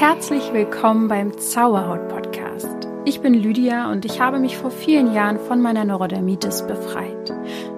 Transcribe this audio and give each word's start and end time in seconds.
Herzlich 0.00 0.54
willkommen 0.54 1.08
beim 1.08 1.36
Zauberhaut 1.36 2.08
Podcast. 2.08 2.88
Ich 3.04 3.20
bin 3.20 3.34
Lydia 3.34 3.92
und 3.92 4.06
ich 4.06 4.18
habe 4.18 4.38
mich 4.38 4.56
vor 4.56 4.70
vielen 4.70 5.12
Jahren 5.12 5.38
von 5.38 5.60
meiner 5.60 5.84
Neurodermitis 5.84 6.66
befreit. 6.66 7.30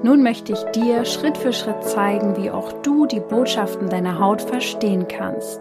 Nun 0.04 0.22
möchte 0.22 0.52
ich 0.52 0.62
dir 0.66 1.04
Schritt 1.04 1.36
für 1.36 1.52
Schritt 1.52 1.82
zeigen, 1.82 2.36
wie 2.36 2.52
auch 2.52 2.80
du 2.82 3.06
die 3.06 3.18
Botschaften 3.18 3.90
deiner 3.90 4.20
Haut 4.20 4.40
verstehen 4.40 5.08
kannst. 5.08 5.60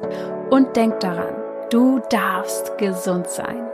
Und 0.52 0.76
denk 0.76 1.00
daran, 1.00 1.34
du 1.72 2.00
darfst 2.12 2.78
gesund 2.78 3.26
sein. 3.28 3.68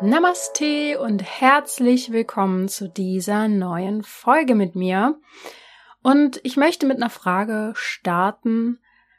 Namaste 0.00 0.98
und 0.98 1.22
herzlich 1.22 2.10
willkommen 2.10 2.68
zu 2.68 2.88
dieser 2.88 3.48
neuen 3.48 4.02
Folge 4.02 4.54
mit 4.54 4.74
mir. 4.74 5.18
Und 6.02 6.40
ich 6.42 6.56
möchte 6.56 6.86
mit 6.86 6.96
einer 6.96 7.10
Frage 7.10 7.72
starten. 7.74 8.78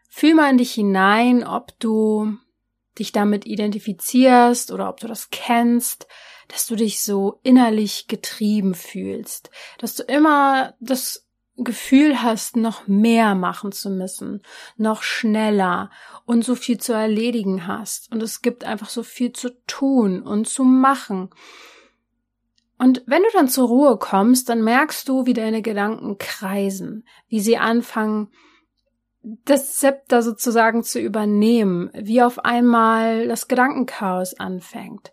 Fühl 0.10 0.34
mal 0.34 0.50
in 0.50 0.58
dich 0.58 0.72
hinein, 0.72 1.46
ob 1.46 1.80
du 1.80 2.40
dich 2.98 3.12
damit 3.12 3.46
identifizierst 3.46 4.72
oder 4.72 4.90
ob 4.90 5.00
du 5.00 5.08
das 5.08 5.30
kennst, 5.30 6.08
dass 6.48 6.66
du 6.66 6.76
dich 6.76 7.02
so 7.02 7.40
innerlich 7.44 8.08
getrieben 8.08 8.74
fühlst, 8.74 9.52
dass 9.78 9.96
du 9.96 10.04
immer 10.04 10.74
das 10.80 11.26
Gefühl 11.64 12.22
hast, 12.22 12.56
noch 12.56 12.88
mehr 12.88 13.36
machen 13.36 13.72
zu 13.72 13.90
müssen, 13.90 14.42
noch 14.78 15.04
schneller 15.04 15.92
und 16.26 16.44
so 16.44 16.56
viel 16.56 16.80
zu 16.80 16.94
erledigen 16.94 17.68
hast. 17.68 18.12
Und 18.12 18.24
es 18.24 18.42
gibt 18.42 18.64
einfach 18.64 18.90
so 18.90 19.04
viel 19.04 19.34
zu 19.34 19.50
tun 19.68 20.22
und 20.22 20.48
zu 20.48 20.64
machen. 20.64 21.30
Und 22.78 23.04
wenn 23.08 23.24
du 23.24 23.30
dann 23.34 23.50
zur 23.50 23.68
Ruhe 23.68 23.98
kommst, 23.98 24.48
dann 24.48 24.64
merkst 24.64 25.08
du, 25.10 25.26
wie 25.26 25.34
deine 25.34 25.62
Gedanken 25.62 26.18
kreisen, 26.18 27.06
wie 27.28 27.42
sie 27.42 27.58
anfangen, 27.58 28.30
das 29.22 29.78
Zepter 29.78 30.22
sozusagen 30.22 30.84
zu 30.84 31.00
übernehmen, 31.00 31.90
wie 31.94 32.22
auf 32.22 32.46
einmal 32.46 33.28
das 33.28 33.48
Gedankenchaos 33.48 34.40
anfängt. 34.40 35.12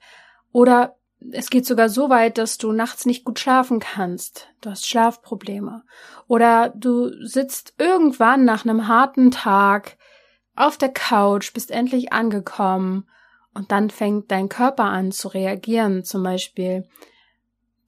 Oder 0.52 0.96
es 1.32 1.50
geht 1.50 1.66
sogar 1.66 1.88
so 1.88 2.08
weit, 2.08 2.38
dass 2.38 2.58
du 2.58 2.72
nachts 2.72 3.06
nicht 3.06 3.24
gut 3.24 3.38
schlafen 3.38 3.80
kannst. 3.80 4.48
Du 4.60 4.70
hast 4.70 4.86
Schlafprobleme. 4.86 5.82
Oder 6.28 6.70
du 6.70 7.10
sitzt 7.24 7.74
irgendwann 7.78 8.44
nach 8.44 8.64
einem 8.64 8.86
harten 8.86 9.30
Tag 9.30 9.96
auf 10.54 10.78
der 10.78 10.90
Couch, 10.90 11.52
bist 11.52 11.70
endlich 11.70 12.12
angekommen 12.12 13.08
und 13.54 13.72
dann 13.72 13.90
fängt 13.90 14.30
dein 14.30 14.48
Körper 14.48 14.84
an 14.84 15.12
zu 15.12 15.28
reagieren. 15.28 16.04
Zum 16.04 16.22
Beispiel 16.22 16.88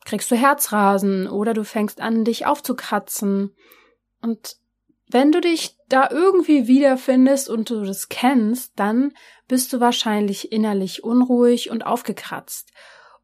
kriegst 0.05 0.31
du 0.31 0.37
Herzrasen 0.37 1.29
oder 1.29 1.55
du 1.55 1.65
fängst 1.65 2.01
an, 2.01 2.25
dich 2.25 2.47
aufzukratzen. 2.47 3.55
Und 4.21 4.57
wenn 5.09 5.33
du 5.33 5.41
dich 5.41 5.78
da 5.89 6.09
irgendwie 6.11 6.67
wiederfindest 6.67 7.49
und 7.49 7.71
du 7.71 7.85
das 7.85 8.09
kennst, 8.09 8.73
dann 8.77 9.13
bist 9.47 9.73
du 9.73 9.81
wahrscheinlich 9.81 10.53
innerlich 10.53 11.03
unruhig 11.03 11.71
und 11.71 11.87
aufgekratzt 11.87 12.73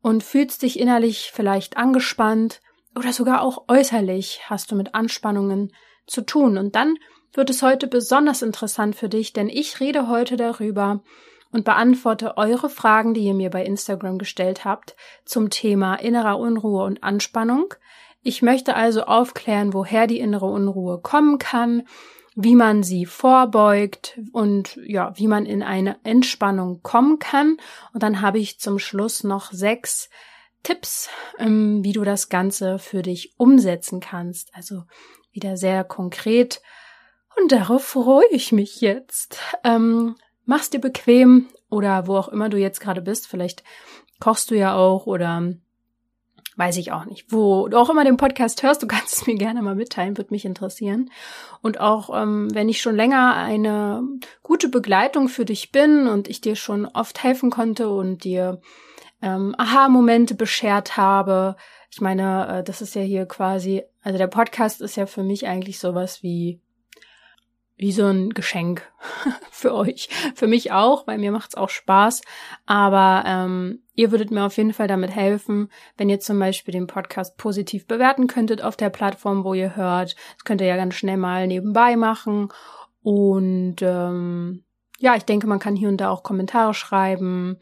und 0.01 0.23
fühlst 0.23 0.63
dich 0.63 0.79
innerlich 0.79 1.31
vielleicht 1.35 1.77
angespannt 1.77 2.61
oder 2.97 3.13
sogar 3.13 3.43
auch 3.43 3.65
äußerlich 3.69 4.43
hast 4.49 4.71
du 4.71 4.77
mit 4.77 4.95
Anspannungen 4.95 5.73
zu 6.07 6.23
tun. 6.23 6.59
Und 6.59 6.75
dann 6.77 6.97
wird 7.33 7.51
es 7.51 7.63
heute 7.63 7.87
besonders 7.87 8.43
interessant 8.43 8.97
für 8.97 9.09
dich, 9.09 9.33
denn 9.33 9.49
ich 9.49 9.81
rede 9.81 10.09
heute 10.09 10.37
darüber 10.37 11.03
und 11.51 11.65
beantworte 11.65 12.37
eure 12.37 12.69
Fragen, 12.69 13.15
die 13.15 13.25
ihr 13.25 13.35
mir 13.35 13.51
bei 13.51 13.65
Instagram 13.65 14.19
gestellt 14.19 14.65
habt, 14.65 14.97
zum 15.25 15.51
Thema 15.51 15.97
innerer 15.97 16.39
Unruhe 16.39 16.85
und 16.85 17.03
Anspannung. 17.03 17.75
Ich 18.23 18.43
möchte 18.43 18.75
also 18.75 19.05
aufklären, 19.05 19.75
woher 19.75 20.07
die 20.07 20.19
innere 20.19 20.47
Unruhe 20.47 21.01
kommen 21.01 21.39
kann, 21.39 21.87
wie 22.35 22.57
man 22.57 22.83
sie 22.83 23.07
vorbeugt 23.07 24.19
und 24.33 24.77
ja, 24.85 25.13
wie 25.17 25.29
man 25.29 25.47
in 25.47 25.63
eine 25.63 25.97
Entspannung 26.03 26.83
kommen 26.83 27.19
kann. 27.19 27.57
Und 27.93 28.03
dann 28.03 28.21
habe 28.21 28.39
ich 28.39 28.59
zum 28.59 28.79
Schluss 28.79 29.23
noch 29.23 29.53
sechs 29.53 30.11
Tipps, 30.63 31.09
ähm, 31.39 31.85
wie 31.85 31.93
du 31.93 32.03
das 32.03 32.29
Ganze 32.29 32.79
für 32.79 33.03
dich 33.03 33.35
umsetzen 33.37 34.01
kannst. 34.01 34.51
Also 34.55 34.83
wieder 35.31 35.57
sehr 35.57 35.85
konkret. 35.85 36.61
Und 37.41 37.53
darauf 37.53 37.85
freue 37.85 38.27
ich 38.31 38.51
mich 38.51 38.81
jetzt. 38.81 39.39
Ähm, 39.63 40.17
mach's 40.45 40.71
dir 40.71 40.81
bequem 40.81 41.49
oder 41.71 42.07
wo 42.07 42.17
auch 42.17 42.29
immer 42.29 42.49
du 42.49 42.57
jetzt 42.57 42.81
gerade 42.81 43.03
bist. 43.03 43.29
Vielleicht 43.29 43.63
kochst 44.21 44.51
du 44.51 44.57
ja 44.57 44.75
auch 44.75 45.07
oder 45.07 45.55
weiß 46.57 46.77
ich 46.77 46.93
auch 46.93 47.05
nicht. 47.05 47.33
Wo 47.33 47.69
du 47.69 47.79
auch 47.79 47.91
immer 47.91 48.05
den 48.05 48.17
Podcast 48.17 48.63
hörst, 48.63 48.83
du 48.83 48.87
kannst 48.89 49.15
es 49.15 49.27
mir 49.27 49.37
gerne 49.37 49.63
mal 49.63 49.75
mitteilen, 49.75 50.17
würde 50.17 50.33
mich 50.33 50.45
interessieren. 50.45 51.11
Und 51.63 51.81
auch 51.81 52.11
ähm, 52.21 52.49
wenn 52.55 52.69
ich 52.69 52.81
schon 52.81 52.97
länger 52.97 53.35
eine 53.37 54.03
gute 54.43 54.69
Begleitung 54.69 55.29
für 55.29 55.45
dich 55.45 55.73
bin 55.73 56.07
und 56.07 56.29
ich 56.29 56.41
dir 56.41 56.57
schon 56.57 56.87
oft 56.87 57.23
helfen 57.23 57.51
konnte 57.51 57.89
und 57.89 58.25
dir 58.25 58.61
ähm, 59.23 59.55
Aha-Momente 59.57 60.35
beschert 60.35 60.97
habe. 60.97 61.57
Ich 61.91 62.01
meine, 62.01 62.59
äh, 62.59 62.63
das 62.63 62.83
ist 62.83 62.95
ja 62.95 63.03
hier 63.03 63.27
quasi, 63.27 63.83
also 64.03 64.19
der 64.19 64.27
Podcast 64.27 64.81
ist 64.81 64.97
ja 64.97 65.07
für 65.07 65.23
mich 65.23 65.47
eigentlich 65.47 65.79
sowas 65.79 66.23
wie 66.23 66.61
wie 67.85 67.93
so 67.93 68.07
ein 68.07 68.31
Geschenk 68.31 68.91
für 69.51 69.75
euch. 69.75 70.09
Für 70.35 70.47
mich 70.47 70.73
auch, 70.73 71.07
weil 71.07 71.19
mir 71.19 71.33
macht's 71.33 71.55
auch 71.55 71.69
Spaß. 71.69 72.23
Aber 72.65 73.25
ähm, 73.27 73.83
ihr 73.95 74.11
würdet 74.11 74.31
mir 74.31 74.47
auf 74.47 74.57
jeden 74.57 74.73
Fall 74.73 74.89
damit 74.89 75.15
helfen, 75.15 75.69
wenn 75.99 76.09
ihr 76.09 76.19
zum 76.19 76.39
Beispiel 76.39 76.73
den 76.73 76.87
Podcast 76.87 77.37
positiv 77.37 77.87
bewerten 77.87 78.27
könntet 78.27 78.63
auf 78.63 78.79
der 78.79 78.89
Plattform, 78.89 79.45
wo 79.45 79.53
ihr 79.53 79.77
hört. 79.77 80.17
Das 80.37 80.45
könnt 80.45 80.63
ihr 80.63 80.67
ja 80.67 80.77
ganz 80.77 80.95
schnell 80.95 81.19
mal 81.19 81.47
nebenbei 81.47 81.95
machen. 81.97 82.49
Und 83.03 83.83
ähm, 83.83 84.65
ja, 84.99 85.15
ich 85.17 85.25
denke, 85.25 85.47
man 85.47 85.59
kann 85.59 85.77
hier 85.77 85.91
und 85.91 85.99
da 85.99 86.09
auch 86.09 86.23
Kommentare 86.23 86.73
schreiben. 86.73 87.59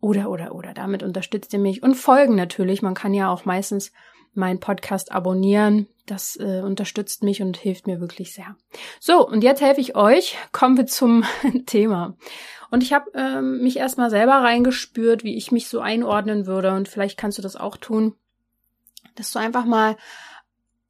Oder, 0.00 0.30
oder, 0.30 0.52
oder. 0.52 0.74
Damit 0.74 1.04
unterstützt 1.04 1.52
ihr 1.52 1.60
mich. 1.60 1.80
Und 1.80 1.94
folgen 1.94 2.34
natürlich. 2.34 2.82
Man 2.82 2.94
kann 2.94 3.14
ja 3.14 3.30
auch 3.30 3.44
meistens 3.44 3.92
meinen 4.34 4.60
Podcast 4.60 5.12
abonnieren. 5.12 5.86
Das 6.06 6.36
äh, 6.36 6.62
unterstützt 6.62 7.22
mich 7.22 7.42
und 7.42 7.56
hilft 7.56 7.86
mir 7.86 8.00
wirklich 8.00 8.32
sehr. 8.32 8.56
So, 9.00 9.26
und 9.26 9.42
jetzt 9.42 9.60
helfe 9.60 9.80
ich 9.80 9.94
euch. 9.94 10.36
Kommen 10.52 10.76
wir 10.76 10.86
zum 10.86 11.24
Thema. 11.66 12.16
Und 12.70 12.82
ich 12.82 12.92
habe 12.92 13.10
ähm, 13.14 13.62
mich 13.62 13.76
erstmal 13.76 14.10
selber 14.10 14.34
reingespürt, 14.34 15.24
wie 15.24 15.36
ich 15.36 15.52
mich 15.52 15.68
so 15.68 15.80
einordnen 15.80 16.46
würde. 16.46 16.72
Und 16.72 16.88
vielleicht 16.88 17.18
kannst 17.18 17.38
du 17.38 17.42
das 17.42 17.56
auch 17.56 17.76
tun, 17.76 18.14
dass 19.16 19.32
du 19.32 19.38
einfach 19.38 19.64
mal 19.64 19.96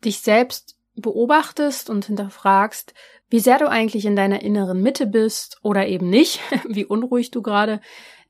dich 0.05 0.20
selbst 0.20 0.76
beobachtest 0.94 1.91
und 1.91 2.06
hinterfragst, 2.06 2.94
wie 3.31 3.41
sehr 3.41 3.59
du 3.59 3.69
eigentlich 3.69 4.06
in 4.06 4.16
deiner 4.16 4.43
inneren 4.43 4.82
Mitte 4.82 5.06
bist 5.06 5.59
oder 5.62 5.87
eben 5.87 6.09
nicht, 6.09 6.41
wie 6.69 6.84
unruhig 6.84 7.31
du 7.31 7.43
gerade 7.43 7.81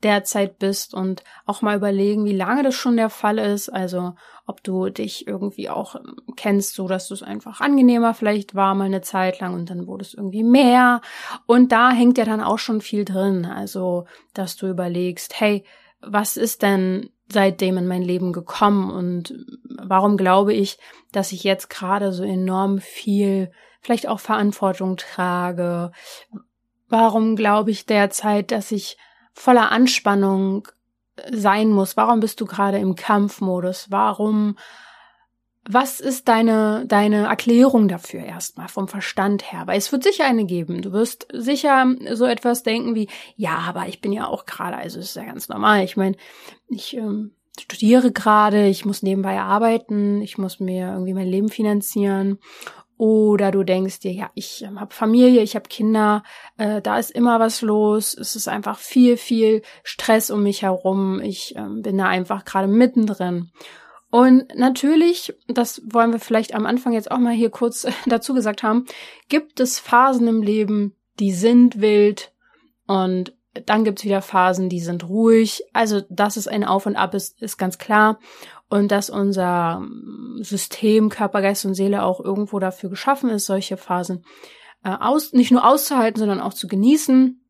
derzeit 0.02 0.58
bist 0.58 0.94
und 0.94 1.24
auch 1.44 1.62
mal 1.62 1.76
überlegen, 1.76 2.24
wie 2.24 2.36
lange 2.36 2.62
das 2.62 2.74
schon 2.74 2.96
der 2.96 3.10
Fall 3.10 3.38
ist. 3.38 3.68
Also 3.68 4.14
ob 4.46 4.62
du 4.62 4.88
dich 4.88 5.26
irgendwie 5.26 5.68
auch 5.68 5.96
ähm, 5.96 6.16
kennst, 6.36 6.74
so 6.74 6.88
dass 6.88 7.08
du 7.08 7.14
es 7.14 7.22
einfach 7.22 7.60
angenehmer 7.60 8.14
vielleicht 8.14 8.54
war 8.54 8.74
mal 8.74 8.84
eine 8.84 9.02
Zeit 9.02 9.40
lang 9.40 9.54
und 9.54 9.70
dann 9.70 9.86
wurde 9.86 10.04
es 10.04 10.14
irgendwie 10.14 10.44
mehr. 10.44 11.00
Und 11.46 11.72
da 11.72 11.90
hängt 11.90 12.16
ja 12.16 12.24
dann 12.24 12.40
auch 12.40 12.58
schon 12.58 12.80
viel 12.80 13.04
drin. 13.04 13.44
Also, 13.44 14.06
dass 14.34 14.56
du 14.56 14.68
überlegst, 14.68 15.40
hey, 15.40 15.64
was 16.00 16.36
ist 16.36 16.62
denn 16.62 17.10
seitdem 17.30 17.76
in 17.76 17.86
mein 17.86 18.02
Leben 18.02 18.32
gekommen 18.32 18.90
und 18.90 19.34
warum 19.64 20.16
glaube 20.16 20.54
ich, 20.54 20.78
dass 21.12 21.32
ich 21.32 21.44
jetzt 21.44 21.68
gerade 21.68 22.12
so 22.12 22.22
enorm 22.22 22.78
viel 22.78 23.50
vielleicht 23.80 24.08
auch 24.08 24.20
Verantwortung 24.20 24.96
trage? 24.96 25.92
Warum 26.88 27.36
glaube 27.36 27.70
ich 27.70 27.84
derzeit, 27.84 28.50
dass 28.50 28.72
ich 28.72 28.96
voller 29.32 29.70
Anspannung 29.70 30.68
sein 31.30 31.70
muss? 31.70 31.96
Warum 31.96 32.20
bist 32.20 32.40
du 32.40 32.46
gerade 32.46 32.78
im 32.78 32.94
Kampfmodus? 32.94 33.90
Warum 33.90 34.56
was 35.70 36.00
ist 36.00 36.28
deine, 36.28 36.86
deine 36.86 37.26
Erklärung 37.26 37.88
dafür 37.88 38.24
erstmal 38.24 38.68
vom 38.68 38.88
Verstand 38.88 39.52
her? 39.52 39.66
Weil 39.66 39.76
es 39.76 39.92
wird 39.92 40.02
sicher 40.02 40.24
eine 40.24 40.46
geben. 40.46 40.80
Du 40.80 40.92
wirst 40.92 41.28
sicher 41.30 41.94
so 42.14 42.24
etwas 42.24 42.62
denken 42.62 42.94
wie, 42.94 43.08
ja, 43.36 43.58
aber 43.68 43.86
ich 43.86 44.00
bin 44.00 44.12
ja 44.12 44.26
auch 44.26 44.46
gerade, 44.46 44.78
also 44.78 44.98
es 44.98 45.10
ist 45.10 45.16
ja 45.16 45.24
ganz 45.24 45.50
normal. 45.50 45.84
Ich 45.84 45.98
meine, 45.98 46.16
ich 46.68 46.96
ähm, 46.96 47.32
studiere 47.60 48.12
gerade, 48.12 48.66
ich 48.66 48.86
muss 48.86 49.02
nebenbei 49.02 49.38
arbeiten, 49.40 50.22
ich 50.22 50.38
muss 50.38 50.58
mir 50.58 50.92
irgendwie 50.92 51.12
mein 51.12 51.28
Leben 51.28 51.50
finanzieren 51.50 52.38
oder 52.98 53.52
du 53.52 53.62
denkst 53.62 54.00
dir, 54.00 54.12
ja, 54.12 54.30
ich 54.34 54.62
ähm, 54.62 54.80
habe 54.80 54.92
Familie, 54.92 55.42
ich 55.42 55.54
habe 55.54 55.68
Kinder, 55.68 56.24
äh, 56.58 56.82
da 56.82 56.98
ist 56.98 57.12
immer 57.12 57.38
was 57.38 57.62
los, 57.62 58.12
es 58.12 58.34
ist 58.34 58.48
einfach 58.48 58.76
viel, 58.76 59.16
viel 59.16 59.62
Stress 59.84 60.30
um 60.30 60.42
mich 60.42 60.62
herum, 60.62 61.20
ich 61.20 61.54
ähm, 61.56 61.82
bin 61.82 61.96
da 61.96 62.06
einfach 62.06 62.44
gerade 62.44 62.66
mittendrin. 62.66 63.52
Und 64.10 64.52
natürlich, 64.56 65.34
das 65.46 65.80
wollen 65.84 66.12
wir 66.12 66.18
vielleicht 66.18 66.54
am 66.54 66.66
Anfang 66.66 66.92
jetzt 66.92 67.10
auch 67.10 67.18
mal 67.18 67.34
hier 67.34 67.50
kurz 67.50 67.86
dazu 68.06 68.34
gesagt 68.34 68.64
haben, 68.64 68.84
gibt 69.28 69.60
es 69.60 69.78
Phasen 69.78 70.26
im 70.26 70.42
Leben, 70.42 70.96
die 71.20 71.32
sind 71.32 71.80
wild 71.80 72.32
und 72.88 73.32
dann 73.66 73.84
gibt's 73.84 74.04
wieder 74.04 74.22
Phasen, 74.22 74.68
die 74.68 74.80
sind 74.80 75.08
ruhig. 75.08 75.62
Also, 75.72 76.02
dass 76.10 76.36
es 76.36 76.48
ein 76.48 76.64
Auf 76.64 76.86
und 76.86 76.96
Ab 76.96 77.14
ist, 77.14 77.40
ist 77.42 77.58
ganz 77.58 77.78
klar 77.78 78.18
und 78.68 78.90
dass 78.90 79.10
unser 79.10 79.82
System, 80.40 81.08
Körper, 81.08 81.42
Geist 81.42 81.64
und 81.64 81.74
Seele 81.74 82.02
auch 82.02 82.20
irgendwo 82.20 82.58
dafür 82.58 82.90
geschaffen 82.90 83.30
ist, 83.30 83.46
solche 83.46 83.76
Phasen 83.76 84.24
äh, 84.84 84.90
aus, 84.90 85.32
nicht 85.32 85.50
nur 85.50 85.66
auszuhalten, 85.66 86.20
sondern 86.20 86.40
auch 86.40 86.54
zu 86.54 86.66
genießen, 86.68 87.40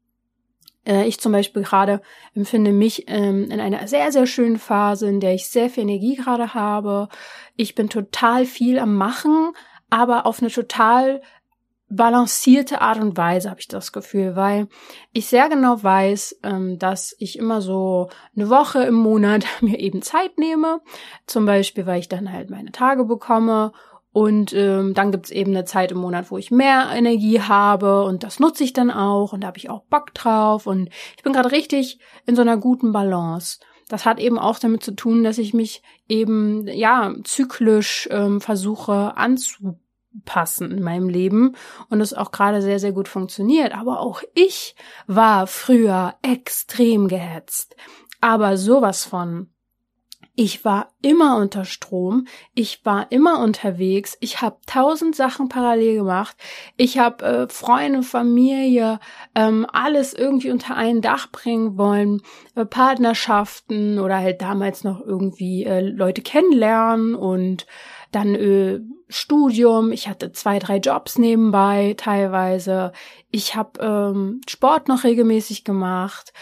Äh, 0.88 1.06
ich 1.06 1.20
zum 1.20 1.32
Beispiel 1.32 1.62
gerade 1.62 2.00
empfinde 2.34 2.72
mich 2.72 3.04
ähm, 3.08 3.50
in 3.50 3.60
einer 3.60 3.86
sehr, 3.86 4.10
sehr 4.10 4.26
schönen 4.26 4.58
Phase, 4.58 5.08
in 5.08 5.20
der 5.20 5.34
ich 5.34 5.48
sehr 5.48 5.68
viel 5.68 5.82
Energie 5.82 6.16
gerade 6.16 6.54
habe. 6.54 7.08
Ich 7.56 7.74
bin 7.74 7.88
total 7.88 8.46
viel 8.46 8.78
am 8.78 8.94
Machen, 8.94 9.52
aber 9.90 10.24
auf 10.24 10.40
eine 10.40 10.50
total 10.50 11.20
balancierte 11.90 12.80
Art 12.80 13.00
und 13.00 13.16
Weise 13.16 13.50
habe 13.50 13.60
ich 13.60 13.68
das 13.68 13.92
Gefühl, 13.92 14.36
weil 14.36 14.68
ich 15.12 15.26
sehr 15.26 15.48
genau 15.48 15.82
weiß, 15.82 16.40
ähm, 16.42 16.78
dass 16.78 17.16
ich 17.18 17.38
immer 17.38 17.62
so 17.62 18.10
eine 18.36 18.50
Woche 18.50 18.82
im 18.84 18.94
Monat 18.94 19.44
mir 19.60 19.78
eben 19.78 20.02
Zeit 20.02 20.38
nehme. 20.38 20.80
Zum 21.26 21.46
Beispiel, 21.46 21.86
weil 21.86 22.00
ich 22.00 22.08
dann 22.08 22.32
halt 22.32 22.50
meine 22.50 22.72
Tage 22.72 23.04
bekomme 23.04 23.72
und 24.12 24.52
ähm, 24.52 24.94
dann 24.94 25.12
gibt's 25.12 25.30
eben 25.30 25.52
eine 25.52 25.64
Zeit 25.64 25.92
im 25.92 25.98
Monat, 25.98 26.30
wo 26.30 26.38
ich 26.38 26.50
mehr 26.50 26.90
Energie 26.94 27.40
habe 27.40 28.04
und 28.04 28.22
das 28.22 28.40
nutze 28.40 28.64
ich 28.64 28.72
dann 28.72 28.90
auch 28.90 29.32
und 29.32 29.42
da 29.42 29.48
habe 29.48 29.58
ich 29.58 29.70
auch 29.70 29.82
Bock 29.84 30.14
drauf 30.14 30.66
und 30.66 30.88
ich 31.16 31.22
bin 31.22 31.32
gerade 31.32 31.52
richtig 31.52 31.98
in 32.26 32.34
so 32.34 32.42
einer 32.42 32.56
guten 32.56 32.92
Balance. 32.92 33.60
Das 33.88 34.04
hat 34.04 34.18
eben 34.18 34.38
auch 34.38 34.58
damit 34.58 34.82
zu 34.82 34.92
tun, 34.92 35.24
dass 35.24 35.38
ich 35.38 35.54
mich 35.54 35.82
eben 36.08 36.66
ja 36.66 37.14
zyklisch 37.24 38.08
ähm, 38.10 38.40
versuche 38.40 39.16
anzupassen 39.16 39.87
in 40.72 40.82
meinem 40.82 41.08
Leben 41.08 41.56
und 41.88 42.00
es 42.00 42.14
auch 42.14 42.30
gerade 42.30 42.62
sehr 42.62 42.78
sehr 42.78 42.92
gut 42.92 43.08
funktioniert. 43.08 43.74
Aber 43.74 44.00
auch 44.00 44.22
ich 44.34 44.74
war 45.06 45.46
früher 45.46 46.14
extrem 46.22 47.08
gehetzt, 47.08 47.76
aber 48.20 48.56
sowas 48.56 49.04
von 49.04 49.48
ich 50.40 50.64
war 50.64 50.92
immer 51.02 51.36
unter 51.38 51.64
Strom, 51.64 52.28
ich 52.54 52.84
war 52.84 53.10
immer 53.10 53.40
unterwegs, 53.40 54.16
ich 54.20 54.40
habe 54.40 54.58
tausend 54.66 55.16
Sachen 55.16 55.48
parallel 55.48 55.96
gemacht, 55.96 56.36
ich 56.76 56.96
habe 56.96 57.24
äh, 57.24 57.48
Freunde, 57.48 58.04
Familie, 58.04 59.00
ähm, 59.34 59.66
alles 59.72 60.14
irgendwie 60.14 60.52
unter 60.52 60.76
ein 60.76 61.00
Dach 61.00 61.32
bringen 61.32 61.76
wollen, 61.76 62.22
äh, 62.54 62.64
Partnerschaften 62.64 63.98
oder 63.98 64.18
halt 64.18 64.40
damals 64.40 64.84
noch 64.84 65.00
irgendwie 65.00 65.64
äh, 65.64 65.80
Leute 65.80 66.22
kennenlernen 66.22 67.16
und 67.16 67.66
dann 68.12 68.36
äh, 68.36 68.78
Studium, 69.08 69.92
ich 69.92 70.08
hatte 70.08 70.32
zwei, 70.32 70.58
drei 70.58 70.76
Jobs 70.76 71.18
nebenbei 71.18 71.94
teilweise, 71.96 72.92
ich 73.30 73.54
habe 73.54 73.80
ähm, 73.80 74.40
Sport 74.48 74.88
noch 74.88 75.04
regelmäßig 75.04 75.64
gemacht 75.64 76.32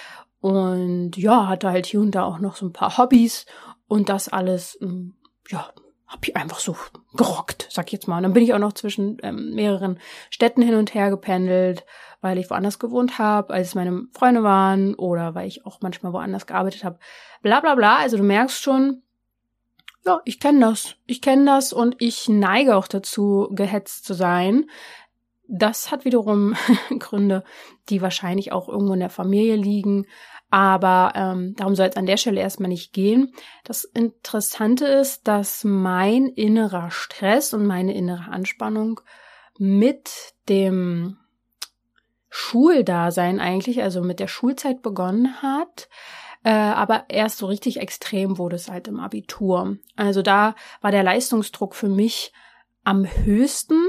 und 0.41 1.17
ja, 1.17 1.49
hatte 1.49 1.71
halt 1.71 1.87
hier 1.87 2.01
und 2.01 2.13
da 2.13 2.25
auch 2.25 2.39
noch 2.39 2.57
so 2.57 2.67
ein 2.67 2.73
paar 2.73 2.99
Hobbys 2.99 3.47
und 3.89 4.09
das 4.09 4.29
alles, 4.29 4.79
ähm, 4.81 5.15
ja, 5.49 5.71
hab 6.07 6.27
ich 6.27 6.37
einfach 6.37 6.61
so 6.61 6.77
gerockt, 7.17 7.67
sag 7.71 7.87
ich 7.87 7.93
jetzt 7.93 8.07
mal. 8.07 8.19
Und 8.19 8.23
dann 8.25 8.33
bin 8.33 8.45
ich 8.45 8.55
auch 8.55 8.61
noch 8.61 8.75
zwischen 8.75 9.19
ähm, 9.23 9.55
mehreren 9.55 9.99
Städten 10.31 10.63
hin 10.63 10.77
und 10.77 10.95
her 10.95 11.11
gependelt, 11.11 11.85
weil 12.21 12.39
ich 12.39 12.49
woanders 12.49 12.79
gewohnt 12.79 13.19
habe, 13.19 13.53
als 13.53 13.75
meine 13.75 14.05
Freunde 14.13 14.43
waren 14.45 14.95
oder 14.95 15.35
weil 15.35 15.49
ich 15.49 15.67
auch 15.67 15.81
manchmal 15.81 16.13
woanders 16.13 16.47
gearbeitet 16.47 16.85
habe. 16.85 16.99
Bla 17.43 17.61
bla 17.61 17.75
bla. 17.75 17.97
Also 17.97 18.17
du 18.17 18.23
merkst 18.23 18.63
schon, 18.63 19.03
ja, 20.07 20.21
ich 20.25 20.39
kenne 20.39 20.61
das. 20.61 20.95
Ich 21.07 21.21
kenne 21.21 21.45
das 21.47 21.73
und 21.73 21.97
ich 21.99 22.29
neige 22.29 22.77
auch 22.77 22.87
dazu, 22.87 23.49
gehetzt 23.51 24.05
zu 24.05 24.15
sein. 24.15 24.71
Das 25.49 25.91
hat 25.91 26.05
wiederum 26.05 26.55
Gründe, 26.99 27.43
die 27.89 28.01
wahrscheinlich 28.03 28.53
auch 28.53 28.69
irgendwo 28.69 28.95
in 28.95 29.01
der 29.01 29.11
Familie 29.11 29.57
liegen. 29.57 30.07
Aber 30.49 31.13
ähm, 31.17 31.55
darum 31.57 31.75
soll 31.75 31.89
es 31.89 31.97
an 31.97 32.07
der 32.07 32.19
Stelle 32.19 32.41
erstmal 32.41 32.69
nicht 32.69 32.93
gehen. 32.93 33.33
Das 33.65 33.83
Interessante 33.83 34.87
ist, 34.87 35.27
dass 35.27 35.65
mein 35.65 36.27
innerer 36.27 36.93
Stress 36.93 37.53
und 37.53 37.67
meine 37.67 37.93
innere 37.93 38.31
Anspannung 38.31 39.01
mit 39.59 40.35
dem 40.49 41.19
Schuldasein 42.29 43.41
eigentlich, 43.41 43.83
also 43.83 44.03
mit 44.03 44.21
der 44.21 44.29
Schulzeit 44.29 44.83
begonnen 44.83 45.43
hat. 45.43 45.89
Äh, 46.47 46.51
aber 46.51 47.07
erst 47.09 47.39
so 47.39 47.47
richtig 47.47 47.81
extrem 47.81 48.39
wurde 48.39 48.55
es 48.55 48.71
halt 48.71 48.87
im 48.87 49.01
Abitur. 49.01 49.79
Also 49.97 50.23
da 50.23 50.55
war 50.81 50.93
der 50.93 51.03
Leistungsdruck 51.03 51.75
für 51.75 51.89
mich 51.89 52.33
am 52.85 53.05
höchsten. 53.05 53.83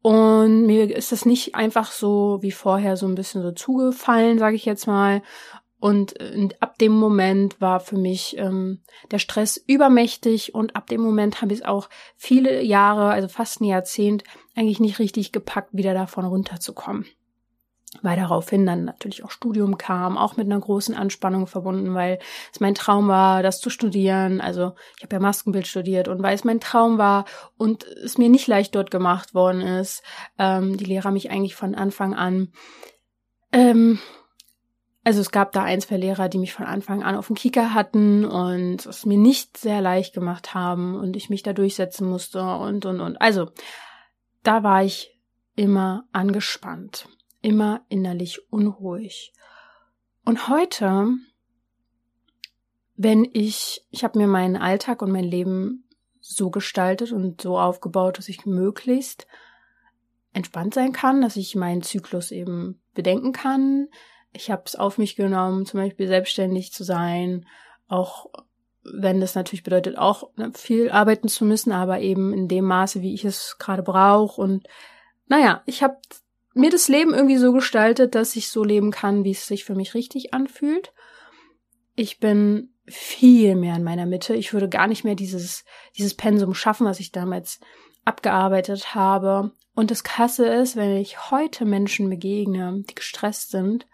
Und 0.00 0.64
mir 0.64 0.96
ist 0.96 1.12
das 1.12 1.26
nicht 1.26 1.54
einfach 1.54 1.92
so 1.92 2.38
wie 2.40 2.50
vorher 2.50 2.96
so 2.96 3.06
ein 3.06 3.14
bisschen 3.14 3.42
so 3.42 3.52
zugefallen, 3.52 4.38
sage 4.38 4.56
ich 4.56 4.64
jetzt 4.64 4.86
mal. 4.86 5.20
Und 5.78 6.18
äh, 6.18 6.48
ab 6.60 6.78
dem 6.78 6.92
Moment 6.92 7.60
war 7.60 7.80
für 7.80 7.98
mich 7.98 8.38
ähm, 8.38 8.80
der 9.10 9.18
Stress 9.18 9.58
übermächtig 9.58 10.54
und 10.54 10.76
ab 10.76 10.86
dem 10.86 11.02
Moment 11.02 11.42
habe 11.42 11.52
ich 11.52 11.60
es 11.60 11.66
auch 11.66 11.90
viele 12.16 12.62
Jahre, 12.62 13.10
also 13.10 13.28
fast 13.28 13.60
ein 13.60 13.64
Jahrzehnt, 13.64 14.24
eigentlich 14.54 14.80
nicht 14.80 14.98
richtig 14.98 15.30
gepackt, 15.30 15.74
wieder 15.74 15.92
davon 15.92 16.24
runterzukommen. 16.24 17.04
Weil 18.02 18.16
daraufhin 18.16 18.66
dann 18.66 18.84
natürlich 18.84 19.24
auch 19.24 19.30
Studium 19.30 19.78
kam, 19.78 20.18
auch 20.18 20.36
mit 20.36 20.46
einer 20.46 20.60
großen 20.60 20.94
Anspannung 20.94 21.46
verbunden, 21.46 21.94
weil 21.94 22.18
es 22.52 22.60
mein 22.60 22.74
Traum 22.74 23.08
war, 23.08 23.42
das 23.42 23.60
zu 23.60 23.70
studieren. 23.70 24.40
Also 24.40 24.74
ich 24.96 25.04
habe 25.04 25.16
ja 25.16 25.20
Maskenbild 25.20 25.66
studiert 25.66 26.08
und 26.08 26.22
weil 26.22 26.34
es 26.34 26.44
mein 26.44 26.60
Traum 26.60 26.98
war 26.98 27.24
und 27.56 27.84
es 27.84 28.18
mir 28.18 28.28
nicht 28.28 28.48
leicht 28.48 28.74
dort 28.74 28.90
gemacht 28.90 29.34
worden 29.34 29.62
ist, 29.62 30.02
ähm, 30.38 30.76
die 30.76 30.84
Lehrer 30.84 31.10
mich 31.10 31.30
eigentlich 31.30 31.54
von 31.54 31.74
Anfang 31.74 32.14
an 32.14 32.52
ähm, 33.52 33.98
also 35.06 35.20
es 35.20 35.30
gab 35.30 35.52
da 35.52 35.62
ein, 35.62 35.80
zwei 35.80 35.98
Lehrer, 35.98 36.28
die 36.28 36.38
mich 36.38 36.52
von 36.52 36.66
Anfang 36.66 37.04
an 37.04 37.14
auf 37.14 37.28
dem 37.28 37.36
Kicker 37.36 37.74
hatten 37.74 38.24
und 38.24 38.84
es 38.84 39.06
mir 39.06 39.16
nicht 39.16 39.56
sehr 39.56 39.80
leicht 39.80 40.12
gemacht 40.12 40.52
haben 40.52 40.96
und 40.96 41.14
ich 41.14 41.30
mich 41.30 41.44
da 41.44 41.52
durchsetzen 41.52 42.10
musste 42.10 42.42
und, 42.42 42.84
und, 42.86 43.00
und. 43.00 43.20
Also, 43.20 43.50
da 44.42 44.64
war 44.64 44.82
ich 44.82 45.16
immer 45.54 46.08
angespannt, 46.10 47.08
immer 47.46 47.82
innerlich 47.88 48.52
unruhig. 48.52 49.32
Und 50.24 50.48
heute, 50.48 51.10
wenn 52.96 53.24
ich, 53.32 53.86
ich 53.92 54.02
habe 54.02 54.18
mir 54.18 54.26
meinen 54.26 54.56
Alltag 54.56 55.00
und 55.00 55.12
mein 55.12 55.22
Leben 55.22 55.84
so 56.18 56.50
gestaltet 56.50 57.12
und 57.12 57.40
so 57.40 57.56
aufgebaut, 57.56 58.18
dass 58.18 58.28
ich 58.28 58.46
möglichst 58.46 59.28
entspannt 60.32 60.74
sein 60.74 60.90
kann, 60.90 61.22
dass 61.22 61.36
ich 61.36 61.54
meinen 61.54 61.82
Zyklus 61.82 62.32
eben 62.32 62.80
bedenken 62.94 63.30
kann, 63.30 63.90
ich 64.32 64.50
habe 64.50 64.64
es 64.66 64.74
auf 64.74 64.98
mich 64.98 65.14
genommen, 65.14 65.66
zum 65.66 65.78
Beispiel 65.78 66.08
selbstständig 66.08 66.72
zu 66.72 66.82
sein, 66.82 67.46
auch 67.86 68.26
wenn 68.82 69.20
das 69.20 69.36
natürlich 69.36 69.62
bedeutet, 69.62 69.96
auch 69.96 70.30
ne, 70.34 70.50
viel 70.52 70.90
arbeiten 70.90 71.28
zu 71.28 71.44
müssen, 71.44 71.70
aber 71.70 72.00
eben 72.00 72.32
in 72.32 72.48
dem 72.48 72.64
Maße, 72.64 73.02
wie 73.02 73.14
ich 73.14 73.24
es 73.24 73.56
gerade 73.58 73.84
brauche. 73.84 74.40
Und 74.40 74.66
naja, 75.28 75.62
ich 75.64 75.84
habe 75.84 75.96
mir 76.56 76.70
das 76.70 76.88
Leben 76.88 77.12
irgendwie 77.12 77.36
so 77.36 77.52
gestaltet, 77.52 78.14
dass 78.14 78.34
ich 78.36 78.48
so 78.48 78.64
leben 78.64 78.90
kann, 78.90 79.24
wie 79.24 79.32
es 79.32 79.46
sich 79.46 79.64
für 79.64 79.74
mich 79.74 79.94
richtig 79.94 80.32
anfühlt. 80.32 80.92
Ich 81.94 82.18
bin 82.18 82.74
viel 82.86 83.56
mehr 83.56 83.76
in 83.76 83.84
meiner 83.84 84.06
Mitte. 84.06 84.34
Ich 84.34 84.52
würde 84.52 84.68
gar 84.68 84.86
nicht 84.86 85.04
mehr 85.04 85.14
dieses, 85.14 85.64
dieses 85.96 86.14
Pensum 86.14 86.54
schaffen, 86.54 86.86
was 86.86 87.00
ich 87.00 87.12
damals 87.12 87.60
abgearbeitet 88.04 88.94
habe. 88.94 89.52
Und 89.74 89.90
das 89.90 90.04
Krasse 90.04 90.46
ist, 90.46 90.76
wenn 90.76 90.96
ich 90.96 91.30
heute 91.30 91.64
Menschen 91.64 92.08
begegne, 92.08 92.82
die 92.88 92.94
gestresst 92.94 93.50
sind, 93.50 93.86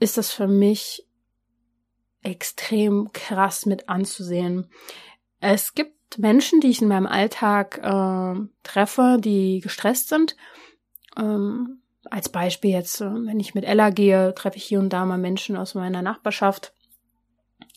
ist 0.00 0.16
das 0.18 0.32
für 0.32 0.48
mich 0.48 1.06
extrem 2.22 3.10
krass 3.12 3.66
mit 3.66 3.88
anzusehen. 3.88 4.70
Es 5.38 5.74
gibt 5.74 6.18
Menschen, 6.18 6.60
die 6.60 6.70
ich 6.70 6.82
in 6.82 6.88
meinem 6.88 7.06
Alltag 7.06 7.78
äh, 7.78 8.40
treffe, 8.62 9.18
die 9.20 9.60
gestresst 9.60 10.08
sind. 10.08 10.36
Ähm, 11.16 11.82
als 12.10 12.28
Beispiel 12.28 12.70
jetzt, 12.70 13.00
äh, 13.00 13.10
wenn 13.10 13.40
ich 13.40 13.54
mit 13.54 13.64
Ella 13.64 13.90
gehe, 13.90 14.34
treffe 14.34 14.56
ich 14.56 14.64
hier 14.64 14.78
und 14.78 14.90
da 14.90 15.04
mal 15.04 15.18
Menschen 15.18 15.56
aus 15.56 15.74
meiner 15.74 16.02
Nachbarschaft. 16.02 16.74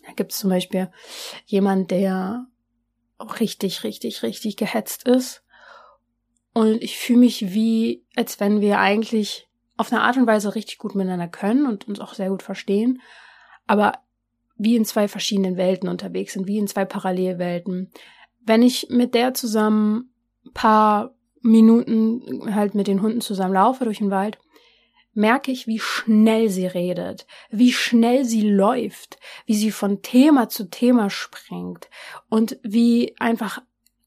Da 0.06 0.13
gibt 0.13 0.32
es 0.32 0.39
zum 0.39 0.50
Beispiel 0.50 0.92
jemand, 1.46 1.92
der 1.92 2.48
richtig, 3.39 3.84
richtig, 3.84 4.24
richtig 4.24 4.58
gehetzt 4.58 5.08
ist. 5.08 5.44
Und 6.54 6.82
ich 6.82 6.98
fühle 6.98 7.20
mich 7.20 7.54
wie, 7.54 8.06
als 8.15 8.39
wenn 8.39 8.62
wir 8.62 8.80
eigentlich 8.80 9.48
auf 9.77 9.92
eine 9.92 10.01
Art 10.01 10.18
und 10.18 10.27
Weise 10.27 10.56
richtig 10.56 10.77
gut 10.77 10.96
miteinander 10.96 11.27
können 11.27 11.65
und 11.65 11.88
uns 11.88 12.00
auch 12.00 12.13
sehr 12.13 12.30
gut 12.30 12.44
verstehen, 12.44 13.01
aber 13.68 13.94
wie 14.58 14.75
in 14.75 14.86
zwei 14.86 15.08
verschiedenen 15.08 15.58
Welten 15.58 15.89
unterwegs 15.89 16.34
sind, 16.34 16.48
wie 16.48 16.58
in 16.58 16.68
zwei 16.68 16.86
Parallelwelten. 16.86 17.92
Wenn 18.39 18.62
ich 18.62 18.88
mit 18.89 19.13
der 19.15 19.34
zusammen 19.34 20.13
paar 20.54 21.14
Minuten 21.46 22.54
halt 22.54 22.74
mit 22.74 22.88
den 22.88 23.02
Hunden 23.02 23.22
zusammen 23.22 23.54
laufe 23.54 23.86
durch 23.86 24.00
den 24.00 24.12
Wald, 24.12 24.40
merke 25.14 25.52
ich, 25.52 25.68
wie 25.68 25.80
schnell 25.80 26.50
sie 26.50 26.66
redet, 26.66 27.25
wie 27.50 27.72
schnell 27.72 28.25
sie 28.25 28.50
läuft, 28.50 29.18
wie 29.46 29.56
sie 29.56 29.72
von 29.72 30.02
Thema 30.02 30.50
zu 30.50 30.70
Thema 30.70 31.10
springt 31.10 31.90
und 32.30 32.60
wie 32.64 33.16
einfach 33.20 33.62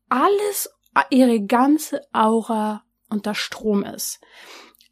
alles, 0.09 0.71
ihre 1.11 1.40
ganze 1.40 2.02
Aura 2.12 2.83
unter 3.09 3.35
Strom 3.35 3.85
ist. 3.85 4.21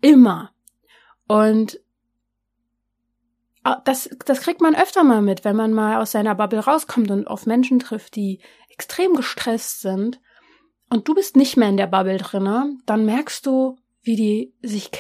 Immer. 0.01 0.53
Und 1.27 1.81
ah, 3.65 3.83
das, 3.85 4.09
das 4.25 4.41
kriegt 4.41 4.61
man 4.61 4.77
öfter 4.77 5.03
mal 5.03 5.21
mit, 5.21 5.45
wenn 5.45 5.57
man 5.57 5.73
mal 5.73 6.01
aus 6.01 6.13
seiner 6.13 6.37
Bubble 6.37 6.61
rauskommt 6.61 7.11
und 7.11 7.27
auf 7.27 7.45
Menschen 7.47 7.81
trifft, 7.81 8.15
die 8.15 8.41
extrem 8.69 9.15
gestresst 9.15 9.81
sind 9.81 10.21
und 10.91 11.09
du 11.09 11.15
bist 11.15 11.37
nicht 11.37 11.57
mehr 11.57 11.69
in 11.69 11.77
der 11.77 11.87
Bubble 11.87 12.19
drinne, 12.19 12.77
dann 12.87 13.05
merkst 13.05 13.45
du, 13.47 13.77
wie 14.07 14.15
die 14.15 14.55
sich 14.63 14.91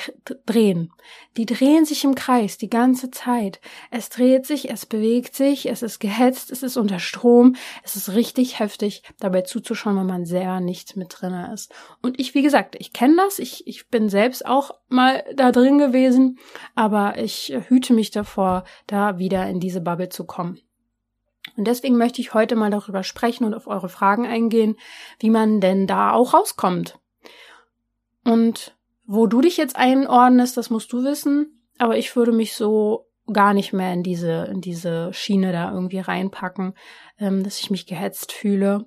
drehen. 0.46 0.92
Die 1.36 1.46
drehen 1.46 1.84
sich 1.84 2.02
im 2.02 2.16
Kreis 2.16 2.58
die 2.58 2.68
ganze 2.68 3.12
Zeit. 3.12 3.60
Es 3.92 4.08
dreht 4.08 4.46
sich, 4.46 4.68
es 4.68 4.84
bewegt 4.84 5.36
sich, 5.36 5.68
es 5.68 5.82
ist 5.82 6.00
gehetzt, 6.00 6.50
es 6.50 6.64
ist 6.64 6.76
unter 6.76 6.98
Strom. 6.98 7.54
Es 7.84 7.94
ist 7.94 8.14
richtig 8.14 8.58
heftig, 8.58 9.04
dabei 9.20 9.42
zuzuschauen, 9.42 9.96
wenn 9.96 10.06
man 10.06 10.24
sehr 10.24 10.58
nicht 10.58 10.96
mit 10.96 11.14
drinne 11.16 11.52
ist. 11.54 11.72
Und 12.02 12.18
ich, 12.18 12.34
wie 12.34 12.42
gesagt, 12.42 12.74
ich 12.80 12.92
kenne 12.92 13.14
das. 13.16 13.38
Ich, 13.38 13.64
ich 13.68 13.88
bin 13.88 14.08
selbst 14.08 14.44
auch 14.44 14.72
mal 14.88 15.22
da 15.36 15.52
drin 15.52 15.78
gewesen, 15.78 16.40
aber 16.74 17.16
ich 17.16 17.56
hüte 17.68 17.94
mich 17.94 18.10
davor, 18.10 18.64
da 18.88 19.18
wieder 19.20 19.48
in 19.48 19.60
diese 19.60 19.80
Bubble 19.80 20.08
zu 20.08 20.24
kommen. 20.24 20.58
Und 21.56 21.66
deswegen 21.66 21.96
möchte 21.96 22.20
ich 22.20 22.34
heute 22.34 22.56
mal 22.56 22.70
darüber 22.70 23.02
sprechen 23.02 23.44
und 23.44 23.54
auf 23.54 23.66
eure 23.66 23.88
Fragen 23.88 24.26
eingehen, 24.26 24.76
wie 25.18 25.30
man 25.30 25.60
denn 25.60 25.86
da 25.86 26.12
auch 26.12 26.34
rauskommt. 26.34 26.98
Und 28.24 28.76
wo 29.06 29.26
du 29.26 29.40
dich 29.40 29.56
jetzt 29.56 29.76
einordnest, 29.76 30.56
das 30.56 30.70
musst 30.70 30.92
du 30.92 31.04
wissen. 31.04 31.62
Aber 31.78 31.96
ich 31.96 32.16
würde 32.16 32.32
mich 32.32 32.54
so 32.54 33.06
gar 33.32 33.54
nicht 33.54 33.72
mehr 33.72 33.92
in 33.92 34.02
diese, 34.02 34.48
in 34.52 34.60
diese 34.60 35.12
Schiene 35.12 35.52
da 35.52 35.72
irgendwie 35.72 35.98
reinpacken, 35.98 36.74
ähm, 37.18 37.42
dass 37.42 37.60
ich 37.60 37.70
mich 37.70 37.86
gehetzt 37.86 38.32
fühle. 38.32 38.86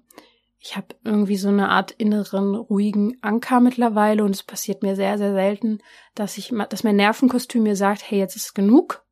Ich 0.60 0.76
habe 0.76 0.88
irgendwie 1.06 1.38
so 1.38 1.48
eine 1.48 1.70
Art 1.70 1.92
inneren 1.92 2.56
ruhigen 2.56 3.18
Anker 3.22 3.62
mittlerweile 3.62 4.24
und 4.24 4.32
es 4.32 4.44
passiert 4.44 4.84
mir 4.84 4.96
sehr, 4.96 5.18
sehr 5.18 5.34
selten, 5.34 5.80
dass 6.16 6.38
ich, 6.38 6.54
dass 6.70 6.84
mein 6.84 6.98
Nervenkostüm 6.98 7.64
mir 7.64 7.78
sagt, 7.78 8.10
hey, 8.10 8.20
jetzt 8.20 8.36
ist 8.36 8.54
genug 8.54 9.06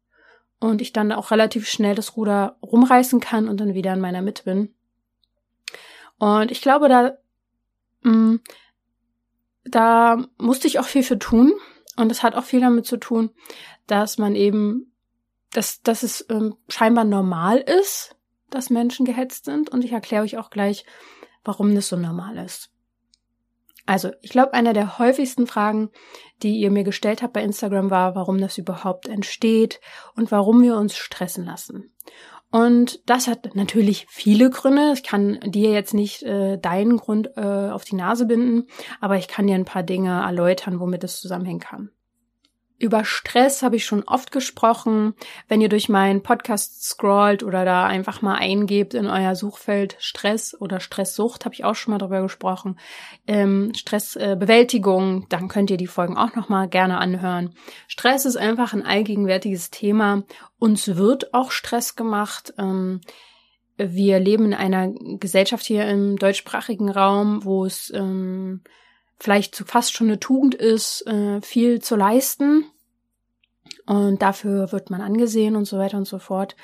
und 0.60 0.82
ich 0.82 0.94
dann 0.94 1.12
auch 1.12 1.32
relativ 1.32 1.68
schnell 1.68 1.96
das 1.96 2.18
Ruder 2.18 2.58
rumreißen 2.62 3.20
kann 3.20 3.48
und 3.48 3.60
dann 3.60 3.74
wieder 3.74 3.94
in 3.94 4.00
meiner 4.00 4.22
Mitte 4.22 4.44
bin. 4.44 4.74
Und 6.18 6.52
ich 6.52 6.62
glaube, 6.62 6.90
da 6.90 7.18
mh, 8.02 8.12
mm, 8.12 8.40
da 9.70 10.26
musste 10.38 10.68
ich 10.68 10.80
auch 10.80 10.86
viel 10.86 11.04
für 11.04 11.20
tun. 11.20 11.54
Und 11.96 12.10
das 12.10 12.24
hat 12.24 12.36
auch 12.36 12.44
viel 12.44 12.62
damit 12.62 12.86
zu 12.86 12.98
tun, 12.98 13.32
dass 13.88 14.18
man 14.18 14.36
eben, 14.36 14.94
dass, 15.52 15.82
dass 15.82 16.04
es 16.04 16.26
ähm, 16.30 16.56
scheinbar 16.70 17.06
normal 17.06 17.58
ist, 17.58 18.16
dass 18.50 18.70
Menschen 18.70 19.06
gehetzt 19.06 19.46
sind. 19.46 19.70
Und 19.70 19.84
ich 19.84 19.92
erkläre 19.92 20.24
euch 20.24 20.38
auch 20.38 20.50
gleich, 20.50 20.86
warum 21.44 21.74
das 21.74 21.88
so 21.88 21.96
normal 21.96 22.38
ist. 22.38 22.72
Also, 23.88 24.12
ich 24.22 24.30
glaube, 24.30 24.54
einer 24.54 24.74
der 24.74 25.00
häufigsten 25.00 25.48
Fragen, 25.48 25.90
die 26.44 26.58
ihr 26.58 26.70
mir 26.70 26.84
gestellt 26.84 27.24
habt 27.24 27.34
bei 27.34 27.42
Instagram, 27.42 27.90
war, 27.90 28.16
warum 28.16 28.40
das 28.40 28.58
überhaupt 28.58 29.08
entsteht 29.08 29.80
und 30.16 30.32
warum 30.32 30.62
wir 30.62 30.76
uns 30.76 30.96
stressen 30.96 31.46
lassen. 31.46 31.96
Und 32.52 33.02
das 33.10 33.28
hat 33.28 33.56
natürlich 33.56 34.06
viele 34.10 34.50
Gründe. 34.50 34.92
Ich 34.94 35.04
kann 35.04 35.40
dir 35.46 35.72
jetzt 35.72 35.94
nicht 35.94 36.24
äh, 36.24 36.58
deinen 36.58 36.98
Grund 36.98 37.32
äh, 37.36 37.42
auf 37.42 37.84
die 37.84 37.96
Nase 37.96 38.26
binden, 38.26 38.68
aber 39.02 39.18
ich 39.18 39.28
kann 39.28 39.48
dir 39.48 39.56
ein 39.56 39.66
paar 39.66 39.84
Dinge 39.84 40.22
erläutern, 40.22 40.80
womit 40.80 41.04
es 41.04 41.20
zusammenhängen 41.20 41.60
kann. 41.60 41.90
Über 42.80 43.06
Stress 43.06 43.64
habe 43.64 43.76
ich 43.76 43.86
schon 43.86 44.04
oft 44.04 44.32
gesprochen. 44.32 45.16
Wenn 45.48 45.62
ihr 45.62 45.70
durch 45.70 45.90
meinen 45.90 46.22
Podcast 46.22 46.84
scrollt 46.84 47.42
oder 47.42 47.66
da 47.66 47.88
einfach 47.88 48.22
mal 48.22 48.36
eingebt 48.36 48.94
in 48.94 49.08
euer 49.08 49.36
Suchfeld 49.36 49.96
Stress 50.00 50.56
oder 50.60 50.80
Stresssucht, 50.80 51.46
habe 51.46 51.56
ich 51.56 51.66
auch 51.66 51.74
schon 51.74 51.92
mal 51.92 51.98
drüber 51.98 52.22
gesprochen. 52.22 52.78
Ähm, 53.26 53.74
Stressbewältigung, 53.76 55.24
äh, 55.24 55.26
dann 55.30 55.48
könnt 55.48 55.72
ihr 55.72 55.78
die 55.78 55.88
Folgen 55.88 56.18
auch 56.18 56.36
noch 56.36 56.50
mal 56.50 56.68
gerne 56.68 57.00
anhören. 57.00 57.56
Stress 57.88 58.26
ist 58.26 58.38
einfach 58.38 58.74
ein 58.74 58.86
allgegenwärtiges 58.86 59.72
Thema. 59.72 60.24
Uns 60.60 60.96
wird 60.96 61.34
auch 61.34 61.50
Stress 61.50 61.96
gemacht. 61.96 62.54
Ähm, 62.60 63.02
wir 63.78 64.20
leben 64.20 64.46
in 64.46 64.54
einer 64.54 64.92
Gesellschaft 65.20 65.66
hier 65.66 65.88
im 65.88 66.18
deutschsprachigen 66.18 66.90
Raum, 66.90 67.44
wo 67.44 67.66
es 67.66 67.92
ähm, 67.94 68.62
vielleicht 69.20 69.56
so 69.56 69.66
fast 69.66 69.94
schon 69.94 70.08
eine 70.08 70.20
Tugend 70.20 70.56
ist, 70.56 71.06
äh, 71.08 71.42
viel 71.42 71.82
zu 71.82 71.96
leisten. 71.96 72.66
Und 73.86 74.22
dafür 74.22 74.72
wird 74.72 74.90
man 74.90 75.02
angesehen 75.02 75.56
und 75.56 75.66
so 75.66 75.78
weiter 75.78 75.98
und 75.98 76.08
so 76.08 76.20
fort. 76.20 76.56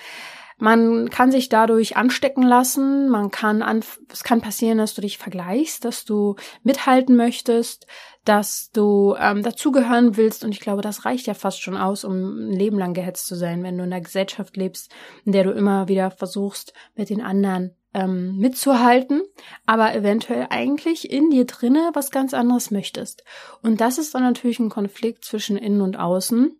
Man 0.57 1.09
kann 1.09 1.31
sich 1.31 1.49
dadurch 1.49 1.97
anstecken 1.97 2.43
lassen. 2.43 3.09
Man 3.09 3.31
kann 3.31 3.61
an, 3.61 3.83
es 4.11 4.23
kann 4.23 4.41
passieren, 4.41 4.77
dass 4.77 4.93
du 4.93 5.01
dich 5.01 5.17
vergleichst, 5.17 5.83
dass 5.83 6.05
du 6.05 6.35
mithalten 6.63 7.15
möchtest, 7.15 7.87
dass 8.23 8.69
du 8.71 9.15
ähm, 9.19 9.43
dazugehören 9.43 10.15
willst. 10.15 10.43
Und 10.43 10.51
ich 10.51 10.59
glaube, 10.59 10.81
das 10.81 11.05
reicht 11.05 11.27
ja 11.27 11.33
fast 11.33 11.61
schon 11.61 11.75
aus, 11.75 12.03
um 12.03 12.49
ein 12.49 12.53
Leben 12.53 12.77
lang 12.77 12.93
gehetzt 12.93 13.27
zu 13.27 13.35
sein, 13.35 13.63
wenn 13.63 13.77
du 13.77 13.83
in 13.83 13.91
einer 13.91 14.03
Gesellschaft 14.03 14.55
lebst, 14.55 14.91
in 15.25 15.31
der 15.31 15.43
du 15.43 15.51
immer 15.51 15.87
wieder 15.87 16.11
versuchst, 16.11 16.73
mit 16.95 17.09
den 17.09 17.21
anderen 17.21 17.75
ähm, 17.93 18.37
mitzuhalten, 18.37 19.21
aber 19.65 19.93
eventuell 19.95 20.47
eigentlich 20.49 21.11
in 21.11 21.29
dir 21.29 21.45
drinne 21.45 21.91
was 21.93 22.11
ganz 22.11 22.33
anderes 22.33 22.71
möchtest. 22.71 23.23
Und 23.61 23.81
das 23.81 23.97
ist 23.97 24.15
dann 24.15 24.23
natürlich 24.23 24.59
ein 24.59 24.69
Konflikt 24.69 25.25
zwischen 25.25 25.57
innen 25.57 25.81
und 25.81 25.97
außen. 25.97 26.57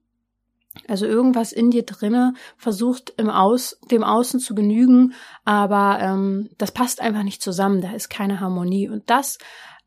Also 0.88 1.06
irgendwas 1.06 1.52
in 1.52 1.70
dir 1.70 1.84
drinne 1.84 2.34
versucht 2.58 3.14
im 3.18 3.30
Aus, 3.30 3.80
dem 3.92 4.04
Außen 4.04 4.40
zu 4.40 4.56
genügen, 4.56 5.14
aber 5.46 6.00
ähm, 6.02 6.50
das 6.58 6.72
passt 6.72 7.00
einfach 7.00 7.24
nicht 7.24 7.44
zusammen. 7.44 7.82
Da 7.82 7.92
ist 7.92 8.10
keine 8.10 8.40
Harmonie 8.40 8.90
und 8.90 9.08
das 9.08 9.38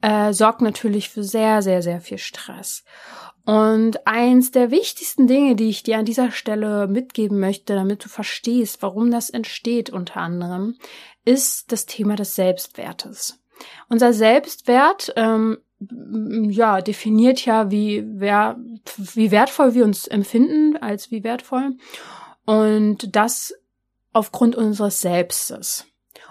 äh, 0.01 0.33
sorgt 0.33 0.61
natürlich 0.61 1.09
für 1.11 1.25
sehr, 1.25 1.63
sehr, 1.63 1.83
sehr 1.83 2.01
viel 2.01 2.19
Stress. 2.19 2.85
Und 3.45 4.07
eins 4.09 4.51
der 4.51 4.73
wichtigsten 4.73 5.29
Dinge, 5.29 5.55
die 5.55 5.69
ich 5.69 5.85
dir 5.85 5.99
an 5.99 6.05
dieser 6.05 6.33
Stelle 6.33 6.89
mitgeben 6.89 7.39
möchte, 7.39 7.75
damit 7.75 8.05
du 8.05 8.09
verstehst, 8.09 8.83
warum 8.83 9.11
das 9.11 9.31
entsteht 9.31 9.89
unter 9.89 10.21
anderem, 10.21 10.77
ist 11.27 11.71
das 11.73 11.85
Thema 11.85 12.17
des 12.17 12.35
Selbstwertes. 12.35 13.39
Unser 13.91 14.15
Selbstwert 14.15 15.13
ähm, 15.17 15.59
ja, 16.51 16.81
definiert 16.81 17.45
ja, 17.45 17.71
wie, 17.71 18.03
wer, 18.07 18.59
wie 18.97 19.31
wertvoll 19.31 19.75
wir 19.75 19.85
uns 19.85 20.07
empfinden, 20.07 20.79
als 20.79 21.11
wie 21.11 21.23
wertvoll. 21.23 21.77
Und 22.47 23.15
das 23.15 23.55
aufgrund 24.15 24.57
unseres 24.57 25.03
Selbstes. 25.03 25.87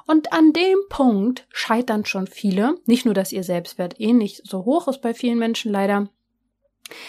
Und 0.08 0.34
an 0.34 0.54
dem 0.54 0.78
Punkt 0.90 1.46
scheitern 1.52 2.06
schon 2.06 2.26
viele. 2.26 2.76
Nicht 2.86 3.06
nur, 3.06 3.14
dass 3.14 3.32
ihr 3.32 3.44
Selbstwert 3.44 4.00
eh 4.00 4.14
nicht 4.14 4.42
so 4.48 4.66
hoch 4.66 4.88
ist 4.88 5.02
bei 5.02 5.14
vielen 5.14 5.38
Menschen 5.38 5.72
leider, 5.72 6.10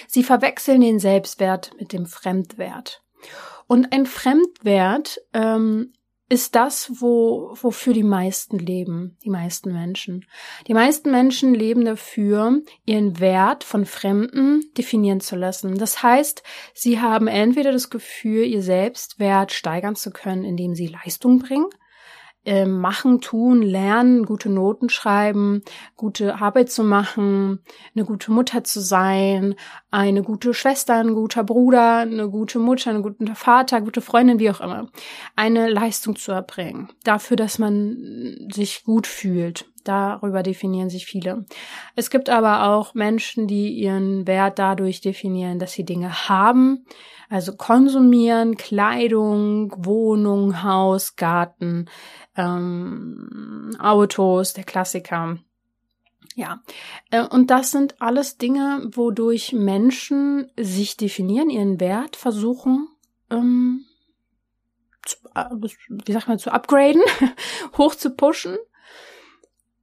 Sie 0.08 0.22
verwechseln 0.22 0.80
den 0.80 0.98
Selbstwert 0.98 1.70
mit 1.78 1.92
dem 1.92 2.06
Fremdwert. 2.06 3.02
Und 3.66 3.92
ein 3.92 4.06
Fremdwert 4.06 5.20
ähm, 5.32 5.92
ist 6.28 6.56
das, 6.56 6.90
wo, 7.00 7.56
wofür 7.60 7.92
die 7.92 8.02
meisten 8.02 8.58
leben, 8.58 9.16
die 9.24 9.30
meisten 9.30 9.72
Menschen. 9.72 10.26
Die 10.66 10.74
meisten 10.74 11.10
Menschen 11.10 11.54
leben 11.54 11.84
dafür, 11.84 12.62
ihren 12.84 13.20
Wert 13.20 13.62
von 13.62 13.86
Fremden 13.86 14.62
definieren 14.76 15.20
zu 15.20 15.36
lassen. 15.36 15.78
Das 15.78 16.02
heißt, 16.02 16.42
sie 16.74 17.00
haben 17.00 17.28
entweder 17.28 17.70
das 17.70 17.90
Gefühl, 17.90 18.44
ihr 18.44 18.62
Selbstwert 18.62 19.52
steigern 19.52 19.94
zu 19.94 20.10
können, 20.10 20.44
indem 20.44 20.74
sie 20.74 20.88
Leistung 20.88 21.38
bringen, 21.38 21.68
ähm, 22.46 22.80
machen, 22.80 23.20
tun, 23.20 23.60
lernen, 23.60 24.24
gute 24.24 24.48
Noten 24.48 24.88
schreiben, 24.88 25.62
gute 25.96 26.36
Arbeit 26.36 26.70
zu 26.70 26.84
machen, 26.84 27.58
eine 27.94 28.04
gute 28.04 28.30
Mutter 28.30 28.64
zu 28.64 28.80
sein, 28.80 29.56
eine 29.90 30.22
gute 30.22 30.54
Schwester, 30.54 30.94
ein 30.94 31.14
guter 31.14 31.44
Bruder, 31.44 31.98
eine 31.98 32.30
gute 32.30 32.58
Mutter, 32.58 32.90
ein 32.90 33.02
guter 33.02 33.34
Vater, 33.34 33.80
gute 33.80 34.00
Freundin, 34.00 34.38
wie 34.38 34.50
auch 34.50 34.60
immer. 34.60 34.88
Eine 35.34 35.68
Leistung 35.68 36.16
zu 36.16 36.32
erbringen. 36.32 36.88
Dafür, 37.04 37.36
dass 37.36 37.58
man 37.58 38.48
sich 38.52 38.84
gut 38.84 39.06
fühlt. 39.06 39.66
Darüber 39.86 40.42
definieren 40.42 40.90
sich 40.90 41.06
viele. 41.06 41.44
Es 41.94 42.10
gibt 42.10 42.28
aber 42.28 42.64
auch 42.64 42.94
Menschen, 42.94 43.46
die 43.46 43.70
ihren 43.70 44.26
Wert 44.26 44.58
dadurch 44.58 45.00
definieren, 45.00 45.60
dass 45.60 45.72
sie 45.72 45.84
Dinge 45.84 46.28
haben, 46.28 46.84
also 47.30 47.54
konsumieren, 47.54 48.56
Kleidung, 48.56 49.72
Wohnung, 49.76 50.64
Haus, 50.64 51.14
Garten, 51.14 51.88
ähm, 52.36 53.76
Autos, 53.78 54.54
der 54.54 54.64
Klassiker. 54.64 55.38
Ja, 56.34 56.60
äh, 57.12 57.22
und 57.22 57.52
das 57.52 57.70
sind 57.70 58.00
alles 58.02 58.38
Dinge, 58.38 58.90
wodurch 58.92 59.52
Menschen 59.52 60.50
sich 60.58 60.96
definieren, 60.96 61.48
ihren 61.48 61.78
Wert 61.78 62.16
versuchen, 62.16 62.88
ähm, 63.30 63.84
zu, 65.04 65.16
äh, 65.36 65.44
wie 65.88 66.12
sagt 66.12 66.26
man, 66.26 66.40
zu 66.40 66.50
upgraden, 66.50 67.02
hoch 67.78 67.94
zu 67.94 68.10
pushen 68.10 68.58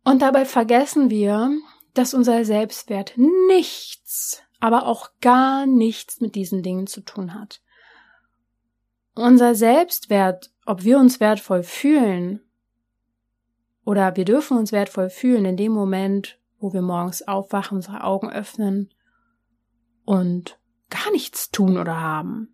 und 0.03 0.21
dabei 0.21 0.45
vergessen 0.45 1.09
wir, 1.09 1.51
dass 1.93 2.13
unser 2.13 2.43
Selbstwert 2.45 3.13
nichts, 3.17 4.41
aber 4.59 4.87
auch 4.87 5.09
gar 5.21 5.65
nichts 5.65 6.21
mit 6.21 6.35
diesen 6.35 6.63
Dingen 6.63 6.87
zu 6.87 7.01
tun 7.01 7.33
hat. 7.33 7.61
Unser 9.15 9.53
Selbstwert, 9.55 10.51
ob 10.65 10.83
wir 10.83 10.97
uns 10.97 11.19
wertvoll 11.19 11.63
fühlen 11.63 12.41
oder 13.85 14.15
wir 14.15 14.25
dürfen 14.25 14.57
uns 14.57 14.71
wertvoll 14.71 15.09
fühlen 15.09 15.45
in 15.45 15.57
dem 15.57 15.71
Moment, 15.71 16.39
wo 16.59 16.73
wir 16.73 16.81
morgens 16.81 17.27
aufwachen, 17.27 17.77
unsere 17.77 18.03
Augen 18.03 18.31
öffnen 18.31 18.93
und 20.05 20.59
gar 20.89 21.11
nichts 21.11 21.51
tun 21.51 21.77
oder 21.77 21.99
haben. 21.99 22.52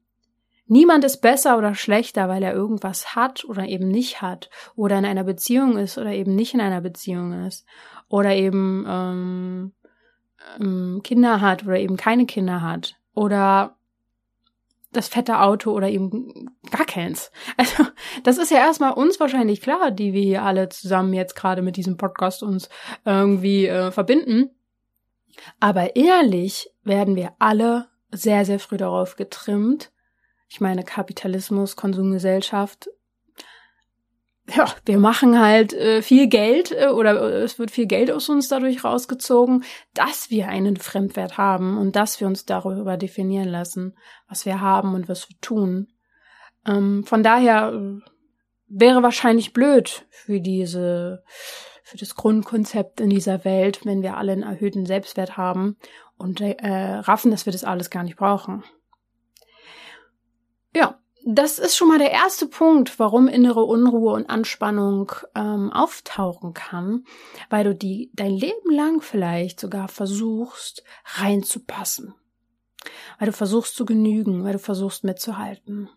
Niemand 0.72 1.04
ist 1.04 1.18
besser 1.18 1.58
oder 1.58 1.74
schlechter, 1.74 2.30
weil 2.30 2.44
er 2.44 2.54
irgendwas 2.54 3.16
hat 3.16 3.44
oder 3.44 3.66
eben 3.66 3.88
nicht 3.88 4.22
hat 4.22 4.52
oder 4.76 5.00
in 5.00 5.06
einer 5.06 5.24
Beziehung 5.24 5.78
ist 5.78 5.98
oder 5.98 6.12
eben 6.12 6.36
nicht 6.36 6.54
in 6.54 6.62
einer 6.62 6.80
Beziehung 6.80 7.48
ist 7.48 7.66
oder 8.08 8.36
eben 8.36 8.86
ähm, 8.88 9.74
ähm, 10.60 11.02
Kinder 11.04 11.42
hat 11.42 11.64
oder 11.64 11.80
eben 11.80 11.98
keine 11.98 12.28
Kinder 12.28 12.62
hat 12.62 12.96
oder 13.16 13.78
das 14.92 15.08
fette 15.08 15.40
Auto 15.40 15.72
oder 15.72 15.90
eben 15.90 16.52
gar 16.70 16.86
keins. 16.86 17.32
Also 17.58 17.86
das 18.24 18.38
ist 18.38 18.52
ja 18.52 18.58
erstmal 18.60 18.94
uns 18.94 19.20
wahrscheinlich 19.20 19.62
klar, 19.62 19.90
die 19.90 20.14
wir 20.14 20.22
hier 20.22 20.44
alle 20.44 20.70
zusammen 20.70 21.14
jetzt 21.14 21.36
gerade 21.36 21.64
mit 21.64 21.78
diesem 21.78 21.98
Podcast 21.98 22.44
uns 22.44 22.70
irgendwie 23.06 23.66
äh, 23.66 23.90
verbinden. 23.90 24.52
Aber 25.60 25.96
ehrlich 25.96 26.70
werden 26.84 27.16
wir 27.16 27.34
alle 27.40 27.88
sehr, 28.12 28.46
sehr 28.46 28.60
früh 28.60 28.78
darauf 28.78 29.16
getrimmt. 29.16 29.92
Ich 30.50 30.60
meine, 30.60 30.84
Kapitalismus, 30.84 31.76
Konsumgesellschaft, 31.76 32.90
ja, 34.56 34.66
wir 34.86 34.98
machen 34.98 35.40
halt 35.40 35.74
äh, 35.74 36.02
viel 36.02 36.28
Geld 36.28 36.72
äh, 36.72 36.88
oder 36.88 37.22
äh, 37.22 37.44
es 37.44 37.60
wird 37.60 37.72
viel 37.72 37.86
Geld 37.86 38.10
aus 38.12 38.30
uns 38.30 38.48
dadurch 38.48 38.84
rausgezogen, 38.84 39.64
dass 39.94 40.30
wir 40.30 40.48
einen 40.48 40.78
Fremdwert 40.78 41.38
haben 41.38 41.78
und 41.78 41.96
dass 41.96 42.20
wir 42.20 42.28
uns 42.28 42.46
darüber 42.46 42.98
definieren 42.98 43.48
lassen, 43.48 43.96
was 44.28 44.46
wir 44.46 44.60
haben 44.60 44.96
und 44.96 45.08
was 45.08 45.30
wir 45.30 45.38
tun. 45.40 45.88
Ähm, 46.66 47.04
von 47.06 47.24
daher 47.24 47.74
äh, 47.74 48.10
wäre 48.68 49.04
wahrscheinlich 49.04 49.54
blöd 49.54 50.06
für 50.10 50.40
diese, 50.40 51.24
für 51.84 51.98
das 51.98 52.16
Grundkonzept 52.16 53.02
in 53.02 53.10
dieser 53.10 53.46
Welt, 53.46 53.86
wenn 53.86 54.02
wir 54.02 54.18
alle 54.18 54.32
einen 54.32 54.44
erhöhten 54.44 54.86
Selbstwert 54.86 55.38
haben 55.38 55.78
und 56.18 56.42
äh, 56.42 56.56
raffen, 56.66 57.32
dass 57.32 57.46
wir 57.46 57.54
das 57.54 57.64
alles 57.64 57.90
gar 57.90 58.04
nicht 58.04 58.18
brauchen. 58.18 58.64
Das 61.26 61.60
ist 61.60 61.76
schon 61.76 61.90
mal 61.90 62.00
der 62.00 62.12
erste 62.12 62.48
Punkt, 62.48 62.98
warum 62.98 63.28
innere 63.28 63.64
Unruhe 63.64 64.14
und 64.14 64.30
Anspannung 64.30 65.12
ähm, 65.36 65.72
auftauchen 65.72 66.54
kann, 66.54 67.04
weil 67.50 67.66
du 67.66 67.76
die 67.76 68.10
dein 68.14 68.32
Leben 68.32 68.72
lang 68.72 69.02
vielleicht 69.02 69.60
sogar 69.60 69.90
versuchst 69.90 70.84
reinzupassen, 71.06 72.16
weil 73.18 73.28
du 73.28 73.34
versuchst 73.34 73.76
zu 73.76 73.86
genügen, 73.86 74.46
weil 74.46 74.54
du 74.54 74.60
versuchst 74.60 75.04
mitzuhalten. 75.04 75.90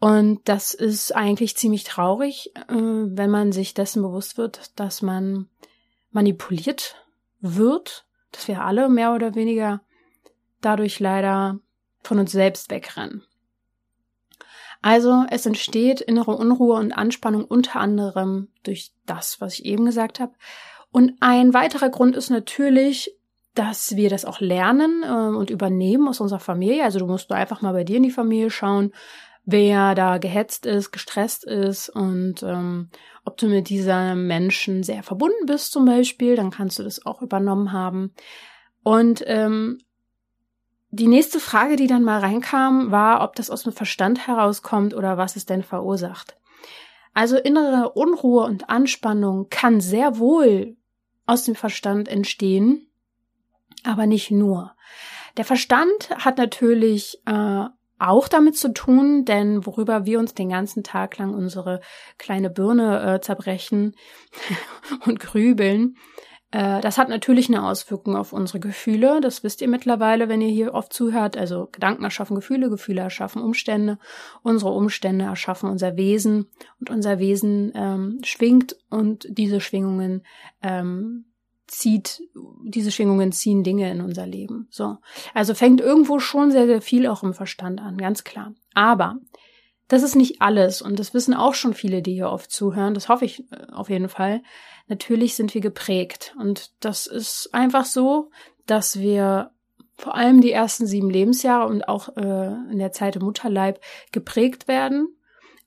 Und 0.00 0.46
das 0.50 0.74
ist 0.74 1.16
eigentlich 1.16 1.56
ziemlich 1.56 1.84
traurig, 1.84 2.54
äh, 2.68 2.74
wenn 2.74 3.30
man 3.30 3.52
sich 3.52 3.72
dessen 3.72 4.02
bewusst 4.02 4.36
wird, 4.36 4.78
dass 4.78 5.00
man 5.00 5.48
manipuliert 6.10 6.96
wird, 7.40 8.04
dass 8.32 8.48
wir 8.48 8.62
alle 8.62 8.90
mehr 8.90 9.14
oder 9.14 9.34
weniger 9.34 9.80
dadurch 10.60 11.00
leider 11.00 11.58
von 12.02 12.18
uns 12.18 12.32
selbst 12.32 12.70
wegrennen. 12.70 13.24
Also 14.84 15.24
es 15.30 15.46
entsteht 15.46 16.02
innere 16.02 16.36
Unruhe 16.36 16.74
und 16.74 16.92
Anspannung 16.92 17.46
unter 17.46 17.80
anderem 17.80 18.48
durch 18.64 18.92
das, 19.06 19.40
was 19.40 19.54
ich 19.54 19.64
eben 19.64 19.86
gesagt 19.86 20.20
habe. 20.20 20.34
Und 20.90 21.14
ein 21.20 21.54
weiterer 21.54 21.88
Grund 21.88 22.14
ist 22.16 22.28
natürlich, 22.28 23.16
dass 23.54 23.96
wir 23.96 24.10
das 24.10 24.26
auch 24.26 24.40
lernen 24.40 25.02
äh, 25.02 25.36
und 25.36 25.48
übernehmen 25.48 26.06
aus 26.06 26.20
unserer 26.20 26.38
Familie. 26.38 26.84
Also 26.84 26.98
du 26.98 27.06
musst 27.06 27.30
nur 27.30 27.38
einfach 27.38 27.62
mal 27.62 27.72
bei 27.72 27.82
dir 27.82 27.96
in 27.96 28.02
die 28.02 28.10
Familie 28.10 28.50
schauen, 28.50 28.92
wer 29.46 29.94
da 29.94 30.18
gehetzt 30.18 30.66
ist, 30.66 30.92
gestresst 30.92 31.44
ist 31.44 31.88
und 31.88 32.42
ähm, 32.42 32.90
ob 33.24 33.38
du 33.38 33.46
mit 33.46 33.70
dieser 33.70 34.14
Menschen 34.14 34.82
sehr 34.82 35.02
verbunden 35.02 35.46
bist 35.46 35.72
zum 35.72 35.86
Beispiel, 35.86 36.36
dann 36.36 36.50
kannst 36.50 36.78
du 36.78 36.82
das 36.82 37.06
auch 37.06 37.22
übernommen 37.22 37.72
haben. 37.72 38.12
Und 38.82 39.24
ähm, 39.26 39.78
die 40.94 41.08
nächste 41.08 41.40
Frage, 41.40 41.76
die 41.76 41.86
dann 41.86 42.04
mal 42.04 42.20
reinkam, 42.20 42.90
war, 42.90 43.22
ob 43.22 43.34
das 43.36 43.50
aus 43.50 43.64
dem 43.64 43.72
Verstand 43.72 44.26
herauskommt 44.26 44.94
oder 44.94 45.18
was 45.18 45.36
es 45.36 45.46
denn 45.46 45.62
verursacht. 45.62 46.36
Also 47.12 47.36
innere 47.36 47.90
Unruhe 47.90 48.44
und 48.44 48.68
Anspannung 48.68 49.48
kann 49.48 49.80
sehr 49.80 50.18
wohl 50.18 50.76
aus 51.26 51.44
dem 51.44 51.54
Verstand 51.54 52.08
entstehen, 52.08 52.88
aber 53.84 54.06
nicht 54.06 54.30
nur. 54.30 54.74
Der 55.36 55.44
Verstand 55.44 56.10
hat 56.10 56.38
natürlich 56.38 57.20
äh, 57.26 57.64
auch 57.98 58.28
damit 58.28 58.56
zu 58.56 58.72
tun, 58.72 59.24
denn 59.24 59.64
worüber 59.66 60.04
wir 60.06 60.18
uns 60.18 60.34
den 60.34 60.48
ganzen 60.48 60.82
Tag 60.82 61.18
lang 61.18 61.34
unsere 61.34 61.80
kleine 62.18 62.50
Birne 62.50 63.14
äh, 63.14 63.20
zerbrechen 63.20 63.96
und 65.06 65.20
grübeln, 65.20 65.96
das 66.54 66.98
hat 66.98 67.08
natürlich 67.08 67.48
eine 67.48 67.66
Auswirkung 67.66 68.14
auf 68.14 68.32
unsere 68.32 68.60
Gefühle. 68.60 69.20
Das 69.20 69.42
wisst 69.42 69.60
ihr 69.60 69.66
mittlerweile, 69.66 70.28
wenn 70.28 70.40
ihr 70.40 70.50
hier 70.50 70.72
oft 70.72 70.92
zuhört. 70.92 71.36
Also 71.36 71.68
Gedanken 71.72 72.04
erschaffen 72.04 72.36
Gefühle, 72.36 72.70
Gefühle 72.70 73.00
erschaffen 73.00 73.42
Umstände. 73.42 73.98
Unsere 74.42 74.70
Umstände 74.70 75.24
erschaffen 75.24 75.68
unser 75.68 75.96
Wesen 75.96 76.46
und 76.78 76.90
unser 76.90 77.18
Wesen 77.18 77.72
ähm, 77.74 78.20
schwingt 78.22 78.76
und 78.88 79.26
diese 79.28 79.60
Schwingungen 79.60 80.22
ähm, 80.62 81.24
zieht, 81.66 82.22
diese 82.64 82.92
Schwingungen 82.92 83.32
ziehen 83.32 83.64
Dinge 83.64 83.90
in 83.90 84.00
unser 84.00 84.26
Leben. 84.26 84.68
So. 84.70 84.98
Also 85.32 85.54
fängt 85.54 85.80
irgendwo 85.80 86.20
schon 86.20 86.52
sehr, 86.52 86.66
sehr 86.66 86.82
viel 86.82 87.08
auch 87.08 87.24
im 87.24 87.34
Verstand 87.34 87.80
an, 87.80 87.98
ganz 87.98 88.22
klar. 88.22 88.54
Aber 88.74 89.18
das 89.88 90.02
ist 90.02 90.16
nicht 90.16 90.40
alles 90.40 90.80
und 90.80 90.98
das 90.98 91.14
wissen 91.14 91.34
auch 91.34 91.54
schon 91.54 91.74
viele, 91.74 92.02
die 92.02 92.14
hier 92.14 92.30
oft 92.30 92.50
zuhören. 92.50 92.94
Das 92.94 93.08
hoffe 93.08 93.24
ich 93.24 93.40
äh, 93.52 93.66
auf 93.72 93.90
jeden 93.90 94.08
Fall. 94.08 94.42
Natürlich 94.86 95.34
sind 95.34 95.54
wir 95.54 95.60
geprägt 95.60 96.34
und 96.38 96.72
das 96.80 97.06
ist 97.06 97.50
einfach 97.52 97.84
so, 97.84 98.30
dass 98.66 98.98
wir 98.98 99.50
vor 99.96 100.14
allem 100.14 100.40
die 100.40 100.52
ersten 100.52 100.86
sieben 100.86 101.10
Lebensjahre 101.10 101.68
und 101.68 101.88
auch 101.88 102.16
äh, 102.16 102.54
in 102.70 102.78
der 102.78 102.92
Zeit 102.92 103.16
im 103.16 103.22
Mutterleib 103.22 103.80
geprägt 104.12 104.66
werden. 104.66 105.08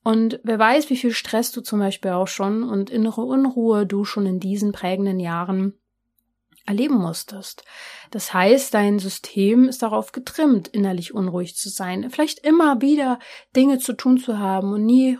Und 0.03 0.39
wer 0.43 0.60
weiß, 0.60 0.89
wie 0.89 0.97
viel 0.97 1.12
Stress 1.12 1.51
du 1.51 1.62
zum 1.62 1.80
Beispiel 1.80 2.12
auch 2.12 2.27
schon 2.27 2.63
und 2.63 2.89
innere 2.89 3.21
Unruhe 3.21 3.86
du 3.86 4.03
schon 4.06 4.25
in 4.25 4.39
diesen 4.39 4.71
prägenden 4.71 5.19
Jahren 5.19 5.73
erleben 6.67 6.97
musstest. 6.97 7.63
Das 8.12 8.34
heißt, 8.34 8.73
dein 8.73 8.99
System 8.99 9.67
ist 9.67 9.82
darauf 9.82 10.12
getrimmt, 10.12 10.67
innerlich 10.67 11.13
unruhig 11.13 11.56
zu 11.56 11.69
sein, 11.69 12.10
vielleicht 12.10 12.39
immer 12.39 12.82
wieder 12.82 13.19
Dinge 13.56 13.80
zu 13.80 13.93
tun 13.93 14.17
zu 14.17 14.38
haben 14.38 14.73
und 14.73 14.86
nie 14.86 15.17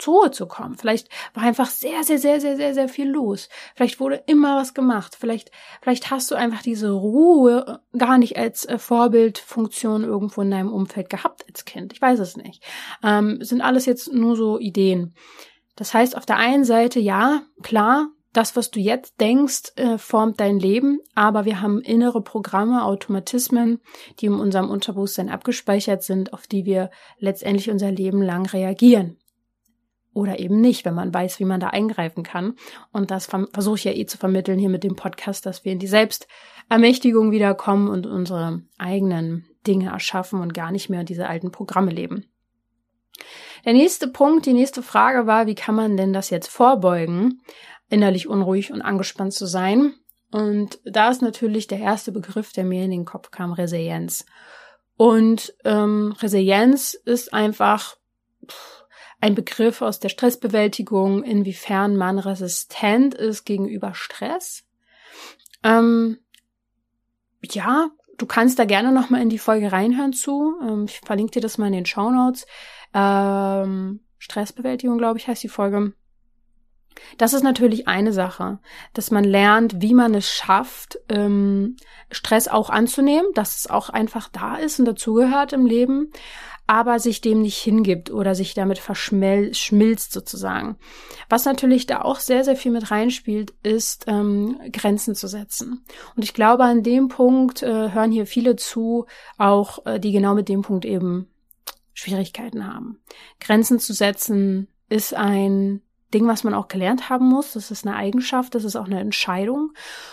zur 0.00 0.14
Ruhe 0.14 0.30
zu 0.30 0.46
kommen. 0.46 0.76
Vielleicht 0.76 1.08
war 1.34 1.42
einfach 1.42 1.68
sehr, 1.68 2.02
sehr, 2.04 2.18
sehr, 2.18 2.40
sehr, 2.40 2.56
sehr, 2.56 2.74
sehr 2.74 2.88
viel 2.88 3.08
los. 3.08 3.48
Vielleicht 3.76 4.00
wurde 4.00 4.22
immer 4.26 4.56
was 4.56 4.74
gemacht. 4.74 5.16
Vielleicht, 5.18 5.50
vielleicht 5.82 6.10
hast 6.10 6.30
du 6.30 6.34
einfach 6.34 6.62
diese 6.62 6.90
Ruhe 6.90 7.80
gar 7.96 8.18
nicht 8.18 8.36
als 8.36 8.64
äh, 8.64 8.78
Vorbildfunktion 8.78 10.04
irgendwo 10.04 10.42
in 10.42 10.50
deinem 10.50 10.72
Umfeld 10.72 11.10
gehabt 11.10 11.44
als 11.46 11.64
Kind. 11.64 11.92
Ich 11.92 12.00
weiß 12.00 12.18
es 12.18 12.36
nicht. 12.36 12.64
Ähm, 13.04 13.38
sind 13.42 13.60
alles 13.60 13.86
jetzt 13.86 14.12
nur 14.12 14.36
so 14.36 14.58
Ideen. 14.58 15.14
Das 15.76 15.94
heißt, 15.94 16.16
auf 16.16 16.26
der 16.26 16.36
einen 16.36 16.64
Seite, 16.64 17.00
ja, 17.00 17.42
klar, 17.62 18.08
das, 18.32 18.54
was 18.54 18.70
du 18.70 18.78
jetzt 18.78 19.20
denkst, 19.20 19.72
äh, 19.76 19.98
formt 19.98 20.40
dein 20.40 20.58
Leben, 20.58 21.00
aber 21.14 21.44
wir 21.44 21.60
haben 21.60 21.80
innere 21.80 22.22
Programme, 22.22 22.84
Automatismen, 22.84 23.80
die 24.20 24.26
in 24.26 24.34
unserem 24.34 24.70
Unterbewusstsein 24.70 25.28
abgespeichert 25.28 26.02
sind, 26.02 26.32
auf 26.32 26.46
die 26.46 26.64
wir 26.64 26.90
letztendlich 27.18 27.70
unser 27.70 27.90
Leben 27.90 28.22
lang 28.22 28.46
reagieren. 28.46 29.16
Oder 30.12 30.40
eben 30.40 30.60
nicht, 30.60 30.84
wenn 30.84 30.94
man 30.94 31.14
weiß, 31.14 31.38
wie 31.38 31.44
man 31.44 31.60
da 31.60 31.68
eingreifen 31.68 32.24
kann. 32.24 32.54
Und 32.92 33.12
das 33.12 33.26
versuche 33.26 33.76
ich 33.76 33.84
ja 33.84 33.92
eh 33.92 34.06
zu 34.06 34.18
vermitteln 34.18 34.58
hier 34.58 34.68
mit 34.68 34.82
dem 34.82 34.96
Podcast, 34.96 35.46
dass 35.46 35.64
wir 35.64 35.72
in 35.72 35.78
die 35.78 35.86
Selbstermächtigung 35.86 37.30
wiederkommen 37.30 37.88
und 37.88 38.06
unsere 38.06 38.62
eigenen 38.76 39.46
Dinge 39.66 39.90
erschaffen 39.90 40.40
und 40.40 40.52
gar 40.52 40.72
nicht 40.72 40.88
mehr 40.88 41.04
diese 41.04 41.28
alten 41.28 41.52
Programme 41.52 41.92
leben. 41.92 42.26
Der 43.64 43.72
nächste 43.72 44.08
Punkt, 44.08 44.46
die 44.46 44.52
nächste 44.52 44.82
Frage 44.82 45.26
war, 45.26 45.46
wie 45.46 45.54
kann 45.54 45.74
man 45.74 45.96
denn 45.96 46.12
das 46.12 46.30
jetzt 46.30 46.48
vorbeugen? 46.48 47.42
Innerlich 47.90 48.28
unruhig 48.28 48.72
und 48.72 48.80
angespannt 48.80 49.34
zu 49.34 49.46
sein. 49.46 49.94
Und 50.30 50.78
da 50.84 51.10
ist 51.10 51.22
natürlich 51.22 51.66
der 51.66 51.80
erste 51.80 52.12
Begriff, 52.12 52.52
der 52.52 52.64
mir 52.64 52.84
in 52.84 52.92
den 52.92 53.04
Kopf 53.04 53.30
kam, 53.30 53.52
Resilienz. 53.52 54.24
Und 54.96 55.54
ähm, 55.64 56.14
Resilienz 56.20 56.94
ist 56.94 57.34
einfach 57.34 57.96
ein 59.20 59.34
Begriff 59.34 59.82
aus 59.82 60.00
der 60.00 60.08
Stressbewältigung, 60.08 61.22
inwiefern 61.22 61.96
man 61.96 62.18
resistent 62.18 63.14
ist 63.14 63.44
gegenüber 63.44 63.94
Stress. 63.94 64.64
Ähm, 65.62 66.18
ja, 67.42 67.90
du 68.18 68.26
kannst 68.26 68.58
da 68.58 68.64
gerne 68.64 68.92
noch 68.92 69.10
mal 69.10 69.20
in 69.20 69.28
die 69.28 69.38
Folge 69.38 69.72
reinhören 69.72 70.12
zu. 70.12 70.54
Ähm, 70.62 70.84
ich 70.86 71.00
verlinke 71.00 71.32
dir 71.32 71.40
das 71.40 71.58
mal 71.58 71.66
in 71.66 71.72
den 71.72 71.86
Show 71.86 72.10
Notes. 72.10 72.46
Ähm, 72.94 74.00
Stressbewältigung, 74.18 74.98
glaube 74.98 75.18
ich, 75.18 75.28
heißt 75.28 75.42
die 75.42 75.48
Folge. 75.48 75.92
Das 77.18 77.32
ist 77.32 77.42
natürlich 77.42 77.88
eine 77.88 78.12
Sache, 78.12 78.58
dass 78.94 79.10
man 79.10 79.24
lernt, 79.24 79.80
wie 79.80 79.94
man 79.94 80.14
es 80.14 80.30
schafft, 80.30 80.98
ähm, 81.08 81.76
Stress 82.10 82.48
auch 82.48 82.70
anzunehmen, 82.70 83.26
dass 83.34 83.56
es 83.56 83.70
auch 83.70 83.88
einfach 83.88 84.28
da 84.28 84.56
ist 84.56 84.78
und 84.78 84.86
dazugehört 84.86 85.52
im 85.52 85.66
Leben, 85.66 86.12
aber 86.66 87.00
sich 87.00 87.20
dem 87.20 87.42
nicht 87.42 87.58
hingibt 87.58 88.12
oder 88.12 88.36
sich 88.36 88.54
damit 88.54 88.78
verschmilzt 88.78 90.12
sozusagen. 90.12 90.76
Was 91.28 91.44
natürlich 91.44 91.86
da 91.86 92.02
auch 92.02 92.20
sehr, 92.20 92.44
sehr 92.44 92.54
viel 92.54 92.70
mit 92.70 92.92
reinspielt, 92.92 93.54
ist 93.64 94.04
ähm, 94.06 94.56
Grenzen 94.72 95.16
zu 95.16 95.26
setzen. 95.26 95.84
Und 96.14 96.22
ich 96.22 96.32
glaube, 96.32 96.62
an 96.62 96.84
dem 96.84 97.08
Punkt 97.08 97.64
äh, 97.64 97.90
hören 97.90 98.12
hier 98.12 98.24
viele 98.24 98.54
zu, 98.54 99.06
auch 99.36 99.84
äh, 99.84 99.98
die 99.98 100.12
genau 100.12 100.34
mit 100.34 100.48
dem 100.48 100.62
Punkt 100.62 100.84
eben 100.84 101.28
Schwierigkeiten 101.92 102.72
haben. 102.72 103.00
Grenzen 103.40 103.80
zu 103.80 103.92
setzen 103.92 104.68
ist 104.88 105.12
ein 105.12 105.82
Ding, 106.12 106.26
was 106.26 106.44
man 106.44 106.54
auch 106.54 106.68
gelernt 106.68 107.08
haben 107.08 107.26
muss. 107.26 107.52
Das 107.52 107.70
ist 107.70 107.86
eine 107.86 107.96
Eigenschaft, 107.96 108.54
das 108.54 108.64
ist 108.64 108.76
auch 108.76 108.86
eine 108.86 109.00
Entscheidung. 109.00 109.72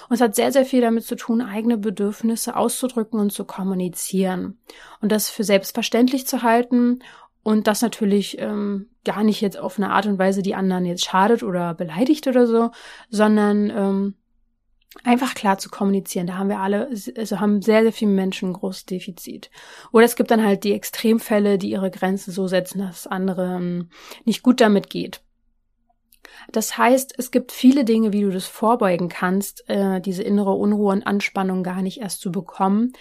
Und 0.09 0.15
es 0.15 0.21
hat 0.21 0.35
sehr, 0.35 0.51
sehr 0.51 0.65
viel 0.65 0.81
damit 0.81 1.05
zu 1.05 1.15
tun, 1.15 1.41
eigene 1.41 1.77
Bedürfnisse 1.77 2.55
auszudrücken 2.55 3.19
und 3.19 3.31
zu 3.31 3.45
kommunizieren. 3.45 4.59
Und 5.01 5.11
das 5.11 5.29
für 5.29 5.43
selbstverständlich 5.43 6.27
zu 6.27 6.43
halten 6.43 6.99
und 7.43 7.67
das 7.67 7.81
natürlich 7.81 8.39
ähm, 8.39 8.89
gar 9.05 9.23
nicht 9.23 9.41
jetzt 9.41 9.57
auf 9.57 9.77
eine 9.77 9.91
Art 9.91 10.05
und 10.05 10.19
Weise, 10.19 10.41
die 10.41 10.55
anderen 10.55 10.85
jetzt 10.85 11.05
schadet 11.05 11.43
oder 11.43 11.73
beleidigt 11.73 12.27
oder 12.27 12.45
so, 12.45 12.71
sondern 13.09 13.69
ähm, 13.69 14.13
einfach 15.03 15.33
klar 15.33 15.57
zu 15.57 15.69
kommunizieren. 15.69 16.27
Da 16.27 16.37
haben 16.37 16.49
wir 16.49 16.59
alle, 16.59 16.89
also 17.15 17.39
haben 17.39 17.61
sehr, 17.61 17.83
sehr 17.83 17.93
viele 17.93 18.11
Menschen 18.11 18.49
ein 18.49 18.53
großes 18.53 18.85
Defizit. 18.85 19.49
Oder 19.91 20.05
es 20.05 20.15
gibt 20.15 20.31
dann 20.31 20.43
halt 20.43 20.63
die 20.63 20.73
Extremfälle, 20.73 21.57
die 21.57 21.71
ihre 21.71 21.91
Grenzen 21.91 22.31
so 22.31 22.47
setzen, 22.47 22.79
dass 22.79 23.07
andere 23.07 23.55
ähm, 23.55 23.89
nicht 24.25 24.43
gut 24.43 24.59
damit 24.59 24.89
geht. 24.89 25.21
Das 26.51 26.77
heißt, 26.77 27.13
es 27.17 27.31
gibt 27.31 27.51
viele 27.51 27.85
Dinge, 27.85 28.13
wie 28.13 28.21
du 28.21 28.31
das 28.31 28.45
vorbeugen 28.45 29.09
kannst, 29.09 29.69
äh, 29.69 30.01
diese 30.01 30.23
innere 30.23 30.53
Unruhe 30.53 30.93
und 30.93 31.05
Anspannung 31.05 31.63
gar 31.63 31.81
nicht 31.81 31.99
erst 31.99 32.21
zu 32.21 32.31
bekommen. 32.31 32.93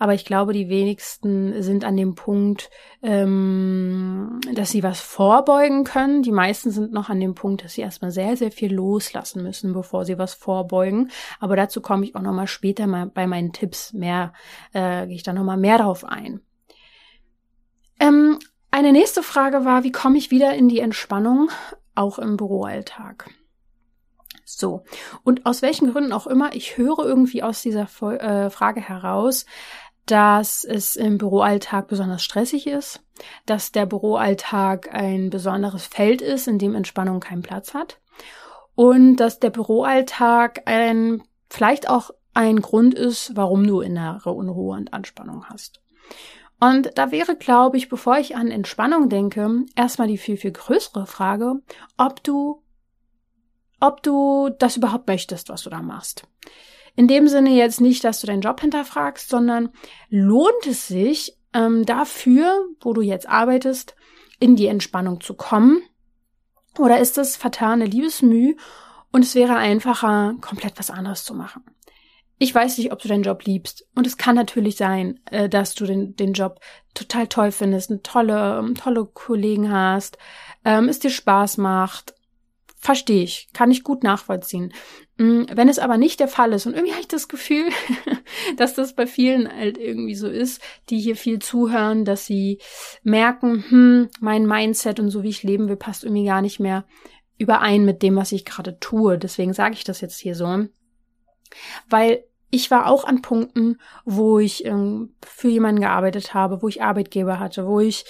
Aber 0.00 0.14
ich 0.14 0.24
glaube, 0.24 0.52
die 0.52 0.68
wenigsten 0.68 1.60
sind 1.62 1.84
an 1.84 1.96
dem 1.96 2.14
Punkt, 2.14 2.70
ähm, 3.02 4.38
dass 4.54 4.70
sie 4.70 4.84
was 4.84 5.00
vorbeugen 5.00 5.82
können. 5.82 6.22
Die 6.22 6.30
meisten 6.30 6.70
sind 6.70 6.92
noch 6.92 7.08
an 7.08 7.18
dem 7.18 7.34
Punkt, 7.34 7.64
dass 7.64 7.72
sie 7.72 7.80
erstmal 7.80 8.12
sehr, 8.12 8.36
sehr 8.36 8.52
viel 8.52 8.72
loslassen 8.72 9.42
müssen, 9.42 9.72
bevor 9.72 10.04
sie 10.04 10.16
was 10.16 10.34
vorbeugen. 10.34 11.10
Aber 11.40 11.56
dazu 11.56 11.80
komme 11.80 12.04
ich 12.04 12.14
auch 12.14 12.22
nochmal 12.22 12.46
später 12.46 12.86
mal 12.86 13.06
bei 13.06 13.26
meinen 13.26 13.52
Tipps 13.52 13.92
mehr, 13.92 14.32
äh, 14.72 15.06
gehe 15.06 15.16
ich 15.16 15.24
da 15.24 15.32
nochmal 15.32 15.56
mehr 15.56 15.78
drauf 15.78 16.04
ein. 16.04 16.40
Ähm, 17.98 18.38
eine 18.70 18.92
nächste 18.92 19.24
Frage 19.24 19.64
war, 19.64 19.82
wie 19.82 19.92
komme 19.92 20.18
ich 20.18 20.30
wieder 20.30 20.54
in 20.54 20.68
die 20.68 20.78
Entspannung, 20.78 21.50
auch 21.98 22.18
im 22.18 22.36
Büroalltag? 22.36 23.30
So. 24.44 24.84
Und 25.24 25.44
aus 25.44 25.60
welchen 25.60 25.92
Gründen 25.92 26.12
auch 26.12 26.26
immer, 26.26 26.54
ich 26.54 26.78
höre 26.78 27.00
irgendwie 27.00 27.42
aus 27.42 27.60
dieser 27.62 27.82
äh, 27.82 28.50
Frage 28.50 28.80
heraus, 28.80 29.44
dass 30.06 30.64
es 30.64 30.96
im 30.96 31.18
Büroalltag 31.18 31.86
besonders 31.86 32.22
stressig 32.22 32.66
ist, 32.66 33.02
dass 33.44 33.72
der 33.72 33.84
Büroalltag 33.84 34.94
ein 34.94 35.28
besonderes 35.28 35.86
Feld 35.86 36.22
ist, 36.22 36.48
in 36.48 36.58
dem 36.58 36.74
Entspannung 36.74 37.20
keinen 37.20 37.42
Platz 37.42 37.74
hat 37.74 38.00
und 38.74 39.16
dass 39.16 39.38
der 39.38 39.50
Büroalltag 39.50 40.62
ein 40.66 41.22
vielleicht 41.50 41.90
auch 41.90 42.10
ein 42.32 42.60
Grund 42.62 42.94
ist, 42.94 43.32
warum 43.34 43.66
du 43.66 43.80
innere 43.80 44.30
Unruhe 44.32 44.76
und 44.76 44.94
Anspannung 44.94 45.46
hast. 45.46 45.80
Und 46.60 46.90
da 46.96 47.12
wäre, 47.12 47.36
glaube 47.36 47.76
ich, 47.76 47.88
bevor 47.88 48.18
ich 48.18 48.36
an 48.36 48.50
Entspannung 48.50 49.08
denke, 49.08 49.64
erstmal 49.76 50.08
die 50.08 50.18
viel, 50.18 50.36
viel 50.36 50.52
größere 50.52 51.06
Frage, 51.06 51.62
ob 51.96 52.22
du, 52.24 52.62
ob 53.80 54.02
du 54.02 54.50
das 54.58 54.76
überhaupt 54.76 55.06
möchtest, 55.06 55.48
was 55.48 55.62
du 55.62 55.70
da 55.70 55.82
machst. 55.82 56.24
In 56.96 57.06
dem 57.06 57.28
Sinne 57.28 57.50
jetzt 57.50 57.80
nicht, 57.80 58.02
dass 58.02 58.20
du 58.20 58.26
deinen 58.26 58.40
Job 58.40 58.60
hinterfragst, 58.60 59.28
sondern 59.28 59.70
lohnt 60.08 60.66
es 60.66 60.88
sich 60.88 61.38
ähm, 61.54 61.86
dafür, 61.86 62.66
wo 62.80 62.92
du 62.92 63.02
jetzt 63.02 63.28
arbeitest, 63.28 63.94
in 64.40 64.56
die 64.56 64.66
Entspannung 64.66 65.20
zu 65.20 65.34
kommen? 65.34 65.80
Oder 66.76 66.98
ist 66.98 67.18
es 67.18 67.36
vertane 67.36 67.84
Liebesmüh 67.84 68.56
und 69.12 69.24
es 69.24 69.36
wäre 69.36 69.56
einfacher, 69.56 70.34
komplett 70.40 70.76
was 70.76 70.90
anderes 70.90 71.24
zu 71.24 71.34
machen? 71.34 71.62
Ich 72.38 72.54
weiß 72.54 72.78
nicht, 72.78 72.92
ob 72.92 73.00
du 73.00 73.08
deinen 73.08 73.24
Job 73.24 73.44
liebst. 73.44 73.86
Und 73.94 74.06
es 74.06 74.16
kann 74.16 74.36
natürlich 74.36 74.76
sein, 74.76 75.20
äh, 75.30 75.48
dass 75.48 75.74
du 75.74 75.84
den, 75.84 76.14
den 76.16 76.32
Job 76.32 76.60
total 76.94 77.26
toll 77.26 77.50
findest, 77.50 77.90
eine 77.90 78.02
tolle, 78.02 78.72
tolle 78.74 79.04
Kollegen 79.06 79.72
hast, 79.72 80.18
ähm, 80.64 80.88
es 80.88 80.98
dir 81.00 81.10
Spaß 81.10 81.58
macht, 81.58 82.14
Verstehe 82.80 83.24
ich, 83.24 83.48
kann 83.52 83.72
ich 83.72 83.82
gut 83.82 84.04
nachvollziehen. 84.04 84.72
Mm, 85.16 85.42
wenn 85.52 85.68
es 85.68 85.80
aber 85.80 85.96
nicht 85.96 86.20
der 86.20 86.28
Fall 86.28 86.52
ist, 86.52 86.64
und 86.64 86.74
irgendwie 86.74 86.92
habe 86.92 87.00
ich 87.00 87.08
das 87.08 87.26
Gefühl, 87.26 87.68
dass 88.56 88.74
das 88.74 88.94
bei 88.94 89.08
vielen 89.08 89.52
halt 89.52 89.78
irgendwie 89.78 90.14
so 90.14 90.28
ist, 90.28 90.62
die 90.88 91.00
hier 91.00 91.16
viel 91.16 91.40
zuhören, 91.40 92.04
dass 92.04 92.24
sie 92.24 92.60
merken, 93.02 93.64
hm, 93.68 94.08
mein 94.20 94.46
Mindset 94.46 95.00
und 95.00 95.10
so 95.10 95.24
wie 95.24 95.28
ich 95.28 95.42
leben 95.42 95.68
will, 95.68 95.76
passt 95.76 96.04
irgendwie 96.04 96.24
gar 96.24 96.40
nicht 96.40 96.60
mehr 96.60 96.84
überein 97.36 97.84
mit 97.84 98.02
dem, 98.04 98.14
was 98.14 98.30
ich 98.30 98.44
gerade 98.44 98.78
tue. 98.78 99.18
Deswegen 99.18 99.54
sage 99.54 99.74
ich 99.74 99.82
das 99.82 100.00
jetzt 100.00 100.20
hier 100.20 100.36
so. 100.36 100.66
Weil 101.88 102.24
ich 102.50 102.70
war 102.70 102.86
auch 102.86 103.04
an 103.04 103.22
Punkten, 103.22 103.78
wo 104.04 104.38
ich 104.38 104.64
ähm, 104.64 105.14
für 105.24 105.48
jemanden 105.48 105.80
gearbeitet 105.80 106.34
habe, 106.34 106.62
wo 106.62 106.68
ich 106.68 106.82
Arbeitgeber 106.82 107.38
hatte, 107.38 107.66
wo 107.66 107.80
ich 107.80 108.04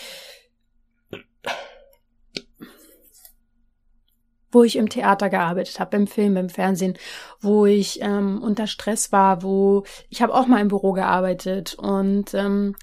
wo 4.50 4.62
ich 4.62 4.76
im 4.76 4.88
Theater 4.88 5.28
gearbeitet 5.28 5.78
habe, 5.78 5.96
im 5.96 6.06
Film, 6.06 6.36
im 6.36 6.48
Fernsehen, 6.48 6.96
wo 7.40 7.66
ich 7.66 8.00
ähm, 8.00 8.40
unter 8.42 8.66
Stress 8.66 9.12
war, 9.12 9.42
wo 9.42 9.84
ich 10.08 10.22
habe 10.22 10.34
auch 10.34 10.46
mal 10.46 10.60
im 10.60 10.68
Büro 10.68 10.92
gearbeitet 10.92 11.74
und 11.74 12.32
ähm, 12.34 12.74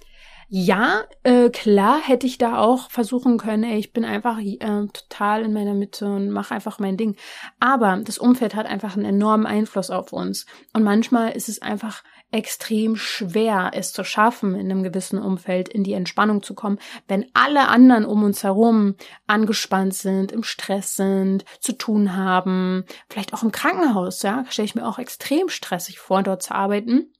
ja, 0.48 1.04
äh, 1.24 1.50
klar 1.50 2.00
hätte 2.02 2.28
ich 2.28 2.38
da 2.38 2.60
auch 2.60 2.90
versuchen 2.92 3.38
können, 3.38 3.64
ey, 3.64 3.80
ich 3.80 3.94
bin 3.94 4.06
einfach 4.06 4.40
äh, 4.40 4.58
total 4.94 5.44
in 5.44 5.54
meiner 5.54 5.74
Mitte 5.74 6.06
und 6.06 6.30
mache 6.30 6.54
einfach 6.54 6.80
mein 6.80 6.98
Ding. 6.98 7.16
Aber 7.60 7.98
das 8.04 8.18
Umfeld 8.18 8.56
hat 8.56 8.68
einfach 8.68 8.96
einen 8.96 9.06
enormen 9.06 9.48
Einfluss 9.48 9.90
auf 9.90 10.14
uns. 10.14 10.46
Und 10.74 10.84
manchmal 10.84 11.32
ist 11.32 11.50
es 11.50 11.62
einfach 11.62 12.04
extrem 12.32 12.96
schwer, 12.96 13.72
es 13.74 13.94
zu 13.94 14.04
schaffen, 14.04 14.56
in 14.56 14.70
einem 14.72 14.84
gewissen 14.84 15.20
Umfeld 15.20 15.70
in 15.70 15.84
die 15.84 15.94
Entspannung 15.94 16.44
zu 16.44 16.54
kommen, 16.54 16.80
wenn 17.08 17.26
alle 17.34 17.68
anderen 17.68 18.06
um 18.06 18.24
uns 18.24 18.44
herum 18.44 18.96
angespannt 19.26 19.94
sind, 19.94 20.32
im 20.32 20.44
Stress 20.44 20.96
sind, 20.96 21.46
zu 21.60 21.74
tun 21.74 22.16
haben, 22.16 22.86
vielleicht 23.10 23.34
auch 23.34 23.44
im 23.44 23.52
Krankenhaus, 23.52 24.22
ja, 24.22 24.44
stelle 24.50 24.66
ich 24.66 24.76
mir 24.76 24.88
auch 24.88 25.00
extrem 25.00 25.50
stressig 25.50 26.00
vor, 26.00 26.24
dort 26.24 26.44
zu 26.44 26.54
arbeiten. 26.54 27.12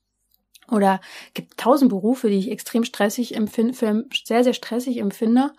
Oder 0.70 1.02
gibt 1.34 1.58
tausend 1.58 1.90
Berufe, 1.90 2.30
die 2.30 2.40
ich 2.40 2.52
extrem 2.52 2.84
stressig 2.84 3.36
empfinde, 3.36 3.74
für 3.74 4.06
sehr, 4.24 4.44
sehr 4.44 4.54
stressig 4.54 4.98
empfinde. 4.98 5.52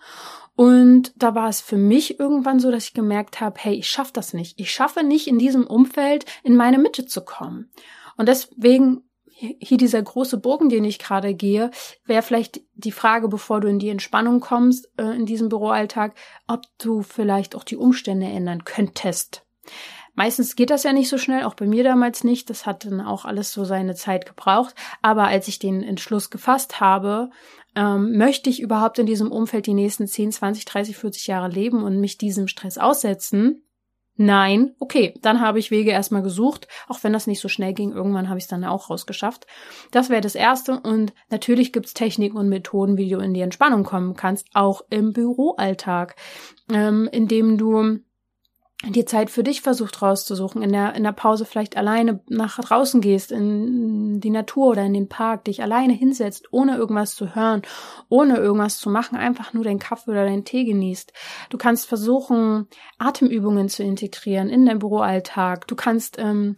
Und 0.55 1.13
da 1.15 1.35
war 1.35 1.49
es 1.49 1.61
für 1.61 1.77
mich 1.77 2.19
irgendwann 2.19 2.59
so, 2.59 2.71
dass 2.71 2.85
ich 2.85 2.93
gemerkt 2.93 3.39
habe, 3.39 3.59
hey, 3.59 3.75
ich 3.75 3.89
schaffe 3.89 4.11
das 4.13 4.33
nicht. 4.33 4.59
Ich 4.59 4.71
schaffe 4.71 5.03
nicht, 5.03 5.27
in 5.27 5.37
diesem 5.37 5.67
Umfeld 5.67 6.25
in 6.43 6.55
meine 6.55 6.79
Mitte 6.79 7.05
zu 7.05 7.23
kommen. 7.23 7.71
Und 8.17 8.27
deswegen 8.27 9.03
hier 9.37 9.77
dieser 9.77 10.01
große 10.01 10.37
Bogen, 10.37 10.69
den 10.69 10.83
ich 10.83 10.97
gerade 10.97 11.35
gehe, 11.35 11.69
wäre 12.05 12.23
vielleicht 12.23 12.61
die 12.73 12.91
Frage, 12.91 13.27
bevor 13.27 13.61
du 13.61 13.67
in 13.67 13.77
die 13.77 13.89
Entspannung 13.89 14.39
kommst, 14.39 14.89
äh, 14.97 15.15
in 15.15 15.27
diesem 15.27 15.49
Büroalltag, 15.49 16.15
ob 16.47 16.63
du 16.79 17.03
vielleicht 17.03 17.55
auch 17.55 17.63
die 17.63 17.77
Umstände 17.77 18.25
ändern 18.25 18.63
könntest. 18.63 19.45
Meistens 20.17 20.55
geht 20.55 20.71
das 20.71 20.81
ja 20.81 20.93
nicht 20.93 21.09
so 21.09 21.19
schnell, 21.19 21.43
auch 21.43 21.53
bei 21.53 21.67
mir 21.67 21.83
damals 21.83 22.23
nicht. 22.23 22.49
Das 22.49 22.65
hat 22.65 22.85
dann 22.85 23.01
auch 23.01 23.23
alles 23.23 23.53
so 23.53 23.65
seine 23.65 23.93
Zeit 23.93 24.25
gebraucht. 24.25 24.73
Aber 25.03 25.27
als 25.27 25.47
ich 25.47 25.59
den 25.59 25.83
Entschluss 25.83 26.31
gefasst 26.31 26.81
habe, 26.81 27.29
ähm, 27.75 28.17
möchte 28.17 28.49
ich 28.49 28.59
überhaupt 28.59 28.97
in 28.97 29.05
diesem 29.05 29.31
Umfeld 29.31 29.67
die 29.67 29.75
nächsten 29.75 30.07
10, 30.07 30.31
20, 30.31 30.65
30, 30.65 30.97
40 30.97 31.27
Jahre 31.27 31.49
leben 31.49 31.83
und 31.83 31.99
mich 31.99 32.17
diesem 32.17 32.47
Stress 32.47 32.79
aussetzen, 32.79 33.61
Nein, 34.19 34.73
okay, 34.79 35.13
dann 35.21 35.41
habe 35.41 35.59
ich 35.59 35.69
Wege 35.69 35.91
erstmal 35.91 36.23
gesucht, 36.23 36.67
auch 36.87 37.03
wenn 37.03 37.13
das 37.13 37.27
nicht 37.27 37.39
so 37.39 37.49
schnell 37.49 37.73
ging, 37.73 37.91
irgendwann 37.91 38.29
habe 38.29 38.39
ich 38.39 38.45
es 38.45 38.49
dann 38.49 38.65
auch 38.65 38.89
rausgeschafft. 38.89 39.45
Das 39.91 40.09
wäre 40.09 40.21
das 40.21 40.33
Erste 40.33 40.79
und 40.79 41.13
natürlich 41.29 41.71
gibt's 41.71 41.93
Techniken 41.93 42.35
und 42.35 42.49
Methoden, 42.49 42.97
wie 42.97 43.09
du 43.09 43.19
in 43.19 43.35
die 43.35 43.41
Entspannung 43.41 43.83
kommen 43.83 44.15
kannst, 44.15 44.47
auch 44.55 44.81
im 44.89 45.13
Büroalltag, 45.13 46.15
ähm, 46.73 47.07
indem 47.11 47.59
du 47.59 47.99
dir 48.85 49.07
Zeit 49.07 49.31
für 49.31 49.43
dich 49.43 49.61
versucht 49.61 50.01
rauszusuchen, 50.01 50.61
in 50.61 50.71
der, 50.71 50.93
in 50.93 51.03
der 51.03 51.11
Pause 51.11 51.45
vielleicht 51.45 51.77
alleine 51.77 52.19
nach 52.29 52.59
draußen 52.59 53.01
gehst, 53.01 53.31
in 53.31 54.19
die 54.19 54.29
Natur 54.29 54.67
oder 54.67 54.83
in 54.83 54.93
den 54.93 55.09
Park, 55.09 55.45
dich 55.45 55.63
alleine 55.63 55.93
hinsetzt, 55.93 56.47
ohne 56.51 56.77
irgendwas 56.77 57.15
zu 57.15 57.33
hören, 57.33 57.63
ohne 58.07 58.37
irgendwas 58.37 58.77
zu 58.77 58.91
machen, 58.91 59.17
einfach 59.17 59.53
nur 59.53 59.63
deinen 59.63 59.79
Kaffee 59.79 60.11
oder 60.11 60.25
deinen 60.25 60.45
Tee 60.45 60.63
genießt. 60.63 61.11
Du 61.49 61.57
kannst 61.57 61.87
versuchen, 61.87 62.67
Atemübungen 62.99 63.67
zu 63.67 63.81
integrieren 63.81 64.49
in 64.49 64.65
deinen 64.67 64.79
Büroalltag. 64.79 65.67
Du 65.67 65.75
kannst 65.75 66.19
ähm, 66.19 66.55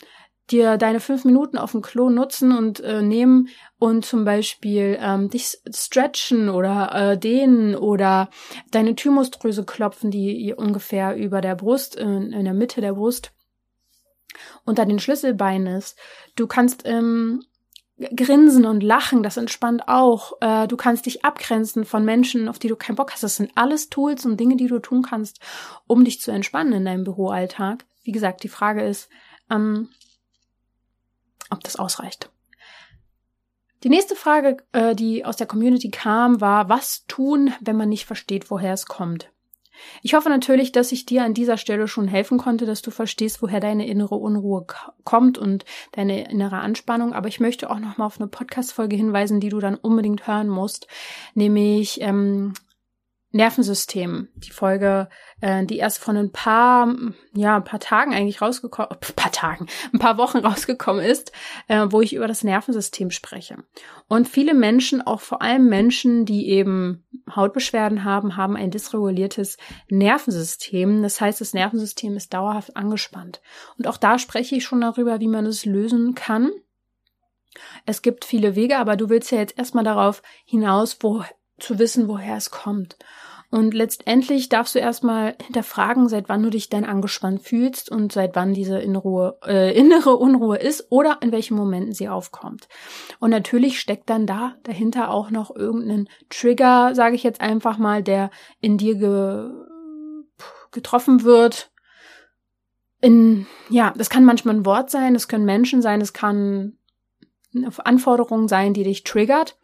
dir 0.51 0.77
deine 0.77 0.99
fünf 0.99 1.25
Minuten 1.25 1.57
auf 1.57 1.71
dem 1.71 1.81
Klo 1.81 2.09
nutzen 2.09 2.55
und 2.55 2.79
äh, 2.79 3.01
nehmen 3.01 3.49
und 3.77 4.05
zum 4.05 4.25
Beispiel 4.25 4.97
ähm, 5.01 5.29
dich 5.29 5.57
stretchen 5.73 6.49
oder 6.49 6.91
äh, 6.93 7.17
dehnen 7.17 7.75
oder 7.75 8.29
deine 8.71 8.95
Thymusdrüse 8.95 9.63
klopfen, 9.63 10.11
die 10.11 10.53
ungefähr 10.55 11.15
über 11.15 11.41
der 11.41 11.55
Brust, 11.55 11.95
in, 11.95 12.33
in 12.33 12.45
der 12.45 12.53
Mitte 12.53 12.81
der 12.81 12.93
Brust 12.93 13.31
unter 14.65 14.85
den 14.85 14.99
Schlüsselbeinen 14.99 15.75
ist. 15.75 15.97
Du 16.35 16.47
kannst 16.47 16.83
ähm, 16.85 17.43
grinsen 18.15 18.65
und 18.65 18.81
lachen, 18.81 19.23
das 19.23 19.37
entspannt 19.37 19.83
auch. 19.87 20.33
Äh, 20.41 20.67
du 20.67 20.77
kannst 20.77 21.05
dich 21.05 21.25
abgrenzen 21.25 21.85
von 21.85 22.05
Menschen, 22.05 22.47
auf 22.47 22.59
die 22.59 22.67
du 22.67 22.75
keinen 22.75 22.95
Bock 22.95 23.11
hast. 23.11 23.23
Das 23.23 23.35
sind 23.35 23.51
alles 23.55 23.89
Tools 23.89 24.25
und 24.25 24.39
Dinge, 24.39 24.55
die 24.55 24.67
du 24.67 24.79
tun 24.79 25.01
kannst, 25.01 25.39
um 25.87 26.03
dich 26.05 26.21
zu 26.21 26.31
entspannen 26.31 26.73
in 26.73 26.85
deinem 26.85 27.03
Büroalltag. 27.03 27.85
Wie 28.03 28.11
gesagt, 28.11 28.43
die 28.43 28.49
Frage 28.49 28.83
ist, 28.83 29.09
ähm, 29.51 29.89
ob 31.49 31.63
das 31.63 31.75
ausreicht. 31.75 32.29
Die 33.83 33.89
nächste 33.89 34.15
Frage, 34.15 34.57
äh, 34.73 34.93
die 34.93 35.23
aus 35.23 35.37
der 35.37 35.47
Community 35.47 35.89
kam, 35.89 36.41
war, 36.41 36.67
was 36.67 37.05
tun, 37.07 37.53
wenn 37.61 37.77
man 37.77 37.89
nicht 37.89 38.05
versteht, 38.05 38.51
woher 38.51 38.73
es 38.73 38.85
kommt? 38.85 39.31
Ich 40.01 40.13
hoffe 40.13 40.29
natürlich, 40.29 40.73
dass 40.73 40.91
ich 40.91 41.05
dir 41.05 41.23
an 41.23 41.33
dieser 41.33 41.57
Stelle 41.57 41.87
schon 41.87 42.07
helfen 42.07 42.37
konnte, 42.37 42.65
dass 42.65 42.81
du 42.81 42.91
verstehst, 42.91 43.41
woher 43.41 43.61
deine 43.61 43.87
innere 43.87 44.15
Unruhe 44.15 44.65
kommt 45.05 45.37
und 45.37 45.63
deine 45.93 46.29
innere 46.29 46.57
Anspannung. 46.57 47.13
Aber 47.13 47.29
ich 47.29 47.39
möchte 47.39 47.69
auch 47.69 47.79
noch 47.79 47.97
mal 47.97 48.05
auf 48.05 48.19
eine 48.19 48.27
Podcast-Folge 48.27 48.97
hinweisen, 48.97 49.39
die 49.39 49.49
du 49.49 49.59
dann 49.59 49.75
unbedingt 49.75 50.27
hören 50.27 50.49
musst, 50.49 50.87
nämlich 51.33 52.01
ähm, 52.01 52.53
Nervensystem. 53.31 54.29
Die 54.35 54.49
Folge, 54.49 55.07
äh, 55.39 55.63
die 55.63 55.77
erst 55.77 55.99
von 55.99 56.17
ein 56.17 56.31
paar, 56.31 56.95
ja, 57.33 57.55
ein 57.55 57.63
paar 57.63 57.79
Tagen 57.79 58.13
eigentlich 58.13 58.41
rausgekommen, 58.41 58.91
ein 58.91 59.15
paar 59.15 59.31
Tagen, 59.31 59.67
ein 59.93 59.99
paar 59.99 60.17
Wochen 60.17 60.37
rausgekommen 60.45 61.03
ist, 61.03 61.31
äh, 61.67 61.85
wo 61.89 62.01
ich 62.01 62.13
über 62.15 62.27
das 62.27 62.43
Nervensystem 62.43 63.11
spreche. 63.11 63.57
Und 64.07 64.27
viele 64.27 64.55
Menschen, 64.55 65.01
auch 65.01 65.21
vor 65.21 65.43
allem 65.43 65.67
Menschen, 65.69 66.25
die 66.25 66.49
eben 66.49 67.05
Hautbeschwerden 67.35 68.03
haben, 68.03 68.35
haben 68.35 68.55
ein 68.55 68.71
dysreguliertes 68.71 69.57
Nervensystem. 69.89 71.03
Das 71.03 71.21
heißt, 71.21 71.39
das 71.39 71.53
Nervensystem 71.53 72.15
ist 72.17 72.33
dauerhaft 72.33 72.75
angespannt. 72.75 73.41
Und 73.77 73.87
auch 73.87 73.97
da 73.97 74.17
spreche 74.17 74.55
ich 74.55 74.63
schon 74.63 74.81
darüber, 74.81 75.19
wie 75.19 75.27
man 75.27 75.45
es 75.45 75.65
lösen 75.65 76.15
kann. 76.15 76.51
Es 77.85 78.01
gibt 78.01 78.25
viele 78.25 78.55
Wege, 78.55 78.77
aber 78.77 78.95
du 78.95 79.09
willst 79.09 79.31
ja 79.31 79.37
jetzt 79.39 79.57
erstmal 79.57 79.83
darauf 79.83 80.21
hinaus, 80.45 80.97
wo, 81.01 81.23
zu 81.59 81.79
wissen, 81.79 82.07
woher 82.07 82.37
es 82.37 82.51
kommt. 82.51 82.97
Und 83.51 83.73
letztendlich 83.73 84.49
darfst 84.49 84.75
du 84.75 84.79
erstmal 84.79 85.35
hinterfragen, 85.43 86.07
seit 86.07 86.29
wann 86.29 86.43
du 86.43 86.51
dich 86.51 86.69
denn 86.69 86.85
angespannt 86.85 87.41
fühlst 87.41 87.89
und 87.89 88.11
seit 88.11 88.35
wann 88.35 88.53
diese 88.53 88.79
innere, 88.79 89.39
äh, 89.43 89.75
innere 89.77 90.17
Unruhe 90.17 90.57
ist 90.57 90.91
oder 90.91 91.17
in 91.21 91.31
welchen 91.31 91.57
Momenten 91.57 91.93
sie 91.93 92.09
aufkommt. 92.09 92.67
Und 93.19 93.31
natürlich 93.31 93.79
steckt 93.79 94.09
dann 94.09 94.27
da 94.27 94.55
dahinter 94.63 95.09
auch 95.09 95.31
noch 95.31 95.55
irgendein 95.55 96.07
Trigger, 96.29 96.93
sage 96.93 97.15
ich 97.15 97.23
jetzt 97.23 97.41
einfach 97.41 97.79
mal, 97.79 98.03
der 98.03 98.29
in 98.61 98.77
dir 98.77 98.95
ge 98.95 99.49
getroffen 100.71 101.23
wird. 101.23 101.71
In, 103.01 103.47
ja, 103.69 103.91
das 103.97 104.11
kann 104.11 104.23
manchmal 104.23 104.53
ein 104.53 104.65
Wort 104.67 104.91
sein, 104.91 105.15
das 105.15 105.27
können 105.27 105.45
Menschen 105.45 105.81
sein, 105.81 105.99
es 105.99 106.13
kann 106.13 106.77
eine 107.55 107.71
Anforderung 107.83 108.47
sein, 108.47 108.75
die 108.75 108.83
dich 108.83 109.03
triggert 109.03 109.58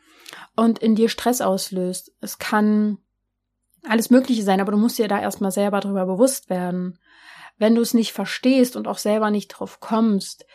und 0.55 0.79
in 0.79 0.95
dir 0.95 1.09
Stress 1.09 1.41
auslöst. 1.41 2.11
Es 2.21 2.38
kann 2.39 2.97
alles 3.88 4.09
Mögliche 4.09 4.43
sein, 4.43 4.61
aber 4.61 4.71
du 4.71 4.77
musst 4.77 4.97
dir 4.97 5.07
da 5.07 5.19
erstmal 5.19 5.51
selber 5.51 5.79
drüber 5.79 6.05
bewusst 6.05 6.49
werden. 6.49 6.99
Wenn 7.57 7.75
du 7.75 7.81
es 7.81 7.93
nicht 7.93 8.11
verstehst 8.11 8.75
und 8.75 8.88
auch 8.88 8.97
selber 8.97 9.31
nicht 9.31 9.47
drauf 9.49 9.79
kommst, 9.79 10.45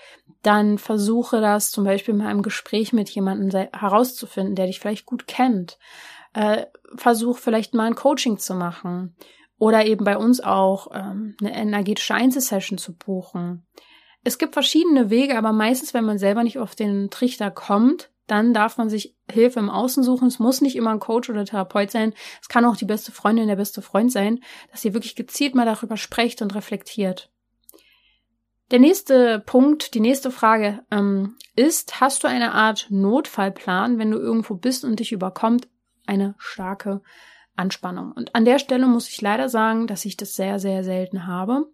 dann 0.42 0.78
versuche 0.78 1.40
das 1.40 1.70
zum 1.70 1.84
Beispiel 1.84 2.14
mal 2.14 2.30
im 2.30 2.42
Gespräch 2.42 2.92
mit 2.92 3.08
jemandem 3.10 3.68
herauszufinden, 3.72 4.54
der 4.54 4.66
dich 4.66 4.80
vielleicht 4.80 5.06
gut 5.06 5.26
kennt. 5.26 5.78
Äh, 6.34 6.66
versuch 6.96 7.38
vielleicht 7.38 7.74
mal 7.74 7.86
ein 7.86 7.94
Coaching 7.94 8.38
zu 8.38 8.54
machen 8.54 9.16
oder 9.58 9.84
eben 9.84 10.04
bei 10.04 10.16
uns 10.16 10.40
auch 10.40 10.88
ähm, 10.92 11.36
eine 11.40 11.54
energetische 11.54 12.14
Einzelsession 12.14 12.78
zu 12.78 12.96
buchen. 12.96 13.66
Es 14.22 14.38
gibt 14.38 14.52
verschiedene 14.52 15.10
Wege, 15.10 15.36
aber 15.36 15.52
meistens, 15.52 15.94
wenn 15.94 16.04
man 16.04 16.18
selber 16.18 16.44
nicht 16.44 16.58
auf 16.58 16.74
den 16.74 17.10
Trichter 17.10 17.50
kommt, 17.50 18.09
dann 18.30 18.54
darf 18.54 18.78
man 18.78 18.88
sich 18.88 19.16
Hilfe 19.30 19.58
im 19.58 19.70
Außen 19.70 20.02
suchen. 20.02 20.28
Es 20.28 20.38
muss 20.38 20.60
nicht 20.60 20.76
immer 20.76 20.90
ein 20.90 21.00
Coach 21.00 21.30
oder 21.30 21.44
Therapeut 21.44 21.90
sein. 21.90 22.14
Es 22.40 22.48
kann 22.48 22.64
auch 22.64 22.76
die 22.76 22.84
beste 22.84 23.12
Freundin, 23.12 23.48
der 23.48 23.56
beste 23.56 23.82
Freund 23.82 24.12
sein, 24.12 24.40
dass 24.70 24.84
ihr 24.84 24.94
wirklich 24.94 25.16
gezielt 25.16 25.54
mal 25.54 25.66
darüber 25.66 25.96
sprecht 25.96 26.42
und 26.42 26.54
reflektiert. 26.54 27.30
Der 28.70 28.78
nächste 28.78 29.40
Punkt, 29.40 29.94
die 29.94 30.00
nächste 30.00 30.30
Frage 30.30 30.80
ähm, 30.92 31.36
ist, 31.56 32.00
hast 32.00 32.22
du 32.22 32.28
eine 32.28 32.52
Art 32.52 32.86
Notfallplan, 32.88 33.98
wenn 33.98 34.12
du 34.12 34.18
irgendwo 34.18 34.54
bist 34.54 34.84
und 34.84 35.00
dich 35.00 35.10
überkommt 35.10 35.66
eine 36.06 36.36
starke 36.38 37.02
Anspannung? 37.56 38.12
Und 38.12 38.34
an 38.36 38.44
der 38.44 38.60
Stelle 38.60 38.86
muss 38.86 39.08
ich 39.08 39.20
leider 39.20 39.48
sagen, 39.48 39.88
dass 39.88 40.04
ich 40.04 40.16
das 40.16 40.34
sehr, 40.34 40.60
sehr 40.60 40.84
selten 40.84 41.26
habe. 41.26 41.66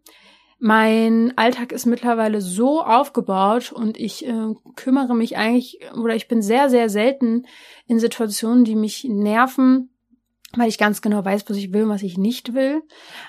Mein 0.59 1.37
Alltag 1.37 1.73
ist 1.73 1.85
mittlerweile 1.85 2.41
so 2.41 2.83
aufgebaut 2.83 3.73
und 3.73 3.99
ich 3.99 4.27
äh, 4.27 4.55
kümmere 4.75 5.15
mich 5.15 5.37
eigentlich 5.37 5.81
oder 5.95 6.15
ich 6.15 6.29
bin 6.29 6.41
sehr, 6.41 6.71
sehr 6.71 6.89
selten 6.89 7.47
in 7.87 7.99
Situationen, 7.99 8.65
die 8.65 8.75
mich 8.75 9.05
nerven, 9.05 9.91
weil 10.55 10.69
ich 10.69 10.79
ganz 10.79 11.03
genau 11.03 11.23
weiß, 11.23 11.45
was 11.49 11.59
ich 11.59 11.75
will 11.75 11.85
und 11.85 11.91
was 11.91 12.03
ich 12.03 12.17
nicht 12.17 12.55
will. 12.55 12.83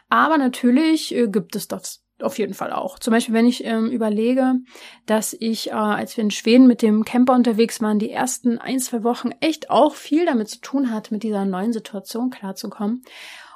Aber 0.08 0.38
natürlich 0.38 1.14
äh, 1.14 1.28
gibt 1.28 1.58
es 1.58 1.68
das 1.68 2.06
auf 2.22 2.40
jeden 2.40 2.54
Fall 2.54 2.72
auch. 2.72 2.98
Zum 2.98 3.12
Beispiel, 3.12 3.36
wenn 3.36 3.46
ich 3.46 3.64
ähm, 3.66 3.92
überlege, 3.92 4.56
dass 5.06 5.36
ich, 5.38 5.70
äh, 5.70 5.74
als 5.74 6.16
wir 6.16 6.24
in 6.24 6.32
Schweden 6.32 6.66
mit 6.66 6.82
dem 6.82 7.04
Camper 7.04 7.34
unterwegs 7.34 7.82
waren, 7.82 8.00
die 8.00 8.10
ersten 8.10 8.58
ein, 8.58 8.80
zwei 8.80 9.04
Wochen 9.04 9.32
echt 9.42 9.70
auch 9.70 9.96
viel 9.96 10.26
damit 10.26 10.48
zu 10.48 10.62
tun 10.62 10.92
hat, 10.92 11.12
mit 11.12 11.24
dieser 11.24 11.46
neuen 11.46 11.74
Situation 11.74 12.30
klarzukommen 12.30 13.04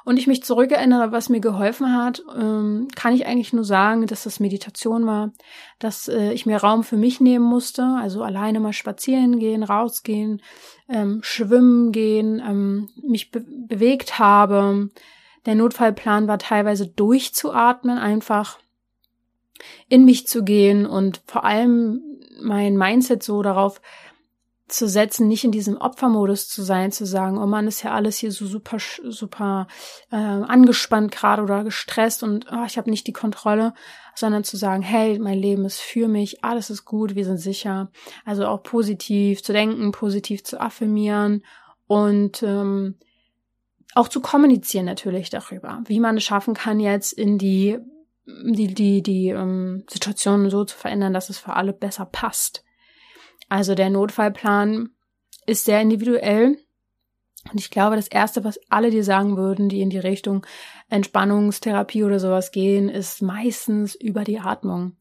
und 0.04 0.18
ich 0.18 0.26
mich 0.26 0.42
zurückerinnere, 0.42 1.12
was 1.12 1.28
mir 1.28 1.40
geholfen 1.40 1.94
hat, 1.94 2.22
ähm, 2.36 2.88
kann 2.94 3.14
ich 3.14 3.26
eigentlich 3.26 3.52
nur 3.52 3.64
sagen, 3.64 4.06
dass 4.06 4.24
das 4.24 4.40
Meditation 4.40 5.06
war, 5.06 5.32
dass 5.78 6.08
äh, 6.08 6.32
ich 6.32 6.46
mir 6.46 6.58
Raum 6.58 6.82
für 6.84 6.96
mich 6.96 7.20
nehmen 7.20 7.44
musste, 7.44 7.84
also 7.84 8.22
alleine 8.22 8.60
mal 8.60 8.72
spazieren 8.72 9.38
gehen, 9.38 9.62
rausgehen, 9.62 10.42
ähm, 10.88 11.20
schwimmen 11.22 11.92
gehen, 11.92 12.42
ähm, 12.46 12.88
mich 13.02 13.30
be 13.30 13.44
bewegt 13.68 14.18
habe. 14.18 14.90
Der 15.46 15.54
Notfallplan 15.54 16.28
war 16.28 16.38
teilweise 16.38 16.86
durchzuatmen, 16.86 17.98
einfach 17.98 18.58
in 19.88 20.04
mich 20.04 20.26
zu 20.26 20.44
gehen 20.44 20.86
und 20.86 21.22
vor 21.26 21.44
allem 21.44 22.02
mein 22.40 22.76
Mindset 22.76 23.22
so 23.22 23.42
darauf 23.42 23.80
zu 24.72 24.88
setzen, 24.88 25.28
nicht 25.28 25.44
in 25.44 25.52
diesem 25.52 25.76
Opfermodus 25.76 26.48
zu 26.48 26.62
sein, 26.62 26.92
zu 26.92 27.04
sagen, 27.04 27.36
oh 27.36 27.46
Mann, 27.46 27.68
ist 27.68 27.82
ja 27.82 27.92
alles 27.92 28.16
hier 28.16 28.32
so 28.32 28.46
super, 28.46 28.78
super 29.04 29.66
äh, 30.10 30.16
angespannt 30.16 31.12
gerade 31.12 31.42
oder 31.42 31.62
gestresst 31.62 32.22
und 32.22 32.46
oh, 32.50 32.64
ich 32.66 32.78
habe 32.78 32.90
nicht 32.90 33.06
die 33.06 33.12
Kontrolle, 33.12 33.74
sondern 34.14 34.44
zu 34.44 34.56
sagen, 34.56 34.82
hey, 34.82 35.18
mein 35.18 35.38
Leben 35.38 35.64
ist 35.66 35.80
für 35.80 36.08
mich, 36.08 36.42
alles 36.42 36.70
ist 36.70 36.84
gut, 36.86 37.14
wir 37.14 37.24
sind 37.24 37.38
sicher. 37.38 37.90
Also 38.24 38.46
auch 38.46 38.62
positiv 38.62 39.42
zu 39.42 39.52
denken, 39.52 39.92
positiv 39.92 40.42
zu 40.42 40.60
affirmieren 40.60 41.44
und 41.86 42.42
ähm, 42.42 42.96
auch 43.94 44.08
zu 44.08 44.20
kommunizieren 44.20 44.86
natürlich 44.86 45.28
darüber, 45.28 45.82
wie 45.84 46.00
man 46.00 46.16
es 46.16 46.24
schaffen 46.24 46.54
kann, 46.54 46.80
jetzt 46.80 47.12
in 47.12 47.36
die 47.36 47.78
die 48.26 48.72
die 48.72 49.02
die 49.02 49.28
ähm, 49.28 49.84
Situation 49.90 50.48
so 50.48 50.64
zu 50.64 50.76
verändern, 50.78 51.12
dass 51.12 51.28
es 51.28 51.38
für 51.38 51.54
alle 51.54 51.74
besser 51.74 52.06
passt. 52.06 52.64
Also 53.48 53.74
der 53.74 53.90
Notfallplan 53.90 54.90
ist 55.46 55.64
sehr 55.64 55.80
individuell. 55.80 56.58
Und 57.50 57.58
ich 57.58 57.70
glaube, 57.70 57.96
das 57.96 58.08
Erste, 58.08 58.44
was 58.44 58.60
alle 58.70 58.90
dir 58.90 59.02
sagen 59.02 59.36
würden, 59.36 59.68
die 59.68 59.80
in 59.80 59.90
die 59.90 59.98
Richtung 59.98 60.46
Entspannungstherapie 60.88 62.04
oder 62.04 62.20
sowas 62.20 62.52
gehen, 62.52 62.88
ist 62.88 63.20
meistens 63.20 63.94
über 63.94 64.22
die 64.24 64.38
Atmung. 64.38 64.96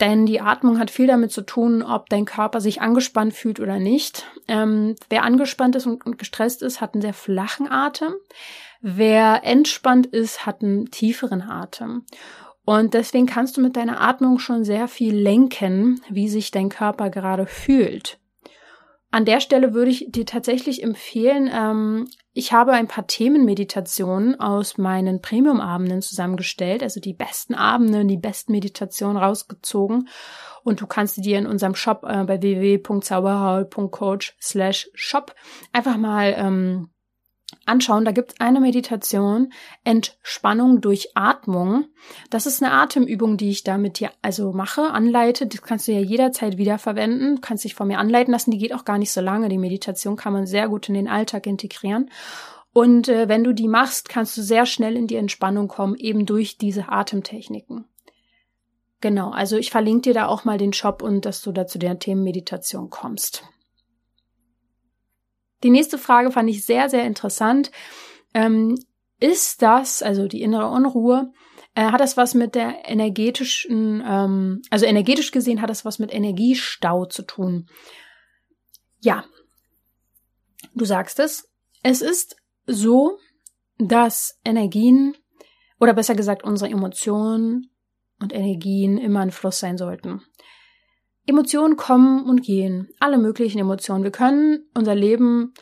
Denn 0.00 0.26
die 0.26 0.40
Atmung 0.40 0.78
hat 0.78 0.90
viel 0.90 1.08
damit 1.08 1.32
zu 1.32 1.42
tun, 1.42 1.82
ob 1.82 2.08
dein 2.08 2.24
Körper 2.24 2.60
sich 2.60 2.80
angespannt 2.80 3.34
fühlt 3.34 3.58
oder 3.58 3.78
nicht. 3.78 4.26
Ähm, 4.46 4.94
wer 5.08 5.24
angespannt 5.24 5.74
ist 5.74 5.86
und, 5.86 6.06
und 6.06 6.18
gestresst 6.18 6.62
ist, 6.62 6.80
hat 6.80 6.94
einen 6.94 7.02
sehr 7.02 7.14
flachen 7.14 7.70
Atem. 7.70 8.14
Wer 8.80 9.42
entspannt 9.44 10.06
ist, 10.06 10.46
hat 10.46 10.62
einen 10.62 10.90
tieferen 10.90 11.42
Atem. 11.42 12.04
Und 12.68 12.92
deswegen 12.92 13.24
kannst 13.24 13.56
du 13.56 13.62
mit 13.62 13.76
deiner 13.76 13.98
Atmung 13.98 14.38
schon 14.38 14.62
sehr 14.62 14.88
viel 14.88 15.16
lenken, 15.16 16.02
wie 16.10 16.28
sich 16.28 16.50
dein 16.50 16.68
Körper 16.68 17.08
gerade 17.08 17.46
fühlt. 17.46 18.18
An 19.10 19.24
der 19.24 19.40
Stelle 19.40 19.72
würde 19.72 19.90
ich 19.90 20.08
dir 20.10 20.26
tatsächlich 20.26 20.82
empfehlen, 20.82 21.50
ähm, 21.50 22.08
ich 22.34 22.52
habe 22.52 22.72
ein 22.72 22.86
paar 22.86 23.06
Themenmeditationen 23.06 24.38
aus 24.38 24.76
meinen 24.76 25.22
Premium-Abenden 25.22 26.02
zusammengestellt, 26.02 26.82
also 26.82 27.00
die 27.00 27.14
besten 27.14 27.54
Abende, 27.54 28.04
die 28.04 28.18
besten 28.18 28.52
Meditationen 28.52 29.16
rausgezogen. 29.16 30.10
Und 30.62 30.82
du 30.82 30.86
kannst 30.86 31.16
die 31.16 31.22
dir 31.22 31.38
in 31.38 31.46
unserem 31.46 31.74
Shop 31.74 32.04
äh, 32.06 32.24
bei 32.24 32.42
www.zauberhaul.coach 32.42 34.36
slash 34.42 34.90
shop 34.92 35.34
einfach 35.72 35.96
mal 35.96 36.34
ähm, 36.36 36.90
anschauen. 37.68 38.04
Da 38.04 38.12
gibt 38.12 38.32
es 38.32 38.40
eine 38.40 38.60
Meditation, 38.60 39.52
Entspannung 39.84 40.80
durch 40.80 41.10
Atmung. 41.14 41.86
Das 42.30 42.46
ist 42.46 42.62
eine 42.62 42.72
Atemübung, 42.72 43.36
die 43.36 43.50
ich 43.50 43.64
da 43.64 43.78
mit 43.78 44.00
dir 44.00 44.10
also 44.22 44.52
mache, 44.52 44.90
anleite. 44.90 45.46
Das 45.46 45.62
kannst 45.62 45.88
du 45.88 45.92
ja 45.92 46.00
jederzeit 46.00 46.58
wiederverwenden. 46.58 47.36
Du 47.36 47.40
kannst 47.40 47.64
dich 47.64 47.74
von 47.74 47.88
mir 47.88 47.98
anleiten 47.98 48.32
lassen. 48.32 48.50
Die 48.50 48.58
geht 48.58 48.74
auch 48.74 48.84
gar 48.84 48.98
nicht 48.98 49.12
so 49.12 49.20
lange. 49.20 49.48
Die 49.48 49.58
Meditation 49.58 50.16
kann 50.16 50.32
man 50.32 50.46
sehr 50.46 50.68
gut 50.68 50.88
in 50.88 50.94
den 50.94 51.08
Alltag 51.08 51.46
integrieren. 51.46 52.10
Und 52.72 53.08
äh, 53.08 53.28
wenn 53.28 53.44
du 53.44 53.52
die 53.52 53.68
machst, 53.68 54.08
kannst 54.08 54.36
du 54.36 54.42
sehr 54.42 54.66
schnell 54.66 54.96
in 54.96 55.06
die 55.06 55.16
Entspannung 55.16 55.68
kommen, 55.68 55.96
eben 55.96 56.26
durch 56.26 56.58
diese 56.58 56.88
Atemtechniken. 56.88 57.86
Genau, 59.00 59.30
also 59.30 59.56
ich 59.56 59.70
verlinke 59.70 60.10
dir 60.10 60.14
da 60.14 60.26
auch 60.26 60.44
mal 60.44 60.58
den 60.58 60.72
Shop 60.72 61.02
und 61.02 61.24
dass 61.24 61.40
du 61.42 61.52
da 61.52 61.66
zu 61.66 61.78
der 61.78 61.98
Themenmeditation 61.98 62.90
kommst. 62.90 63.44
Die 65.62 65.70
nächste 65.70 65.98
Frage 65.98 66.30
fand 66.30 66.48
ich 66.50 66.64
sehr, 66.64 66.88
sehr 66.88 67.04
interessant. 67.04 67.70
Ähm, 68.34 68.76
ist 69.20 69.62
das, 69.62 70.02
also 70.02 70.28
die 70.28 70.42
innere 70.42 70.70
Unruhe, 70.70 71.32
äh, 71.74 71.90
hat 71.90 72.00
das 72.00 72.16
was 72.16 72.34
mit 72.34 72.54
der 72.54 72.88
energetischen, 72.88 74.02
ähm, 74.06 74.62
also 74.70 74.86
energetisch 74.86 75.32
gesehen 75.32 75.60
hat 75.60 75.70
das 75.70 75.84
was 75.84 75.98
mit 75.98 76.12
Energiestau 76.12 77.06
zu 77.06 77.22
tun? 77.22 77.68
Ja, 79.00 79.24
du 80.74 80.84
sagst 80.84 81.18
es. 81.18 81.48
Es 81.82 82.00
ist 82.02 82.36
so, 82.66 83.18
dass 83.78 84.38
Energien 84.44 85.16
oder 85.80 85.94
besser 85.94 86.14
gesagt 86.14 86.42
unsere 86.42 86.70
Emotionen 86.70 87.70
und 88.20 88.32
Energien 88.32 88.98
immer 88.98 89.22
in 89.22 89.30
Fluss 89.30 89.60
sein 89.60 89.78
sollten. 89.78 90.22
Emotionen 91.28 91.76
kommen 91.76 92.24
und 92.24 92.42
gehen, 92.42 92.88
alle 93.00 93.18
möglichen 93.18 93.58
Emotionen. 93.58 94.02
Wir 94.02 94.10
können 94.10 94.66
unser 94.74 94.94
Leben 94.94 95.52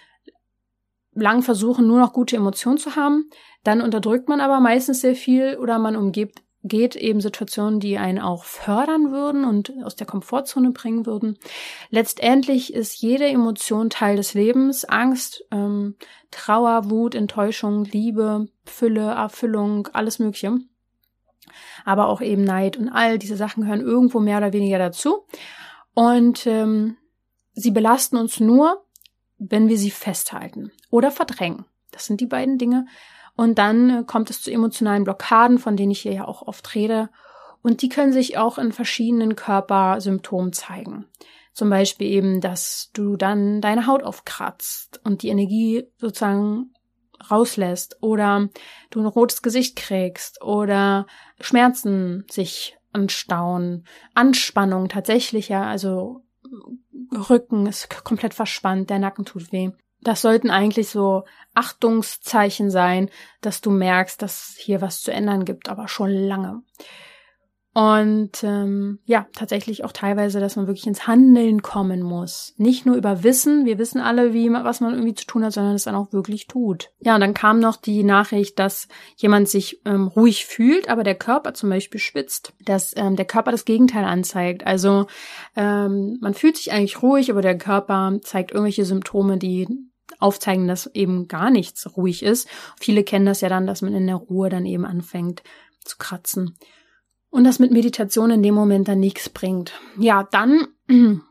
lang 1.12 1.42
versuchen, 1.42 1.86
nur 1.86 1.98
noch 1.98 2.12
gute 2.12 2.36
Emotionen 2.36 2.78
zu 2.78 2.94
haben, 2.94 3.28
dann 3.64 3.80
unterdrückt 3.80 4.28
man 4.28 4.40
aber 4.40 4.60
meistens 4.60 5.00
sehr 5.00 5.16
viel 5.16 5.56
oder 5.56 5.78
man 5.78 5.96
umgibt 5.96 6.42
geht 6.68 6.96
eben 6.96 7.20
Situationen, 7.20 7.78
die 7.78 7.96
einen 7.96 8.18
auch 8.18 8.44
fördern 8.44 9.12
würden 9.12 9.44
und 9.44 9.72
aus 9.84 9.94
der 9.94 10.06
Komfortzone 10.06 10.72
bringen 10.72 11.06
würden. 11.06 11.38
Letztendlich 11.90 12.74
ist 12.74 13.00
jede 13.00 13.26
Emotion 13.26 13.88
Teil 13.88 14.16
des 14.16 14.34
Lebens. 14.34 14.84
Angst, 14.84 15.44
ähm, 15.52 15.94
Trauer, 16.32 16.90
Wut, 16.90 17.14
Enttäuschung, 17.14 17.84
Liebe, 17.84 18.48
Fülle, 18.64 19.12
Erfüllung, 19.12 19.88
alles 19.92 20.18
Mögliche 20.18 20.58
aber 21.84 22.08
auch 22.08 22.20
eben 22.20 22.44
Neid 22.44 22.76
und 22.76 22.88
all 22.88 23.18
diese 23.18 23.36
Sachen 23.36 23.62
gehören 23.62 23.80
irgendwo 23.80 24.20
mehr 24.20 24.38
oder 24.38 24.52
weniger 24.52 24.78
dazu. 24.78 25.26
Und 25.94 26.46
ähm, 26.46 26.96
sie 27.54 27.70
belasten 27.70 28.16
uns 28.16 28.40
nur, 28.40 28.84
wenn 29.38 29.68
wir 29.68 29.78
sie 29.78 29.90
festhalten 29.90 30.72
oder 30.90 31.10
verdrängen. 31.10 31.64
Das 31.90 32.06
sind 32.06 32.20
die 32.20 32.26
beiden 32.26 32.58
Dinge. 32.58 32.86
Und 33.36 33.58
dann 33.58 33.90
äh, 33.90 34.04
kommt 34.04 34.30
es 34.30 34.42
zu 34.42 34.50
emotionalen 34.50 35.04
Blockaden, 35.04 35.58
von 35.58 35.76
denen 35.76 35.92
ich 35.92 36.00
hier 36.00 36.12
ja 36.12 36.24
auch 36.26 36.42
oft 36.42 36.74
rede. 36.74 37.10
Und 37.62 37.82
die 37.82 37.88
können 37.88 38.12
sich 38.12 38.38
auch 38.38 38.58
in 38.58 38.72
verschiedenen 38.72 39.36
Körpersymptomen 39.36 40.52
zeigen. 40.52 41.06
Zum 41.52 41.70
Beispiel 41.70 42.08
eben, 42.08 42.40
dass 42.40 42.90
du 42.92 43.16
dann 43.16 43.60
deine 43.60 43.86
Haut 43.86 44.02
aufkratzt 44.02 45.00
und 45.04 45.22
die 45.22 45.28
Energie 45.28 45.84
sozusagen 45.96 46.74
rauslässt 47.30 48.02
oder 48.02 48.48
du 48.90 49.00
ein 49.00 49.06
rotes 49.06 49.42
Gesicht 49.42 49.76
kriegst 49.76 50.42
oder 50.42 51.06
Schmerzen 51.40 52.24
sich 52.30 52.76
anstauen, 52.92 53.86
Anspannung 54.14 54.88
tatsächlich, 54.88 55.48
ja, 55.48 55.64
also 55.64 56.22
Rücken 57.28 57.66
ist 57.66 58.04
komplett 58.04 58.34
verspannt, 58.34 58.90
der 58.90 58.98
Nacken 58.98 59.24
tut 59.24 59.52
weh. 59.52 59.70
Das 60.00 60.22
sollten 60.22 60.50
eigentlich 60.50 60.88
so 60.88 61.24
Achtungszeichen 61.54 62.70
sein, 62.70 63.10
dass 63.40 63.60
du 63.60 63.70
merkst, 63.70 64.20
dass 64.22 64.54
hier 64.58 64.80
was 64.80 65.00
zu 65.00 65.12
ändern 65.12 65.44
gibt, 65.44 65.68
aber 65.68 65.88
schon 65.88 66.10
lange. 66.10 66.62
Und 67.76 68.42
ähm, 68.42 69.00
ja, 69.04 69.26
tatsächlich 69.34 69.84
auch 69.84 69.92
teilweise, 69.92 70.40
dass 70.40 70.56
man 70.56 70.66
wirklich 70.66 70.86
ins 70.86 71.06
Handeln 71.06 71.60
kommen 71.60 72.00
muss. 72.00 72.54
Nicht 72.56 72.86
nur 72.86 72.96
über 72.96 73.22
Wissen, 73.22 73.66
wir 73.66 73.76
wissen 73.76 74.00
alle, 74.00 74.32
wie 74.32 74.50
was 74.50 74.80
man 74.80 74.94
irgendwie 74.94 75.12
zu 75.12 75.26
tun 75.26 75.44
hat, 75.44 75.52
sondern 75.52 75.74
es 75.74 75.84
dann 75.84 75.94
auch 75.94 76.10
wirklich 76.10 76.46
tut. 76.46 76.88
Ja, 77.00 77.16
und 77.16 77.20
dann 77.20 77.34
kam 77.34 77.60
noch 77.60 77.76
die 77.76 78.02
Nachricht, 78.02 78.58
dass 78.58 78.88
jemand 79.16 79.50
sich 79.50 79.82
ähm, 79.84 80.06
ruhig 80.06 80.46
fühlt, 80.46 80.88
aber 80.88 81.04
der 81.04 81.16
Körper 81.16 81.52
zum 81.52 81.68
Beispiel 81.68 82.00
schwitzt, 82.00 82.54
dass 82.64 82.96
ähm, 82.96 83.14
der 83.14 83.26
Körper 83.26 83.50
das 83.50 83.66
Gegenteil 83.66 84.06
anzeigt. 84.06 84.66
Also 84.66 85.06
ähm, 85.54 86.16
man 86.22 86.32
fühlt 86.32 86.56
sich 86.56 86.72
eigentlich 86.72 87.02
ruhig, 87.02 87.30
aber 87.30 87.42
der 87.42 87.58
Körper 87.58 88.18
zeigt 88.22 88.52
irgendwelche 88.52 88.86
Symptome, 88.86 89.36
die 89.36 89.68
aufzeigen, 90.18 90.66
dass 90.66 90.86
eben 90.94 91.28
gar 91.28 91.50
nichts 91.50 91.94
ruhig 91.94 92.22
ist. 92.22 92.48
Viele 92.80 93.04
kennen 93.04 93.26
das 93.26 93.42
ja 93.42 93.50
dann, 93.50 93.66
dass 93.66 93.82
man 93.82 93.94
in 93.94 94.06
der 94.06 94.16
Ruhe 94.16 94.48
dann 94.48 94.64
eben 94.64 94.86
anfängt 94.86 95.42
zu 95.84 95.98
kratzen 95.98 96.56
und 97.30 97.44
das 97.44 97.58
mit 97.58 97.70
Meditation 97.70 98.30
in 98.30 98.42
dem 98.42 98.54
Moment 98.54 98.88
dann 98.88 99.00
nichts 99.00 99.28
bringt. 99.28 99.72
Ja, 99.98 100.26
dann 100.30 100.68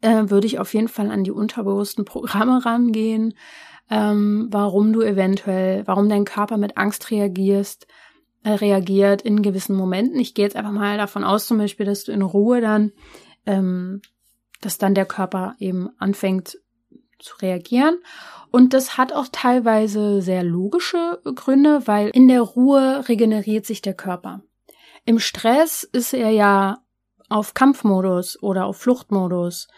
äh, 0.00 0.30
würde 0.30 0.46
ich 0.46 0.58
auf 0.58 0.74
jeden 0.74 0.88
Fall 0.88 1.10
an 1.10 1.24
die 1.24 1.30
unterbewussten 1.30 2.04
Programme 2.04 2.64
rangehen, 2.64 3.34
ähm, 3.90 4.48
warum 4.50 4.92
du 4.92 5.02
eventuell, 5.02 5.86
warum 5.86 6.08
dein 6.08 6.24
Körper 6.24 6.56
mit 6.56 6.76
Angst 6.76 7.10
reagierst, 7.10 7.86
äh, 8.42 8.50
reagiert 8.50 9.22
in 9.22 9.42
gewissen 9.42 9.76
Momenten. 9.76 10.18
Ich 10.20 10.34
gehe 10.34 10.44
jetzt 10.44 10.56
einfach 10.56 10.72
mal 10.72 10.96
davon 10.96 11.24
aus, 11.24 11.46
zum 11.46 11.58
Beispiel, 11.58 11.86
dass 11.86 12.04
du 12.04 12.12
in 12.12 12.22
Ruhe 12.22 12.60
dann, 12.60 12.92
ähm, 13.44 14.00
dass 14.60 14.78
dann 14.78 14.94
der 14.94 15.06
Körper 15.06 15.54
eben 15.58 15.90
anfängt 15.98 16.58
zu 17.18 17.36
reagieren. 17.42 17.98
Und 18.50 18.72
das 18.72 18.96
hat 18.96 19.12
auch 19.12 19.26
teilweise 19.30 20.22
sehr 20.22 20.42
logische 20.42 21.20
Gründe, 21.24 21.86
weil 21.86 22.10
in 22.10 22.28
der 22.28 22.40
Ruhe 22.40 23.04
regeneriert 23.08 23.66
sich 23.66 23.82
der 23.82 23.94
Körper. 23.94 24.42
Im 25.06 25.20
Stress 25.20 25.84
ist 25.84 26.12
er 26.12 26.30
ja 26.30 26.82
auf 27.28 27.54
Kampfmodus 27.54 28.42
oder 28.42 28.66
auf 28.66 28.78
Fluchtmodus. 28.78 29.68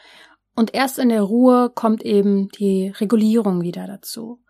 Und 0.56 0.74
erst 0.74 0.98
in 0.98 1.10
der 1.10 1.22
Ruhe 1.22 1.70
kommt 1.72 2.02
eben 2.02 2.48
die 2.48 2.88
Regulierung 2.98 3.60
wieder 3.60 3.86
dazu. 3.86 4.40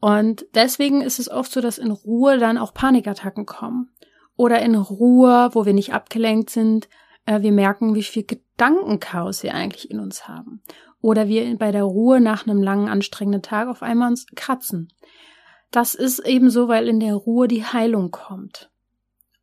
Und 0.00 0.46
deswegen 0.54 1.02
ist 1.02 1.18
es 1.18 1.30
oft 1.30 1.52
so, 1.52 1.60
dass 1.60 1.76
in 1.76 1.90
Ruhe 1.90 2.38
dann 2.38 2.56
auch 2.56 2.72
Panikattacken 2.72 3.44
kommen. 3.44 3.90
Oder 4.34 4.62
in 4.62 4.74
Ruhe, 4.74 5.50
wo 5.52 5.66
wir 5.66 5.74
nicht 5.74 5.92
abgelenkt 5.92 6.48
sind, 6.48 6.88
äh, 7.26 7.42
wir 7.42 7.52
merken, 7.52 7.94
wie 7.94 8.02
viel 8.02 8.24
Gedankenchaos 8.24 9.42
wir 9.42 9.54
eigentlich 9.54 9.90
in 9.90 10.00
uns 10.00 10.26
haben. 10.26 10.62
Oder 11.02 11.28
wir 11.28 11.56
bei 11.58 11.70
der 11.70 11.84
Ruhe 11.84 12.18
nach 12.18 12.46
einem 12.46 12.62
langen, 12.62 12.88
anstrengenden 12.88 13.42
Tag 13.42 13.68
auf 13.68 13.82
einmal 13.82 14.08
uns 14.08 14.26
kratzen. 14.34 14.88
Das 15.70 15.94
ist 15.94 16.20
eben 16.20 16.48
so, 16.48 16.66
weil 16.66 16.88
in 16.88 16.98
der 16.98 17.14
Ruhe 17.14 17.46
die 17.46 17.64
Heilung 17.64 18.10
kommt. 18.10 18.70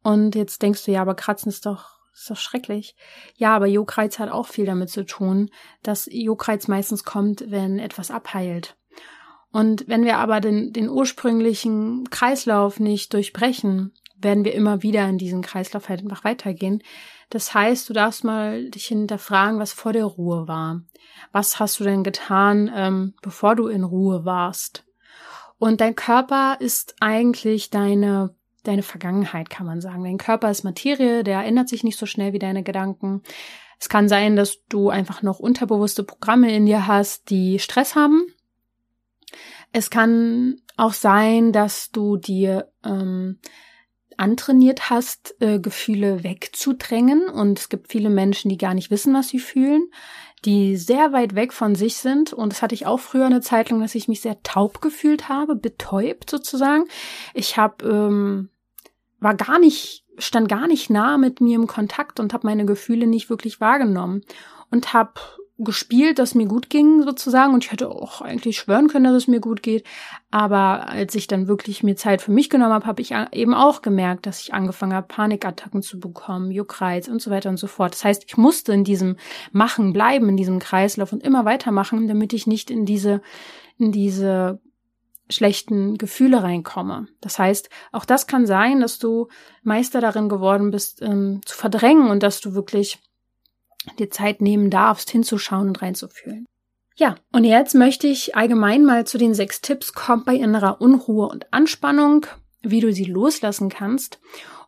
Und 0.04 0.36
jetzt 0.36 0.62
denkst 0.62 0.86
du, 0.86 0.92
ja, 0.92 1.02
aber 1.02 1.16
Kratzen 1.16 1.50
ist 1.50 1.66
doch, 1.66 2.00
ist 2.14 2.30
doch 2.30 2.38
schrecklich. 2.38 2.96
Ja, 3.36 3.56
aber 3.56 3.68
Juckreiz 3.68 4.20
hat 4.20 4.32
auch 4.32 4.48
viel 4.48 4.66
damit 4.66 4.90
zu 4.90 5.06
tun, 5.06 5.50
dass 5.84 6.10
Juckreiz 6.12 6.68
meistens 6.68 7.04
kommt, 7.04 7.50
wenn 7.50 7.80
etwas 7.80 8.12
abheilt. 8.12 8.76
Und 9.52 9.88
wenn 9.88 10.06
wir 10.06 10.18
aber 10.18 10.40
den, 10.40 10.72
den 10.72 10.90
ursprünglichen 10.90 12.10
Kreislauf 12.10 12.80
nicht 12.80 13.14
durchbrechen, 13.14 13.94
werden 14.18 14.46
wir 14.46 14.54
immer 14.54 14.82
wieder 14.84 15.08
in 15.08 15.18
diesen 15.18 15.42
Kreislauf 15.42 15.90
halt 15.90 16.02
einfach 16.02 16.24
weitergehen. 16.24 16.82
Das 17.30 17.54
heißt, 17.54 17.90
du 17.90 17.94
darfst 17.94 18.24
mal 18.24 18.70
dich 18.70 18.86
hinterfragen, 18.86 19.60
was 19.60 19.74
vor 19.74 19.94
der 19.94 20.06
Ruhe 20.06 20.48
war. 20.48 20.82
Was 21.32 21.60
hast 21.60 21.80
du 21.80 21.84
denn 21.84 22.04
getan, 22.04 22.72
ähm, 22.74 23.14
bevor 23.22 23.56
du 23.56 23.68
in 23.68 23.84
Ruhe 23.84 24.26
warst? 24.26 24.86
Und 25.58 25.82
dein 25.82 25.96
Körper 25.96 26.58
ist 26.60 26.96
eigentlich 27.00 27.70
deine 27.70 28.36
deine 28.64 28.84
Vergangenheit, 28.84 29.50
kann 29.50 29.66
man 29.66 29.82
sagen. 29.82 30.04
Dein 30.04 30.18
Körper 30.18 30.52
ist 30.52 30.64
Materie, 30.64 31.24
der 31.24 31.44
ändert 31.44 31.70
sich 31.70 31.84
nicht 31.84 31.98
so 31.98 32.06
schnell 32.06 32.34
wie 32.34 32.40
deine 32.40 32.64
Gedanken. 32.64 33.22
Es 33.80 33.90
kann 33.90 34.08
sein, 34.08 34.36
dass 34.36 34.64
du 34.70 34.90
einfach 34.90 35.24
noch 35.24 35.40
unterbewusste 35.40 36.04
Programme 36.04 36.54
in 36.56 36.66
dir 36.66 36.86
hast, 36.88 37.30
die 37.30 37.58
Stress 37.58 37.96
haben. 37.96 38.24
Es 39.72 39.90
kann 39.90 40.58
auch 40.78 40.94
sein, 40.94 41.52
dass 41.52 41.92
du 41.92 42.18
dir 42.18 42.72
ähm, 42.84 43.40
antrainiert 44.18 44.90
hast, 44.90 45.36
äh, 45.40 45.60
Gefühle 45.60 46.24
wegzudrängen. 46.24 47.28
Und 47.28 47.58
es 47.58 47.70
gibt 47.70 47.92
viele 47.92 48.10
Menschen, 48.10 48.50
die 48.50 48.58
gar 48.58 48.74
nicht 48.74 48.92
wissen, 48.92 49.14
was 49.14 49.30
sie 49.30 49.40
fühlen, 49.40 49.90
die 50.46 50.76
sehr 50.78 51.14
weit 51.14 51.36
weg 51.36 51.54
von 51.54 51.76
sich 51.76 51.98
sind. 51.98 52.34
Und 52.34 52.52
das 52.52 52.62
hatte 52.62 52.76
ich 52.76 52.86
auch 52.86 53.00
früher 53.00 53.26
eine 53.26 53.42
Zeit 53.42 53.70
lang, 53.70 53.82
dass 53.82 53.96
ich 53.96 54.08
mich 54.08 54.22
sehr 54.22 54.42
taub 54.44 54.82
gefühlt 54.82 55.30
habe, 55.30 55.56
betäubt 55.56 56.30
sozusagen. 56.30 56.86
Ich 57.34 57.58
habe 57.58 57.88
ähm, 57.88 58.50
war 59.20 59.36
gar 59.36 59.60
nicht, 59.60 60.04
stand 60.18 60.50
gar 60.50 60.68
nicht 60.68 60.90
nah 60.90 61.18
mit 61.18 61.42
mir 61.42 61.56
im 61.56 61.68
Kontakt 61.68 62.20
und 62.20 62.34
habe 62.34 62.48
meine 62.48 62.66
Gefühle 62.66 63.08
nicht 63.08 63.30
wirklich 63.30 63.62
wahrgenommen 63.62 64.24
und 64.72 64.94
habe 64.94 65.14
gespielt, 65.64 66.20
dass 66.20 66.36
mir 66.36 66.46
gut 66.46 66.70
ging 66.70 67.04
sozusagen 67.04 67.54
und 67.54 67.64
ich 67.64 67.72
hätte 67.72 67.90
auch 67.90 68.22
eigentlich 68.22 68.58
schwören 68.58 68.88
können, 68.88 69.06
dass 69.06 69.14
es 69.14 69.28
mir 69.28 69.40
gut 69.40 69.64
geht, 69.64 69.86
aber 70.30 70.88
als 70.88 71.16
ich 71.16 71.28
dann 71.28 71.48
wirklich 71.48 71.84
mir 71.84 71.96
Zeit 71.96 72.22
für 72.22 72.32
mich 72.32 72.50
genommen 72.50 72.74
habe, 72.74 72.86
habe 72.86 73.02
ich 73.02 73.14
eben 73.32 73.54
auch 73.54 73.82
gemerkt, 73.82 74.26
dass 74.26 74.42
ich 74.42 74.54
angefangen 74.54 74.94
habe, 74.94 75.08
Panikattacken 75.08 75.82
zu 75.82 76.00
bekommen, 76.00 76.52
Juckreiz 76.52 77.08
und 77.08 77.22
so 77.22 77.32
weiter 77.32 77.50
und 77.50 77.58
so 77.58 77.68
fort. 77.68 77.94
Das 77.94 78.04
heißt, 78.04 78.24
ich 78.28 78.38
musste 78.38 78.74
in 78.74 78.84
diesem 78.84 79.18
Machen 79.52 79.94
bleiben, 79.94 80.30
in 80.30 80.38
diesem 80.38 80.60
Kreislauf 80.60 81.14
und 81.14 81.24
immer 81.24 81.46
weitermachen, 81.46 82.08
damit 82.08 82.34
ich 82.34 82.48
nicht 82.48 82.72
in 82.72 82.86
diese 82.86 83.22
in 83.78 83.92
diese 83.92 84.60
schlechten 85.32 85.98
Gefühle 85.98 86.44
reinkomme. 86.44 87.08
Das 87.22 87.40
heißt, 87.40 87.70
auch 87.92 88.06
das 88.06 88.28
kann 88.28 88.46
sein, 88.46 88.82
dass 88.82 89.00
du 89.00 89.28
Meister 89.64 90.02
darin 90.02 90.30
geworden 90.30 90.72
bist, 90.72 91.02
ähm, 91.02 91.42
zu 91.46 91.56
verdrängen 91.56 92.10
und 92.10 92.22
dass 92.24 92.42
du 92.42 92.54
wirklich 92.54 93.00
dir 94.00 94.10
Zeit 94.10 94.42
nehmen 94.42 94.70
darfst, 94.70 95.10
hinzuschauen 95.10 95.70
und 95.70 95.82
reinzufühlen. 95.82 96.46
Ja, 96.96 97.16
und 97.32 97.46
jetzt 97.46 97.74
möchte 97.74 98.08
ich 98.08 98.36
allgemein 98.36 98.86
mal 98.86 99.08
zu 99.08 99.18
den 99.18 99.34
sechs 99.34 99.62
Tipps 99.62 99.94
kommen 99.94 100.24
bei 100.26 100.36
innerer 100.36 100.82
Unruhe 100.82 101.28
und 101.28 101.52
Anspannung, 101.52 102.26
wie 102.62 102.80
du 102.80 102.94
sie 102.94 103.06
loslassen 103.06 103.70
kannst. 103.70 104.20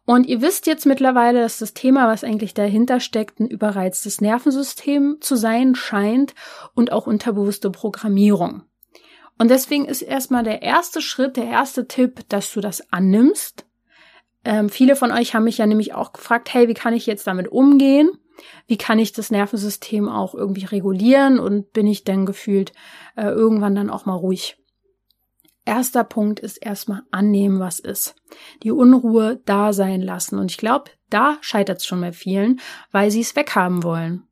Und 0.06 0.28
ihr 0.28 0.42
wisst 0.42 0.68
jetzt 0.68 0.86
mittlerweile, 0.86 1.42
dass 1.42 1.60
das 1.60 1.74
Thema, 1.74 2.08
was 2.08 2.24
eigentlich 2.24 2.54
dahinter 2.54 3.00
steckt, 3.00 3.40
ein 3.40 3.48
überreiztes 3.48 4.20
Nervensystem 4.20 5.18
zu 5.22 5.36
sein 5.36 5.76
scheint 5.76 6.34
und 6.74 6.92
auch 6.92 7.08
unterbewusste 7.08 7.70
Programmierung. 7.70 8.64
Und 9.38 9.50
deswegen 9.50 9.86
ist 9.86 10.02
erstmal 10.02 10.44
der 10.44 10.62
erste 10.62 11.02
Schritt, 11.02 11.38
der 11.38 11.46
erste 11.46 11.88
Tipp, 11.88 12.22
dass 12.30 12.52
du 12.52 12.62
das 12.62 12.92
annimmst. 12.92 13.66
Ähm, 14.46 14.70
viele 14.70 14.96
von 14.96 15.12
euch 15.12 15.34
haben 15.34 15.46
mich 15.46 15.58
ja 15.58 15.66
nämlich 15.66 15.94
auch 15.94 16.14
gefragt, 16.14 16.54
hey, 16.54 16.68
wie 16.68 16.74
kann 16.74 16.94
ich 16.94 17.06
jetzt 17.06 17.28
damit 17.28 17.48
umgehen? 17.48 18.10
Wie 18.68 18.78
kann 18.78 19.00
ich 19.00 19.14
das 19.14 19.32
Nervensystem 19.32 20.10
auch 20.10 20.34
irgendwie 20.34 20.66
regulieren 20.66 21.40
und 21.40 21.72
bin 21.72 21.88
ich 21.88 22.04
denn 22.04 22.26
gefühlt 22.26 22.74
äh, 23.16 23.28
irgendwann 23.28 23.76
dann 23.76 23.90
auch 23.90 24.06
mal 24.06 24.16
ruhig? 24.16 24.58
erster 25.66 26.04
Punkt 26.04 26.40
ist 26.40 26.58
erstmal 26.58 27.04
annehmen, 27.12 27.60
was 27.60 27.80
ist. 27.80 28.16
Die 28.64 28.72
Unruhe 28.72 29.42
da 29.46 29.74
sein 29.74 30.02
lassen. 30.02 30.38
Und 30.38 30.52
ich 30.52 30.58
glaube, 30.58 30.92
da 31.10 31.38
scheitert 31.42 31.80
es 31.80 31.86
schon 31.86 32.02
bei 32.02 32.12
vielen, 32.12 32.60
weil 32.92 33.12
sie 33.12 33.22
es 33.22 33.36
weghaben 33.36 33.84
wollen. 33.84 34.24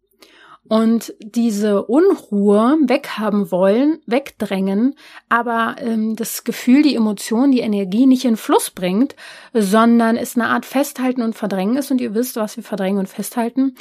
Und 0.71 1.13
diese 1.19 1.83
Unruhe 1.83 2.77
weghaben 2.83 3.51
wollen, 3.51 3.99
wegdrängen, 4.05 4.95
aber 5.27 5.75
ähm, 5.79 6.15
das 6.15 6.45
Gefühl, 6.45 6.81
die 6.81 6.95
Emotion, 6.95 7.51
die 7.51 7.59
Energie 7.59 8.05
nicht 8.05 8.23
in 8.23 8.37
Fluss 8.37 8.69
bringt, 8.69 9.17
sondern 9.53 10.15
es 10.15 10.37
eine 10.37 10.47
Art 10.47 10.65
Festhalten 10.65 11.23
und 11.23 11.35
Verdrängen 11.35 11.75
ist. 11.75 11.91
Und 11.91 11.99
ihr 11.99 12.15
wisst, 12.15 12.37
was 12.37 12.55
wir 12.55 12.63
verdrängen 12.63 12.99
und 12.99 13.09
festhalten, 13.09 13.75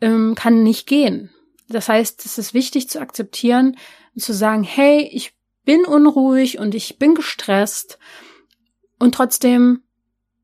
ähm, 0.00 0.34
kann 0.34 0.64
nicht 0.64 0.88
gehen. 0.88 1.30
Das 1.68 1.88
heißt, 1.88 2.26
es 2.26 2.38
ist 2.38 2.54
wichtig 2.54 2.88
zu 2.88 3.00
akzeptieren, 3.00 3.76
zu 4.16 4.32
sagen, 4.32 4.64
hey, 4.64 5.08
ich 5.12 5.34
bin 5.64 5.84
unruhig 5.84 6.58
und 6.58 6.74
ich 6.74 6.98
bin 6.98 7.14
gestresst 7.14 8.00
und 8.98 9.14
trotzdem 9.14 9.82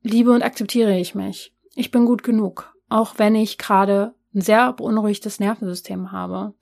liebe 0.04 0.30
und 0.30 0.42
akzeptiere 0.42 0.96
ich 0.96 1.16
mich. 1.16 1.52
Ich 1.74 1.90
bin 1.90 2.06
gut 2.06 2.22
genug, 2.22 2.72
auch 2.88 3.14
wenn 3.16 3.34
ich 3.34 3.58
gerade 3.58 4.14
ein 4.34 4.40
sehr 4.40 4.72
beunruhigtes 4.72 5.40
Nervensystem 5.40 6.12
habe. 6.12 6.54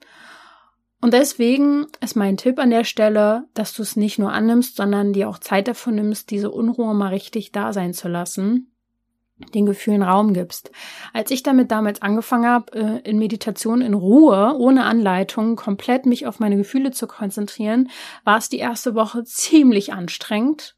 Und 0.99 1.13
deswegen 1.13 1.85
ist 2.01 2.15
mein 2.15 2.37
Tipp 2.37 2.57
an 2.57 2.71
der 2.71 2.83
Stelle, 2.83 3.45
dass 3.53 3.73
du 3.73 3.83
es 3.83 3.95
nicht 3.95 4.17
nur 4.17 4.31
annimmst, 4.31 4.77
sondern 4.77 5.13
dir 5.13 5.29
auch 5.29 5.37
Zeit 5.37 5.67
dafür 5.67 5.93
nimmst, 5.93 6.31
diese 6.31 6.49
Unruhe 6.49 6.93
mal 6.95 7.09
richtig 7.09 7.51
da 7.51 7.71
sein 7.71 7.93
zu 7.93 8.07
lassen, 8.07 8.71
den 9.53 9.67
Gefühlen 9.67 10.01
Raum 10.01 10.33
gibst. 10.33 10.71
Als 11.13 11.29
ich 11.29 11.43
damit 11.43 11.69
damals 11.69 12.01
angefangen 12.01 12.47
habe, 12.47 12.73
äh, 12.73 13.09
in 13.09 13.19
Meditation 13.19 13.81
in 13.81 13.93
Ruhe, 13.93 14.55
ohne 14.57 14.85
Anleitung, 14.85 15.55
komplett 15.55 16.07
mich 16.07 16.25
auf 16.25 16.39
meine 16.39 16.57
Gefühle 16.57 16.89
zu 16.89 17.05
konzentrieren, 17.05 17.89
war 18.23 18.39
es 18.39 18.49
die 18.49 18.57
erste 18.57 18.95
Woche 18.95 19.23
ziemlich 19.23 19.93
anstrengend. 19.93 20.75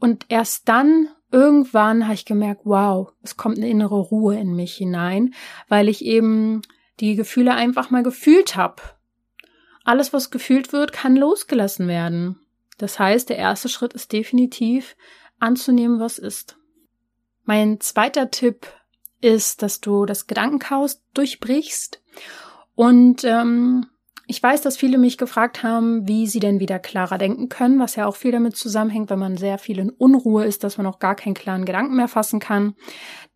Und 0.00 0.26
erst 0.28 0.68
dann 0.68 1.08
irgendwann 1.34 2.04
habe 2.04 2.14
ich 2.14 2.24
gemerkt, 2.24 2.60
wow, 2.64 3.12
es 3.22 3.36
kommt 3.36 3.58
eine 3.58 3.68
innere 3.68 3.98
Ruhe 3.98 4.38
in 4.38 4.54
mich 4.54 4.76
hinein, 4.76 5.34
weil 5.68 5.88
ich 5.88 6.04
eben 6.04 6.62
die 7.00 7.16
Gefühle 7.16 7.54
einfach 7.54 7.90
mal 7.90 8.04
gefühlt 8.04 8.54
habe. 8.54 8.80
Alles, 9.82 10.12
was 10.12 10.30
gefühlt 10.30 10.72
wird, 10.72 10.92
kann 10.92 11.16
losgelassen 11.16 11.88
werden. 11.88 12.38
Das 12.78 13.00
heißt, 13.00 13.28
der 13.28 13.36
erste 13.36 13.68
Schritt 13.68 13.94
ist 13.94 14.12
definitiv 14.12 14.96
anzunehmen, 15.40 15.98
was 15.98 16.18
ist. 16.18 16.56
Mein 17.42 17.80
zweiter 17.80 18.30
Tipp 18.30 18.68
ist, 19.20 19.60
dass 19.62 19.80
du 19.80 20.06
das 20.06 20.28
Gedankenchaos 20.28 21.02
durchbrichst 21.14 22.00
und 22.76 23.24
ähm, 23.24 23.86
ich 24.26 24.42
weiß, 24.42 24.62
dass 24.62 24.76
viele 24.76 24.98
mich 24.98 25.18
gefragt 25.18 25.62
haben, 25.62 26.08
wie 26.08 26.26
sie 26.26 26.40
denn 26.40 26.60
wieder 26.60 26.78
klarer 26.78 27.18
denken 27.18 27.48
können, 27.48 27.78
was 27.78 27.96
ja 27.96 28.06
auch 28.06 28.16
viel 28.16 28.32
damit 28.32 28.56
zusammenhängt, 28.56 29.10
wenn 29.10 29.18
man 29.18 29.36
sehr 29.36 29.58
viel 29.58 29.78
in 29.78 29.90
Unruhe 29.90 30.44
ist, 30.44 30.64
dass 30.64 30.78
man 30.78 30.86
auch 30.86 30.98
gar 30.98 31.14
keinen 31.14 31.34
klaren 31.34 31.64
Gedanken 31.64 31.96
mehr 31.96 32.08
fassen 32.08 32.40
kann. 32.40 32.74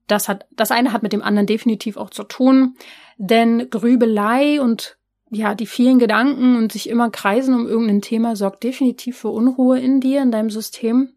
Das 0.06 0.28
hat, 0.28 0.46
das 0.50 0.70
eine 0.70 0.92
hat 0.92 1.02
mit 1.02 1.12
dem 1.12 1.22
anderen 1.22 1.46
definitiv 1.46 1.98
auch 1.98 2.10
zu 2.10 2.24
tun, 2.24 2.76
denn 3.18 3.68
Grübelei 3.68 4.60
und 4.60 4.96
ja, 5.30 5.54
die 5.54 5.66
vielen 5.66 5.98
Gedanken 5.98 6.56
und 6.56 6.72
sich 6.72 6.88
immer 6.88 7.10
kreisen 7.10 7.54
um 7.54 7.66
irgendein 7.66 8.00
Thema 8.00 8.34
sorgt 8.34 8.64
definitiv 8.64 9.18
für 9.18 9.28
Unruhe 9.28 9.78
in 9.78 10.00
dir, 10.00 10.22
in 10.22 10.30
deinem 10.30 10.48
System. 10.48 11.12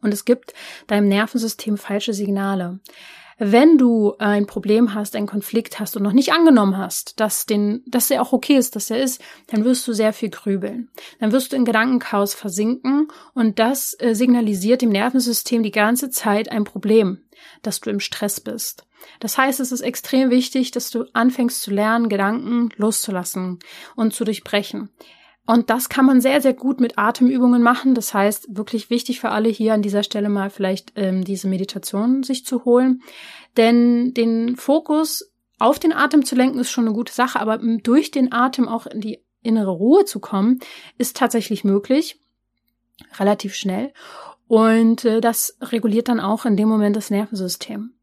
Und 0.00 0.14
es 0.14 0.24
gibt 0.24 0.54
deinem 0.86 1.08
Nervensystem 1.08 1.76
falsche 1.76 2.12
Signale. 2.12 2.78
Wenn 3.38 3.76
du 3.76 4.14
ein 4.18 4.46
Problem 4.46 4.94
hast, 4.94 5.14
einen 5.14 5.26
Konflikt 5.26 5.78
hast 5.78 5.94
und 5.94 6.02
noch 6.02 6.12
nicht 6.12 6.32
angenommen 6.32 6.78
hast, 6.78 7.20
dass 7.20 7.44
den, 7.44 7.82
dass 7.86 8.08
der 8.08 8.22
auch 8.22 8.32
okay 8.32 8.56
ist, 8.56 8.76
dass 8.76 8.88
er 8.88 9.02
ist, 9.02 9.20
dann 9.48 9.64
wirst 9.64 9.86
du 9.86 9.92
sehr 9.92 10.14
viel 10.14 10.30
grübeln. 10.30 10.88
Dann 11.20 11.32
wirst 11.32 11.52
du 11.52 11.56
in 11.56 11.66
Gedankenchaos 11.66 12.32
versinken 12.32 13.08
und 13.34 13.58
das 13.58 13.94
äh, 13.98 14.14
signalisiert 14.14 14.80
dem 14.80 14.88
Nervensystem 14.88 15.62
die 15.62 15.70
ganze 15.70 16.08
Zeit 16.08 16.50
ein 16.50 16.64
Problem, 16.64 17.18
dass 17.60 17.80
du 17.80 17.90
im 17.90 18.00
Stress 18.00 18.40
bist. 18.40 18.86
Das 19.20 19.36
heißt, 19.36 19.60
es 19.60 19.70
ist 19.70 19.82
extrem 19.82 20.30
wichtig, 20.30 20.70
dass 20.70 20.90
du 20.90 21.04
anfängst 21.12 21.60
zu 21.60 21.70
lernen, 21.70 22.08
Gedanken 22.08 22.70
loszulassen 22.76 23.58
und 23.96 24.14
zu 24.14 24.24
durchbrechen. 24.24 24.88
Und 25.46 25.70
das 25.70 25.88
kann 25.88 26.04
man 26.04 26.20
sehr, 26.20 26.40
sehr 26.40 26.54
gut 26.54 26.80
mit 26.80 26.98
Atemübungen 26.98 27.62
machen. 27.62 27.94
Das 27.94 28.12
heißt, 28.12 28.56
wirklich 28.56 28.90
wichtig 28.90 29.20
für 29.20 29.30
alle 29.30 29.48
hier 29.48 29.74
an 29.74 29.82
dieser 29.82 30.02
Stelle 30.02 30.28
mal 30.28 30.50
vielleicht 30.50 30.92
ähm, 30.96 31.24
diese 31.24 31.46
Meditation 31.46 32.24
sich 32.24 32.44
zu 32.44 32.64
holen. 32.64 33.02
Denn 33.56 34.12
den 34.12 34.56
Fokus 34.56 35.30
auf 35.58 35.78
den 35.78 35.92
Atem 35.92 36.24
zu 36.24 36.34
lenken 36.34 36.58
ist 36.58 36.70
schon 36.70 36.86
eine 36.86 36.94
gute 36.94 37.12
Sache, 37.12 37.40
aber 37.40 37.58
durch 37.58 38.10
den 38.10 38.32
Atem 38.32 38.68
auch 38.68 38.86
in 38.86 39.00
die 39.00 39.20
innere 39.42 39.70
Ruhe 39.70 40.04
zu 40.04 40.18
kommen, 40.18 40.58
ist 40.98 41.16
tatsächlich 41.16 41.62
möglich. 41.62 42.20
Relativ 43.18 43.54
schnell. 43.54 43.92
Und 44.48 45.04
äh, 45.04 45.20
das 45.20 45.56
reguliert 45.62 46.08
dann 46.08 46.20
auch 46.20 46.44
in 46.44 46.56
dem 46.56 46.68
Moment 46.68 46.96
das 46.96 47.10
Nervensystem. 47.10 47.95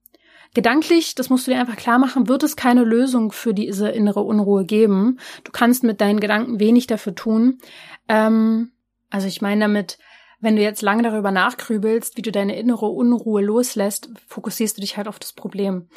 Gedanklich, 0.54 1.16
das 1.16 1.30
musst 1.30 1.48
du 1.48 1.52
dir 1.52 1.60
einfach 1.60 1.76
klar 1.76 1.98
machen, 1.98 2.28
wird 2.28 2.44
es 2.44 2.56
keine 2.56 2.84
Lösung 2.84 3.32
für 3.32 3.54
diese 3.54 3.90
innere 3.90 4.22
Unruhe 4.22 4.66
geben. 4.66 5.20
Du 5.44 5.52
kannst 5.52 5.84
mit 5.84 6.00
deinen 6.00 6.20
Gedanken 6.20 6.60
wenig 6.60 6.86
dafür 6.86 7.16
tun. 7.16 7.58
Ähm, 8.08 8.72
also 9.10 9.28
ich 9.28 9.42
meine 9.42 9.62
damit, 9.62 9.98
wenn 10.40 10.56
du 10.56 10.62
jetzt 10.62 10.82
lange 10.82 11.04
darüber 11.04 11.32
nachgrübelst, 11.32 12.18
wie 12.18 12.22
du 12.22 12.32
deine 12.32 12.56
innere 12.56 12.88
Unruhe 12.88 13.42
loslässt, 13.42 14.10
fokussierst 14.28 14.78
du 14.78 14.82
dich 14.82 14.98
halt 14.98 15.08
auf 15.08 15.18
das 15.18 15.34
Problem. 15.34 15.88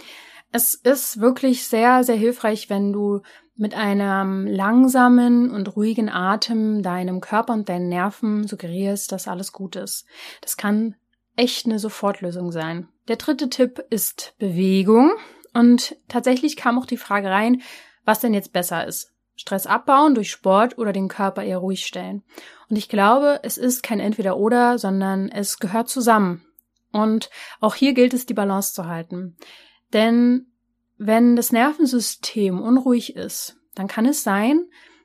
Es 0.53 0.75
ist 0.75 1.21
wirklich 1.21 1.67
sehr, 1.67 2.05
sehr 2.05 2.17
hilfreich, 2.17 2.71
wenn 2.71 2.93
du 2.93 3.21
mit 3.57 3.75
einem 3.75 4.47
langsamen 4.47 5.51
und 5.51 5.77
ruhigen 5.77 6.09
Atem 6.09 6.83
deinem 6.83 7.21
Körper 7.21 7.55
und 7.55 7.69
deinen 7.69 7.89
Nerven 7.89 8.47
suggerierst, 8.47 9.13
dass 9.13 9.29
alles 9.29 9.53
gut 9.53 9.77
ist. 9.77 10.07
Das 10.43 10.57
kann 10.57 10.95
echt 11.37 11.67
eine 11.67 11.79
Sofortlösung 11.79 12.51
sein. 12.53 12.89
Der 13.09 13.17
dritte 13.17 13.49
Tipp 13.49 13.85
ist 13.91 14.35
Bewegung. 14.39 15.13
Und 15.55 15.97
tatsächlich 16.09 16.57
kam 16.57 16.79
auch 16.79 16.87
die 16.87 16.97
Frage 16.97 17.31
rein, 17.31 17.63
was 18.05 18.21
denn 18.21 18.35
jetzt 18.35 18.53
besser 18.53 18.87
ist. 18.87 19.13
Stress 19.37 19.67
abbauen 19.67 20.15
durch 20.15 20.31
Sport 20.31 20.79
oder 20.79 20.93
den 20.93 21.09
Körper 21.09 21.43
eher 21.43 21.59
ruhig 21.59 21.85
stellen. 21.85 22.23
Und 22.69 22.77
ich 22.77 22.89
glaube, 22.89 23.41
es 23.43 23.59
ist 23.59 23.83
kein 23.83 24.01
Entweder-Oder, 24.01 24.79
sondern 24.79 25.29
es 25.29 25.59
gehört 25.59 25.89
zusammen. 25.89 26.45
Und 26.91 27.31
auch 27.61 27.75
hier 27.75 27.93
gilt 27.93 28.15
es, 28.15 28.27
die 28.27 28.35
Balance 28.35 28.73
zu 28.73 28.87
halten. 28.87 29.37
Denn 29.93 30.47
wenn 30.97 31.37
das 31.37 31.53
Nervensystem 31.53 32.61
unruhig 32.61 33.17
ist, 33.17 33.57
dann 33.75 33.87
kann 33.87 34.07
es 34.07 34.23
sein, 34.23 34.65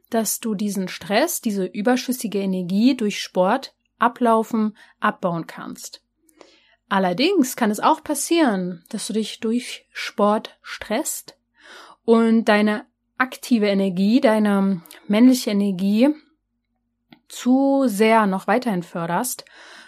dass 0.10 0.40
du 0.40 0.56
diesen 0.56 0.88
Stress, 0.88 1.42
diese 1.42 1.66
überschüssige 1.66 2.40
Energie 2.40 2.96
durch 2.96 3.22
Sport 3.22 3.74
ablaufen, 4.00 4.78
abbauen 5.00 5.48
kannst. 5.48 6.01
Allerdings 6.92 7.56
kann 7.56 7.72
es 7.72 7.80
auch 7.80 8.04
passieren, 8.04 8.84
dass 8.90 9.08
du 9.08 9.14
dich 9.14 9.40
durch 9.40 9.88
Sport 9.94 10.58
stresst 10.62 11.38
und 12.04 12.44
deine 12.44 12.86
aktive 13.18 13.68
Energie, 13.68 14.20
deine 14.20 14.82
männliche 15.08 15.52
Energie 15.52 16.10
zu 17.30 17.84
sehr 17.86 18.28
noch 18.28 18.46
weiterhin 18.48 18.84
förderst. 18.84 19.46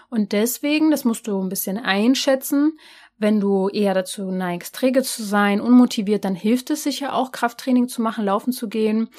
Und 0.10 0.32
deswegen, 0.32 0.91
das 0.91 1.04
musst 1.04 1.28
du 1.28 1.43
ein 1.43 1.49
bisschen 1.49 1.78
einschätzen, 1.78 2.80
wenn 3.18 3.41
du 3.41 3.68
eher 3.68 3.93
dazu 3.93 4.32
neigst, 4.32 4.74
träge 4.74 5.04
zu 5.04 5.24
sein, 5.24 5.60
unmotiviert, 5.60 6.24
dann 6.24 6.36
hilft 6.36 6.70
es 6.70 6.84
sicher 6.84 7.16
auch, 7.16 7.34
Krafttraining 7.34 7.89
zu 7.89 8.01
machen, 8.01 8.24
laufen 8.24 8.54
zu 8.54 8.70
gehen. 8.70 9.10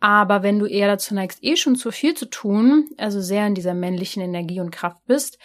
Aber 0.00 0.42
wenn 0.42 0.58
du 0.58 0.64
eher 0.64 0.88
dazu 0.88 1.14
neigst, 1.14 1.40
eh 1.42 1.56
schon 1.56 1.76
zu 1.76 1.90
viel 1.90 2.14
zu 2.14 2.30
tun, 2.30 2.88
also 2.96 3.20
sehr 3.20 3.46
in 3.46 3.54
dieser 3.54 3.74
männlichen 3.74 4.22
Energie 4.22 4.60
und 4.60 4.70
Kraft 4.70 5.04
bist, 5.06 5.38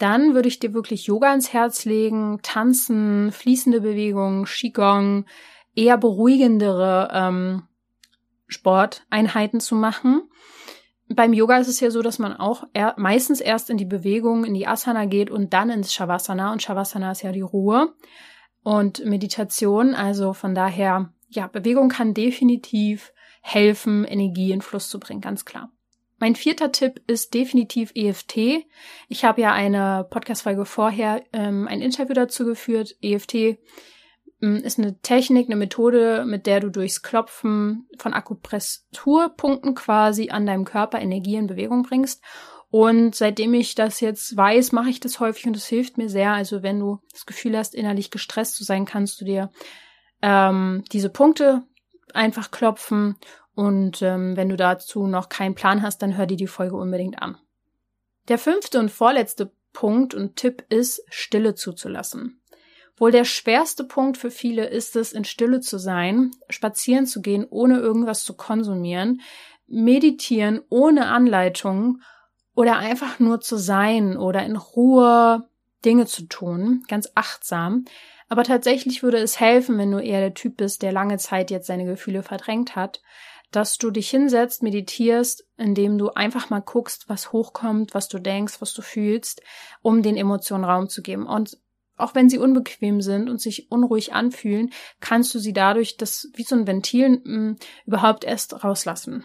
dann 0.00 0.34
würde 0.34 0.48
ich 0.48 0.58
dir 0.58 0.72
wirklich 0.72 1.06
Yoga 1.06 1.30
ans 1.30 1.52
Herz 1.52 1.84
legen, 1.84 2.40
Tanzen, 2.42 3.32
fließende 3.32 3.82
Bewegungen, 3.82 4.46
Qigong, 4.46 5.26
eher 5.74 5.98
beruhigendere 5.98 7.10
ähm, 7.12 7.62
Sporteinheiten 8.46 9.60
zu 9.60 9.74
machen. 9.74 10.22
Beim 11.08 11.32
Yoga 11.32 11.58
ist 11.58 11.68
es 11.68 11.80
ja 11.80 11.90
so, 11.90 12.02
dass 12.02 12.18
man 12.18 12.34
auch 12.34 12.64
er 12.72 12.94
meistens 12.96 13.40
erst 13.40 13.68
in 13.68 13.76
die 13.76 13.84
Bewegung, 13.84 14.44
in 14.44 14.54
die 14.54 14.66
Asana 14.66 15.04
geht 15.04 15.30
und 15.30 15.52
dann 15.52 15.68
ins 15.68 15.92
Shavasana. 15.92 16.52
Und 16.52 16.62
Shavasana 16.62 17.12
ist 17.12 17.22
ja 17.22 17.32
die 17.32 17.40
Ruhe 17.40 17.92
und 18.62 19.04
Meditation. 19.04 19.94
Also 19.94 20.32
von 20.32 20.54
daher, 20.54 21.12
ja, 21.28 21.46
Bewegung 21.46 21.88
kann 21.88 22.14
definitiv 22.14 23.12
helfen, 23.42 24.04
Energie 24.04 24.52
in 24.52 24.62
Fluss 24.62 24.88
zu 24.88 24.98
bringen, 24.98 25.20
ganz 25.20 25.44
klar. 25.44 25.70
Mein 26.20 26.36
vierter 26.36 26.70
Tipp 26.70 27.00
ist 27.06 27.32
definitiv 27.32 27.92
EFT. 27.94 28.66
Ich 29.08 29.24
habe 29.24 29.40
ja 29.40 29.54
eine 29.54 30.06
Podcast-Folge 30.10 30.66
vorher 30.66 31.24
ähm, 31.32 31.66
ein 31.66 31.80
Interview 31.80 32.12
dazu 32.12 32.44
geführt. 32.44 32.94
EFT 33.00 33.34
ähm, 34.42 34.56
ist 34.56 34.78
eine 34.78 35.00
Technik, 35.00 35.46
eine 35.46 35.56
Methode, 35.56 36.26
mit 36.26 36.46
der 36.46 36.60
du 36.60 36.68
durchs 36.68 37.00
Klopfen 37.00 37.88
von 37.98 38.12
Akupressurpunkten 38.12 39.74
quasi 39.74 40.28
an 40.28 40.44
deinem 40.44 40.66
Körper 40.66 41.00
Energie 41.00 41.36
in 41.36 41.46
Bewegung 41.46 41.84
bringst. 41.84 42.22
Und 42.68 43.14
seitdem 43.14 43.54
ich 43.54 43.74
das 43.74 44.00
jetzt 44.00 44.36
weiß, 44.36 44.72
mache 44.72 44.90
ich 44.90 45.00
das 45.00 45.20
häufig 45.20 45.46
und 45.46 45.56
es 45.56 45.66
hilft 45.66 45.96
mir 45.96 46.10
sehr. 46.10 46.32
Also 46.32 46.62
wenn 46.62 46.78
du 46.80 46.98
das 47.12 47.24
Gefühl 47.24 47.56
hast, 47.56 47.74
innerlich 47.74 48.10
gestresst 48.10 48.56
zu 48.56 48.64
sein, 48.64 48.84
kannst 48.84 49.22
du 49.22 49.24
dir 49.24 49.50
ähm, 50.20 50.84
diese 50.92 51.08
Punkte 51.08 51.62
einfach 52.12 52.50
klopfen 52.50 53.16
und 53.60 54.00
ähm, 54.00 54.38
wenn 54.38 54.48
du 54.48 54.56
dazu 54.56 55.06
noch 55.06 55.28
keinen 55.28 55.54
Plan 55.54 55.82
hast, 55.82 55.98
dann 55.98 56.16
hör 56.16 56.24
dir 56.24 56.38
die 56.38 56.46
Folge 56.46 56.76
unbedingt 56.76 57.20
an. 57.20 57.36
Der 58.28 58.38
fünfte 58.38 58.78
und 58.78 58.90
vorletzte 58.90 59.52
Punkt 59.74 60.14
und 60.14 60.36
Tipp 60.36 60.64
ist, 60.70 61.02
Stille 61.10 61.54
zuzulassen. 61.54 62.40
Wohl 62.96 63.10
der 63.10 63.26
schwerste 63.26 63.84
Punkt 63.84 64.16
für 64.16 64.30
viele 64.30 64.66
ist 64.66 64.96
es, 64.96 65.12
in 65.12 65.26
Stille 65.26 65.60
zu 65.60 65.76
sein, 65.78 66.30
spazieren 66.48 67.04
zu 67.04 67.20
gehen, 67.20 67.46
ohne 67.50 67.80
irgendwas 67.80 68.24
zu 68.24 68.34
konsumieren, 68.34 69.20
meditieren 69.66 70.62
ohne 70.70 71.08
Anleitung 71.08 72.00
oder 72.54 72.78
einfach 72.78 73.18
nur 73.18 73.42
zu 73.42 73.58
sein 73.58 74.16
oder 74.16 74.42
in 74.42 74.56
Ruhe 74.56 75.46
Dinge 75.84 76.06
zu 76.06 76.22
tun, 76.22 76.82
ganz 76.88 77.10
achtsam. 77.14 77.84
Aber 78.30 78.44
tatsächlich 78.44 79.02
würde 79.02 79.18
es 79.18 79.38
helfen, 79.38 79.76
wenn 79.76 79.90
du 79.90 79.98
eher 79.98 80.20
der 80.20 80.32
Typ 80.32 80.56
bist, 80.56 80.80
der 80.80 80.92
lange 80.92 81.18
Zeit 81.18 81.50
jetzt 81.50 81.66
seine 81.66 81.84
Gefühle 81.84 82.22
verdrängt 82.22 82.74
hat, 82.74 83.02
dass 83.50 83.78
du 83.78 83.90
dich 83.90 84.10
hinsetzt, 84.10 84.62
meditierst, 84.62 85.46
indem 85.56 85.98
du 85.98 86.10
einfach 86.10 86.50
mal 86.50 86.60
guckst, 86.60 87.08
was 87.08 87.32
hochkommt, 87.32 87.94
was 87.94 88.08
du 88.08 88.18
denkst, 88.18 88.60
was 88.60 88.72
du 88.72 88.82
fühlst, 88.82 89.42
um 89.82 90.02
den 90.02 90.16
Emotionen 90.16 90.64
Raum 90.64 90.88
zu 90.88 91.02
geben. 91.02 91.26
Und 91.26 91.58
auch 91.96 92.14
wenn 92.14 92.28
sie 92.28 92.38
unbequem 92.38 93.02
sind 93.02 93.28
und 93.28 93.40
sich 93.40 93.70
unruhig 93.70 94.12
anfühlen, 94.12 94.70
kannst 95.00 95.34
du 95.34 95.38
sie 95.38 95.52
dadurch, 95.52 95.96
das 95.96 96.28
wie 96.34 96.44
so 96.44 96.56
ein 96.56 96.66
Ventil, 96.66 97.20
mh, 97.24 97.38
mm, 97.38 97.56
überhaupt 97.86 98.24
erst 98.24 98.64
rauslassen. 98.64 99.24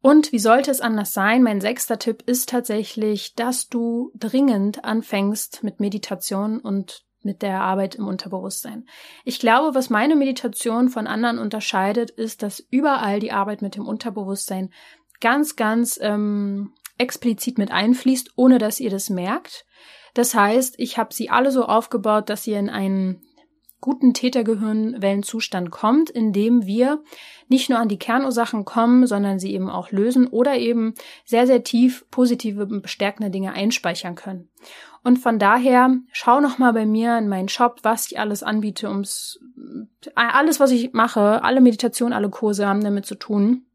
Und 0.00 0.32
wie 0.32 0.38
sollte 0.38 0.70
es 0.70 0.82
anders 0.82 1.14
sein? 1.14 1.42
Mein 1.42 1.62
sechster 1.62 1.98
Tipp 1.98 2.22
ist 2.26 2.50
tatsächlich, 2.50 3.34
dass 3.36 3.68
du 3.68 4.12
dringend 4.14 4.84
anfängst 4.84 5.62
mit 5.62 5.80
Meditation 5.80 6.60
und 6.60 7.04
mit 7.24 7.42
der 7.42 7.60
Arbeit 7.60 7.94
im 7.94 8.06
Unterbewusstsein. 8.06 8.86
Ich 9.24 9.38
glaube, 9.38 9.74
was 9.74 9.90
meine 9.90 10.16
Meditation 10.16 10.88
von 10.88 11.06
anderen 11.06 11.38
unterscheidet, 11.38 12.10
ist, 12.10 12.42
dass 12.42 12.64
überall 12.70 13.20
die 13.20 13.32
Arbeit 13.32 13.62
mit 13.62 13.76
dem 13.76 13.86
Unterbewusstsein 13.86 14.70
ganz, 15.20 15.56
ganz 15.56 15.98
ähm, 16.02 16.72
explizit 16.98 17.58
mit 17.58 17.70
einfließt, 17.70 18.32
ohne 18.36 18.58
dass 18.58 18.80
ihr 18.80 18.90
das 18.90 19.10
merkt. 19.10 19.64
Das 20.14 20.34
heißt, 20.34 20.76
ich 20.78 20.96
habe 20.96 21.12
sie 21.12 21.30
alle 21.30 21.50
so 21.50 21.64
aufgebaut, 21.64 22.30
dass 22.30 22.46
ihr 22.46 22.58
in 22.58 22.70
einen 22.70 23.22
guten 23.84 24.14
Tätergehirnwellenzustand 24.14 25.70
kommt, 25.70 26.08
indem 26.08 26.64
wir 26.64 27.02
nicht 27.48 27.68
nur 27.68 27.78
an 27.78 27.88
die 27.88 27.98
Kernursachen 27.98 28.64
kommen, 28.64 29.06
sondern 29.06 29.38
sie 29.38 29.52
eben 29.52 29.68
auch 29.68 29.90
lösen 29.90 30.26
oder 30.26 30.56
eben 30.56 30.94
sehr, 31.26 31.46
sehr 31.46 31.64
tief 31.64 32.06
positive, 32.10 32.64
bestärkende 32.64 33.30
Dinge 33.30 33.52
einspeichern 33.52 34.14
können. 34.14 34.48
Und 35.04 35.18
von 35.18 35.38
daher 35.38 35.90
schau 36.12 36.40
noch 36.40 36.58
mal 36.58 36.72
bei 36.72 36.86
mir 36.86 37.18
in 37.18 37.28
meinen 37.28 37.50
Shop, 37.50 37.80
was 37.82 38.06
ich 38.06 38.18
alles 38.18 38.42
anbiete, 38.42 38.88
ums 38.88 39.38
alles, 40.14 40.60
was 40.60 40.70
ich 40.70 40.92
mache, 40.92 41.44
alle 41.44 41.60
Meditationen, 41.60 42.14
alle 42.14 42.30
Kurse 42.30 42.66
haben 42.66 42.82
damit 42.82 43.06
zu 43.06 43.14
tun. 43.14 43.66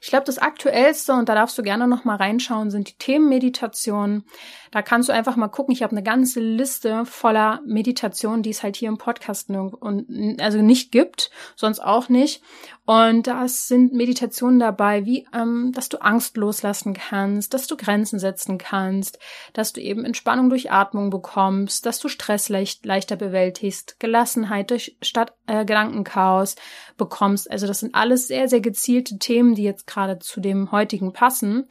Ich 0.00 0.08
glaube, 0.08 0.26
das 0.26 0.38
aktuellste, 0.38 1.12
und 1.12 1.28
da 1.28 1.34
darfst 1.34 1.58
du 1.58 1.62
gerne 1.62 1.88
noch 1.88 2.04
mal 2.04 2.16
reinschauen, 2.16 2.70
sind 2.70 2.88
die 2.88 2.98
Themenmeditationen. 2.98 4.24
Da 4.70 4.82
kannst 4.82 5.08
du 5.08 5.12
einfach 5.12 5.36
mal 5.36 5.48
gucken. 5.48 5.72
Ich 5.72 5.82
habe 5.82 5.92
eine 5.92 6.02
ganze 6.02 6.40
Liste 6.40 7.04
voller 7.06 7.60
Meditationen, 7.64 8.42
die 8.42 8.50
es 8.50 8.62
halt 8.62 8.76
hier 8.76 8.88
im 8.88 8.98
Podcast 8.98 9.50
und 9.50 10.40
also 10.40 10.60
nicht 10.60 10.92
gibt, 10.92 11.30
sonst 11.56 11.80
auch 11.80 12.08
nicht. 12.08 12.42
Und 12.84 13.26
das 13.26 13.68
sind 13.68 13.92
Meditationen 13.92 14.58
dabei, 14.58 15.04
wie 15.04 15.26
ähm, 15.34 15.72
dass 15.74 15.90
du 15.90 15.98
Angst 15.98 16.36
loslassen 16.38 16.94
kannst, 16.94 17.52
dass 17.52 17.66
du 17.66 17.76
Grenzen 17.76 18.18
setzen 18.18 18.56
kannst, 18.56 19.18
dass 19.52 19.74
du 19.74 19.80
eben 19.80 20.06
Entspannung 20.06 20.48
durch 20.48 20.72
Atmung 20.72 21.10
bekommst, 21.10 21.84
dass 21.84 21.98
du 21.98 22.08
Stress 22.08 22.48
leicht, 22.48 22.86
leichter 22.86 23.16
bewältigst, 23.16 24.00
Gelassenheit 24.00 24.70
durch 24.70 24.96
statt 25.02 25.34
äh, 25.46 25.66
Gedankenchaos 25.66 26.56
bekommst. 26.96 27.50
Also 27.50 27.66
das 27.66 27.80
sind 27.80 27.94
alles 27.94 28.26
sehr 28.26 28.48
sehr 28.48 28.60
gezielte 28.60 29.18
Themen, 29.18 29.54
die 29.54 29.64
jetzt 29.64 29.86
gerade 29.88 30.18
zu 30.18 30.40
dem 30.40 30.70
heutigen 30.70 31.12
passen. 31.12 31.66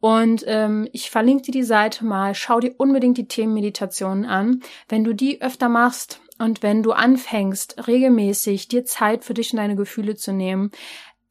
Und 0.00 0.44
ähm, 0.46 0.88
ich 0.92 1.10
verlinke 1.10 1.44
dir 1.44 1.52
die 1.52 1.62
Seite 1.62 2.04
mal. 2.04 2.34
Schau 2.34 2.60
dir 2.60 2.74
unbedingt 2.76 3.18
die 3.18 3.28
Themenmeditationen 3.28 4.24
an. 4.24 4.60
Wenn 4.88 5.04
du 5.04 5.14
die 5.14 5.40
öfter 5.40 5.68
machst 5.68 6.20
und 6.38 6.62
wenn 6.62 6.82
du 6.82 6.92
anfängst, 6.92 7.86
regelmäßig 7.86 8.68
dir 8.68 8.84
Zeit 8.84 9.24
für 9.24 9.34
dich 9.34 9.52
und 9.52 9.58
deine 9.58 9.76
Gefühle 9.76 10.16
zu 10.16 10.32
nehmen, 10.32 10.70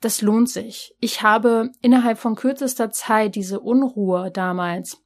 das 0.01 0.21
lohnt 0.21 0.49
sich. 0.49 0.95
Ich 0.99 1.21
habe 1.23 1.71
innerhalb 1.81 2.17
von 2.17 2.35
kürzester 2.35 2.89
Zeit 2.91 3.35
diese 3.35 3.59
Unruhe 3.59 4.31
damals 4.31 5.03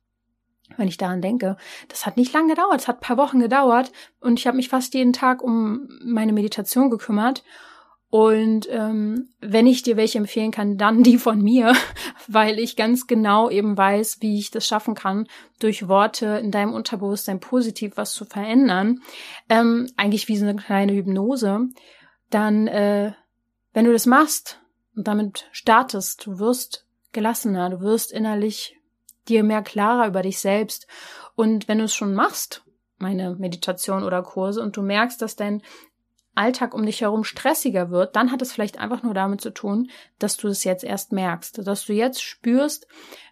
wenn 0.78 0.88
ich 0.88 0.98
daran 0.98 1.22
denke, 1.22 1.58
das 1.88 2.06
hat 2.06 2.18
nicht 2.18 2.34
lange 2.34 2.50
gedauert, 2.50 2.82
es 2.82 2.88
hat 2.88 3.02
paar 3.02 3.18
Wochen 3.18 3.40
gedauert 3.40 3.92
und 4.20 4.40
ich 4.40 4.48
habe 4.48 4.58
mich 4.58 4.70
fast 4.70 4.94
jeden 4.94 5.14
Tag 5.14 5.44
um 5.44 5.88
meine 6.04 6.34
Meditation 6.34 6.90
gekümmert 6.90 7.44
und 8.14 8.68
ähm, 8.70 9.30
wenn 9.40 9.66
ich 9.66 9.82
dir 9.82 9.98
welche 9.98 10.20
empfehlen 10.20 10.52
kann, 10.52 10.78
dann 10.78 11.02
die 11.02 11.18
von 11.18 11.42
mir, 11.42 11.74
weil 12.28 12.60
ich 12.60 12.76
ganz 12.76 13.08
genau 13.08 13.50
eben 13.50 13.76
weiß, 13.76 14.18
wie 14.22 14.38
ich 14.38 14.52
das 14.52 14.68
schaffen 14.68 14.94
kann, 14.94 15.28
durch 15.58 15.88
Worte 15.88 16.28
in 16.38 16.52
deinem 16.52 16.76
Unterbewusstsein 16.76 17.40
positiv 17.40 17.94
was 17.96 18.14
zu 18.14 18.26
verändern. 18.26 19.02
Ähm, 19.50 19.88
eigentlich 19.98 20.28
wie 20.28 20.38
so 20.38 20.46
eine 20.46 20.62
kleine 20.62 20.94
Hypnose. 20.94 21.70
Dann, 22.30 22.68
äh, 22.68 23.14
wenn 23.74 23.86
du 23.86 23.92
das 23.92 24.06
machst 24.06 24.60
und 24.96 25.08
damit 25.08 25.50
startest, 25.52 26.28
du 26.28 26.38
wirst 26.38 26.86
gelassener, 27.14 27.72
du 27.72 27.80
wirst 27.82 28.12
innerlich 28.12 28.80
dir 29.28 29.44
mehr 29.44 29.64
klarer 29.64 30.06
über 30.06 30.22
dich 30.22 30.38
selbst. 30.38 30.86
Und 31.34 31.68
wenn 31.68 31.80
du 31.80 31.86
es 31.86 31.96
schon 31.96 32.14
machst, 32.14 32.64
meine 33.00 33.34
Meditation 33.38 34.04
oder 34.04 34.22
Kurse, 34.22 34.62
und 34.62 34.78
du 34.78 34.84
merkst, 34.84 35.20
dass 35.20 35.36
dein 35.36 35.64
Alltag 36.36 36.74
um 36.74 36.86
dich 36.86 37.02
herum 37.02 37.24
stressiger 37.24 37.90
wird, 37.92 38.16
dann 38.16 38.32
hat 38.32 38.42
es 38.42 38.52
vielleicht 38.52 38.80
einfach 38.80 39.04
nur 39.04 39.14
damit 39.14 39.42
zu 39.42 39.52
tun, 39.52 39.90
dass 40.20 40.38
du 40.38 40.48
es 40.48 40.64
jetzt 40.64 40.84
erst 40.84 41.12
merkst, 41.12 41.66
dass 41.66 41.86
du 41.86 41.94
jetzt 41.94 42.24
spürst, 42.24 42.88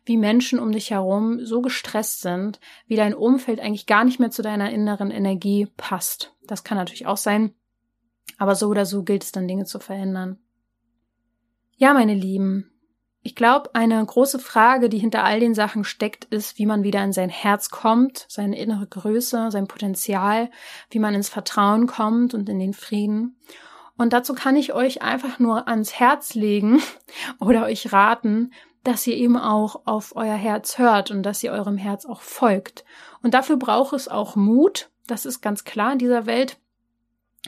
wie 0.06 0.18
Menschen 0.18 0.60
um 0.60 0.72
dich 0.72 0.92
herum 0.92 1.44
so 1.44 1.62
gestresst 1.62 2.22
sind, 2.22 2.60
wie 2.88 2.96
dein 2.96 3.14
Umfeld 3.14 3.60
eigentlich 3.60 3.88
gar 3.88 4.04
nicht 4.04 4.20
mehr 4.20 4.32
zu 4.32 4.42
deiner 4.42 4.72
inneren 4.72 5.12
Energie 5.12 5.68
passt. 5.78 6.34
Das 6.46 6.64
kann 6.64 6.78
natürlich 6.78 7.08
auch 7.08 7.18
sein, 7.18 7.54
aber 8.38 8.56
so 8.56 8.68
oder 8.68 8.86
so 8.86 9.04
gilt 9.04 9.24
es 9.24 9.32
dann 9.32 9.48
Dinge 9.48 9.66
zu 9.66 9.80
verändern. 9.80 10.38
Ja, 11.78 11.94
meine 11.94 12.14
Lieben, 12.14 12.71
ich 13.24 13.36
glaube, 13.36 13.70
eine 13.76 14.04
große 14.04 14.40
Frage, 14.40 14.90
die 14.90 14.98
hinter 14.98 15.24
all 15.24 15.40
den 15.40 15.54
Sachen 15.54 15.84
steckt, 15.84 16.26
ist, 16.26 16.58
wie 16.58 16.66
man 16.66 16.84
wieder 16.84 17.04
in 17.04 17.14
sein 17.14 17.30
Herz 17.30 17.70
kommt, 17.70 18.26
seine 18.28 18.58
innere 18.58 18.88
Größe, 18.88 19.52
sein 19.52 19.68
Potenzial, 19.68 20.50
wie 20.90 21.00
man 21.00 21.14
ins 21.14 21.30
Vertrauen 21.30 21.86
kommt 21.86 22.34
und 22.34 22.50
in 22.50 22.58
den 22.58 22.74
Frieden. 22.74 23.38
Und 23.96 24.14
dazu 24.14 24.34
kann 24.34 24.56
ich 24.56 24.74
euch 24.74 25.04
einfach 25.04 25.38
nur 25.38 25.68
ans 25.68 25.94
Herz 26.00 26.34
legen 26.34 26.82
oder 27.40 27.66
euch 27.66 27.94
raten, 27.94 28.52
dass 28.84 29.06
ihr 29.06 29.16
eben 29.16 29.38
auch 29.38 29.82
auf 29.86 30.16
euer 30.16 30.34
Herz 30.34 30.80
hört 30.80 31.12
und 31.12 31.22
dass 31.22 31.44
ihr 31.44 31.52
eurem 31.52 31.78
Herz 31.78 32.08
auch 32.08 32.22
folgt. 32.22 32.84
Und 33.22 33.36
dafür 33.36 33.58
braucht 33.58 33.94
es 33.94 34.08
auch 34.08 34.36
Mut. 34.36 34.90
Das 35.06 35.28
ist 35.28 35.42
ganz 35.42 35.64
klar 35.64 35.94
in 35.94 36.00
dieser 36.00 36.26
Welt. 36.26 36.58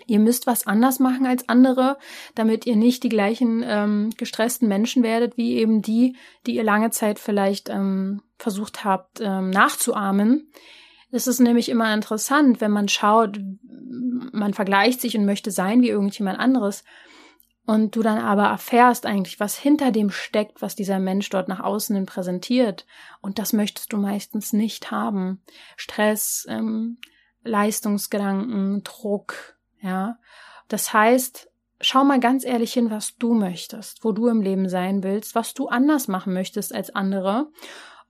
Ihr 0.08 0.20
müsst 0.20 0.48
was 0.48 0.66
anders 0.66 1.00
machen 1.00 1.28
als 1.28 1.48
andere, 1.48 1.98
damit 2.34 2.66
ihr 2.66 2.76
nicht 2.76 3.04
die 3.04 3.10
gleichen 3.10 3.64
ähm, 3.66 4.10
gestressten 4.18 4.68
Menschen 4.68 5.04
werdet, 5.04 5.38
wie 5.38 5.54
eben 5.58 5.82
die, 5.82 6.16
die 6.48 6.56
ihr 6.56 6.64
lange 6.64 6.90
Zeit 6.90 7.20
vielleicht 7.20 7.70
ähm, 7.70 8.22
versucht 8.38 8.84
habt 8.84 9.22
ähm, 9.22 9.52
nachzuahmen. 9.52 10.50
Es 11.12 11.28
ist 11.28 11.40
nämlich 11.40 11.70
immer 11.70 11.94
interessant, 11.94 12.60
wenn 12.60 12.72
man 12.72 12.90
schaut, 12.90 13.40
man 14.32 14.56
vergleicht 14.56 15.00
sich 15.00 15.16
und 15.16 15.26
möchte 15.26 15.52
sein 15.52 15.84
wie 15.84 15.90
irgendjemand 15.90 16.40
anderes. 16.40 16.84
Und 17.66 17.96
du 17.96 18.02
dann 18.02 18.18
aber 18.18 18.46
erfährst 18.46 19.06
eigentlich, 19.06 19.40
was 19.40 19.56
hinter 19.58 19.92
dem 19.92 20.10
steckt, 20.10 20.62
was 20.62 20.76
dieser 20.76 21.00
Mensch 21.00 21.30
dort 21.30 21.48
nach 21.48 21.62
außen 21.62 21.96
hin 21.96 22.08
präsentiert. 22.08 22.86
Und 23.22 23.38
das 23.38 23.54
möchtest 23.54 23.94
du 23.94 23.98
meistens 23.98 24.54
nicht 24.54 24.90
haben. 24.90 25.42
Stress, 25.78 26.46
ähm, 26.50 26.98
Leistungsgedanken, 27.44 28.84
Druck, 28.84 29.53
ja, 29.84 30.18
das 30.70 30.94
heißt, 30.94 31.50
schau 31.82 32.04
mal 32.04 32.20
ganz 32.20 32.46
ehrlich 32.46 32.74
hin, 32.74 32.90
was 32.90 33.18
du 33.18 33.34
möchtest, 33.34 34.04
wo 34.04 34.12
du 34.14 34.28
im 34.28 34.42
Leben 34.42 34.70
sein 34.70 35.04
willst, 35.04 35.36
was 35.36 35.54
du 35.54 35.68
anders 35.68 36.08
machen 36.08 36.34
möchtest 36.34 36.74
als 36.74 36.96
andere. 36.96 37.52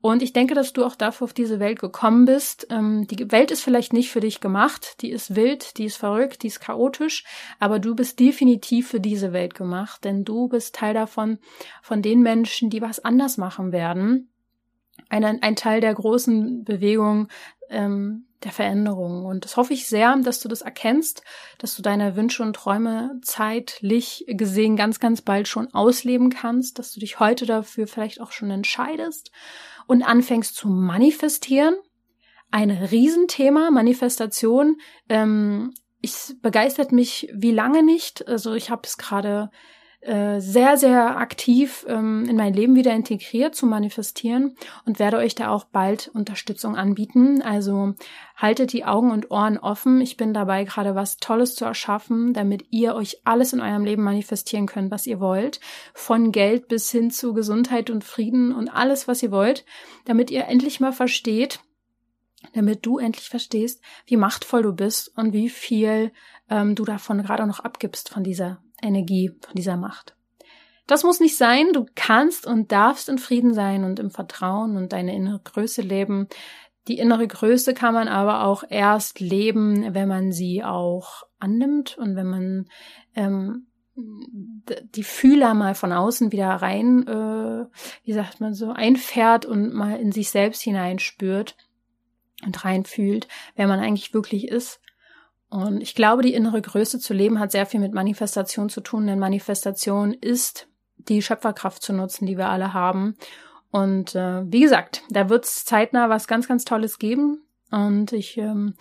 Und 0.05 0.21
ich 0.21 0.33
denke, 0.33 0.53
dass 0.53 0.73
du 0.73 0.83
auch 0.83 0.95
dafür 0.95 1.25
auf 1.25 1.33
diese 1.33 1.61
Welt 1.61 1.79
gekommen 1.79 2.25
bist. 2.25 2.67
Ähm, 2.69 3.07
die 3.07 3.31
Welt 3.31 3.51
ist 3.51 3.63
vielleicht 3.63 3.93
nicht 3.93 4.11
für 4.11 4.19
dich 4.19 4.41
gemacht. 4.41 5.01
Die 5.01 5.09
ist 5.09 5.37
wild, 5.37 5.77
die 5.77 5.85
ist 5.85 5.95
verrückt, 5.95 6.43
die 6.43 6.47
ist 6.47 6.59
chaotisch. 6.59 7.23
Aber 7.57 7.79
du 7.79 7.95
bist 7.95 8.19
definitiv 8.19 8.89
für 8.89 8.99
diese 8.99 9.31
Welt 9.31 9.55
gemacht, 9.55 10.03
denn 10.03 10.25
du 10.25 10.49
bist 10.49 10.75
Teil 10.75 10.93
davon, 10.93 11.39
von 11.81 12.01
den 12.01 12.21
Menschen, 12.21 12.69
die 12.69 12.81
was 12.81 12.99
anders 12.99 13.37
machen 13.37 13.71
werden. 13.71 14.29
Ein, 15.07 15.23
ein 15.23 15.55
Teil 15.55 15.79
der 15.79 15.93
großen 15.93 16.65
Bewegung, 16.65 17.29
ähm, 17.73 18.25
der 18.43 18.51
Veränderung. 18.51 19.25
Und 19.25 19.45
das 19.45 19.57
hoffe 19.57 19.73
ich 19.73 19.87
sehr, 19.87 20.15
dass 20.17 20.39
du 20.39 20.47
das 20.47 20.61
erkennst, 20.61 21.23
dass 21.57 21.75
du 21.75 21.81
deine 21.81 22.15
Wünsche 22.15 22.43
und 22.43 22.55
Träume 22.55 23.19
zeitlich 23.21 24.25
gesehen 24.27 24.75
ganz, 24.75 24.99
ganz 24.99 25.21
bald 25.21 25.47
schon 25.47 25.73
ausleben 25.73 26.29
kannst, 26.29 26.79
dass 26.79 26.93
du 26.93 26.99
dich 26.99 27.19
heute 27.19 27.45
dafür 27.45 27.87
vielleicht 27.87 28.21
auch 28.21 28.31
schon 28.31 28.51
entscheidest 28.51 29.31
und 29.87 30.03
anfängst 30.03 30.55
zu 30.55 30.67
manifestieren. 30.67 31.75
Ein 32.51 32.71
Riesenthema, 32.71 33.71
Manifestation. 33.71 34.77
Ähm, 35.09 35.73
ich 36.01 36.35
begeistert 36.41 36.91
mich 36.91 37.29
wie 37.33 37.51
lange 37.51 37.81
nicht. 37.81 38.27
Also 38.27 38.53
ich 38.53 38.69
habe 38.69 38.81
es 38.83 38.97
gerade 38.97 39.49
äh, 40.05 40.41
sehr, 40.41 40.75
sehr 40.77 41.17
aktiv 41.17 41.85
ähm, 41.87 42.25
in 42.27 42.35
mein 42.35 42.53
Leben 42.53 42.75
wieder 42.75 42.93
integriert 42.93 43.55
zu 43.55 43.65
manifestieren 43.65 44.55
und 44.85 44.99
werde 44.99 45.17
euch 45.17 45.33
da 45.33 45.49
auch 45.49 45.63
bald 45.63 46.11
Unterstützung 46.13 46.75
anbieten. 46.75 47.41
Also 47.41 47.93
haltet 48.35 48.73
die 48.73 48.83
Augen 48.83 49.11
und 49.11 49.31
Ohren 49.31 49.57
offen. 49.57 50.01
Ich 50.01 50.17
bin 50.17 50.33
dabei, 50.33 50.65
gerade 50.65 50.95
was 50.95 51.17
Tolles 51.17 51.55
zu 51.55 51.63
erschaffen, 51.63 52.33
damit 52.33 52.65
ihr 52.69 52.95
euch 52.95 53.21
alles 53.23 53.53
in 53.53 53.61
eurem 53.61 53.85
Leben 53.85 54.03
manifestieren 54.03 54.65
könnt, 54.65 54.91
was 54.91 55.07
ihr 55.07 55.21
wollt. 55.21 55.61
Von 55.93 56.33
Geld 56.33 56.67
bis 56.67 56.91
hin 56.91 57.09
zu 57.09 57.33
Gesundheit 57.33 57.89
und 57.89 58.03
Frieden 58.03 58.53
und 58.53 58.67
alles, 58.67 59.07
was 59.07 59.23
ihr 59.23 59.31
wollt, 59.31 59.63
damit 60.03 60.31
ihr 60.31 60.47
endlich 60.47 60.81
mal 60.81 60.91
versteht, 60.91 61.61
damit 62.53 62.85
du 62.85 62.97
endlich 62.97 63.29
verstehst, 63.29 63.81
wie 64.05 64.17
machtvoll 64.17 64.63
du 64.63 64.73
bist 64.73 65.17
und 65.17 65.31
wie 65.31 65.49
viel 65.49 66.11
ähm, 66.49 66.75
du 66.75 66.83
davon 66.83 67.23
gerade 67.23 67.47
noch 67.47 67.61
abgibst 67.61 68.09
von 68.09 68.25
dieser 68.25 68.61
Energie, 68.83 69.31
von 69.41 69.55
dieser 69.55 69.77
Macht. 69.77 70.15
Das 70.87 71.03
muss 71.03 71.19
nicht 71.19 71.37
sein. 71.37 71.71
Du 71.73 71.85
kannst 71.95 72.45
und 72.45 72.71
darfst 72.71 73.07
in 73.09 73.17
Frieden 73.17 73.53
sein 73.53 73.83
und 73.83 73.99
im 73.99 74.11
Vertrauen 74.11 74.75
und 74.75 74.91
deine 74.91 75.15
innere 75.15 75.39
Größe 75.39 75.81
leben. 75.81 76.27
Die 76.87 76.97
innere 76.97 77.27
Größe 77.27 77.73
kann 77.73 77.93
man 77.93 78.09
aber 78.09 78.43
auch 78.43 78.63
erst 78.67 79.21
leben, 79.21 79.93
wenn 79.93 80.09
man 80.09 80.33
sie 80.33 80.63
auch 80.63 81.23
annimmt 81.39 81.97
und 81.97 82.17
wenn 82.17 82.27
man 82.27 82.65
ähm, 83.15 83.67
die 83.95 85.03
Fühler 85.03 85.53
mal 85.53 85.75
von 85.75 85.93
außen 85.93 86.31
wieder 86.31 86.49
rein, 86.49 87.07
äh, 87.07 87.65
wie 88.03 88.13
sagt 88.13 88.41
man 88.41 88.53
so, 88.53 88.71
einfährt 88.71 89.45
und 89.45 89.73
mal 89.73 89.97
in 89.99 90.11
sich 90.11 90.29
selbst 90.29 90.61
hineinspürt 90.61 91.55
und 92.43 92.65
reinfühlt, 92.65 93.27
wer 93.55 93.67
man 93.67 93.79
eigentlich 93.79 94.13
wirklich 94.13 94.47
ist. 94.47 94.81
Und 95.53 95.81
ich 95.83 95.93
glaube, 95.93 96.23
die 96.23 96.33
innere 96.33 96.63
Größe 96.63 96.97
zu 96.97 97.13
leben 97.13 97.39
hat 97.39 97.51
sehr 97.51 97.67
viel 97.67 97.79
mit 97.79 97.93
Manifestation 97.93 98.69
zu 98.69 98.81
tun, 98.81 99.05
denn 99.05 99.19
Manifestation 99.19 100.11
ist 100.11 100.67
die 100.97 101.21
Schöpferkraft 101.21 101.83
zu 101.83 101.93
nutzen, 101.93 102.25
die 102.25 102.39
wir 102.39 102.49
alle 102.49 102.73
haben. 102.73 103.15
Und 103.69 104.15
äh, 104.15 104.41
wie 104.51 104.61
gesagt, 104.61 105.03
da 105.11 105.29
wird 105.29 105.45
es 105.45 105.63
zeitnah 105.63 106.09
was 106.09 106.27
ganz, 106.27 106.47
ganz 106.47 106.65
Tolles 106.65 106.97
geben. 106.97 107.45
Und 107.69 108.13
ich 108.13 108.35
ähm, 108.37 108.73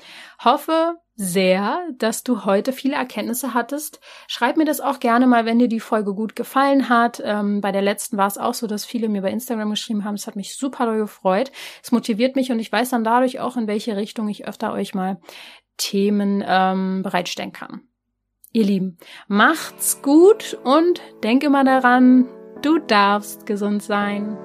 hoffe 0.43 0.97
sehr, 1.15 1.87
dass 1.99 2.25
du 2.25 2.47
heute 2.47 2.73
viele 2.73 2.97
Erkenntnisse 2.97 3.53
hattest. 3.53 4.01
Schreib 4.27 4.57
mir 4.57 4.65
das 4.65 4.81
auch 4.81 4.99
gerne 4.99 5.27
mal, 5.27 5.45
wenn 5.45 5.59
dir 5.59 5.69
die 5.69 5.81
Folge 5.81 6.15
gut 6.15 6.37
gefallen 6.37 6.89
hat. 6.89 7.23
Ähm, 7.23 7.61
bei 7.61 7.71
der 7.71 7.83
letzten 7.83 8.17
war 8.17 8.27
es 8.27 8.39
auch 8.39 8.55
so, 8.55 8.67
dass 8.67 8.87
viele 8.87 9.11
mir 9.11 9.21
bei 9.21 9.31
Instagram 9.31 9.71
geschrieben 9.71 10.05
haben. 10.05 10.15
Es 10.15 10.27
hat 10.27 10.37
mich 10.37 10.57
super 10.57 10.87
doll 10.87 10.99
gefreut. 10.99 11.53
Es 11.83 11.93
motiviert 11.93 12.35
mich 12.35 12.51
und 12.51 12.61
ich 12.61 12.73
weiß 12.73 12.91
dann 12.91 13.05
dadurch 13.05 13.41
auch, 13.41 13.59
in 13.59 13.67
welche 13.67 13.97
Richtung 13.97 14.29
ich 14.29 14.49
öfter 14.49 14.73
euch 14.73 14.95
mal 14.95 15.21
Themen 15.77 16.45
ähm, 16.47 17.03
bereitstellen 17.03 17.53
kann. 17.53 17.83
Ihr 18.53 18.65
Lieben, 18.65 18.99
macht's 19.29 20.03
gut 20.03 20.59
und 20.63 21.01
denk 21.23 21.43
immer 21.43 21.65
daran, 21.65 22.27
du 22.61 22.79
darfst 22.79 23.47
gesund 23.47 23.83
sein. 23.83 24.37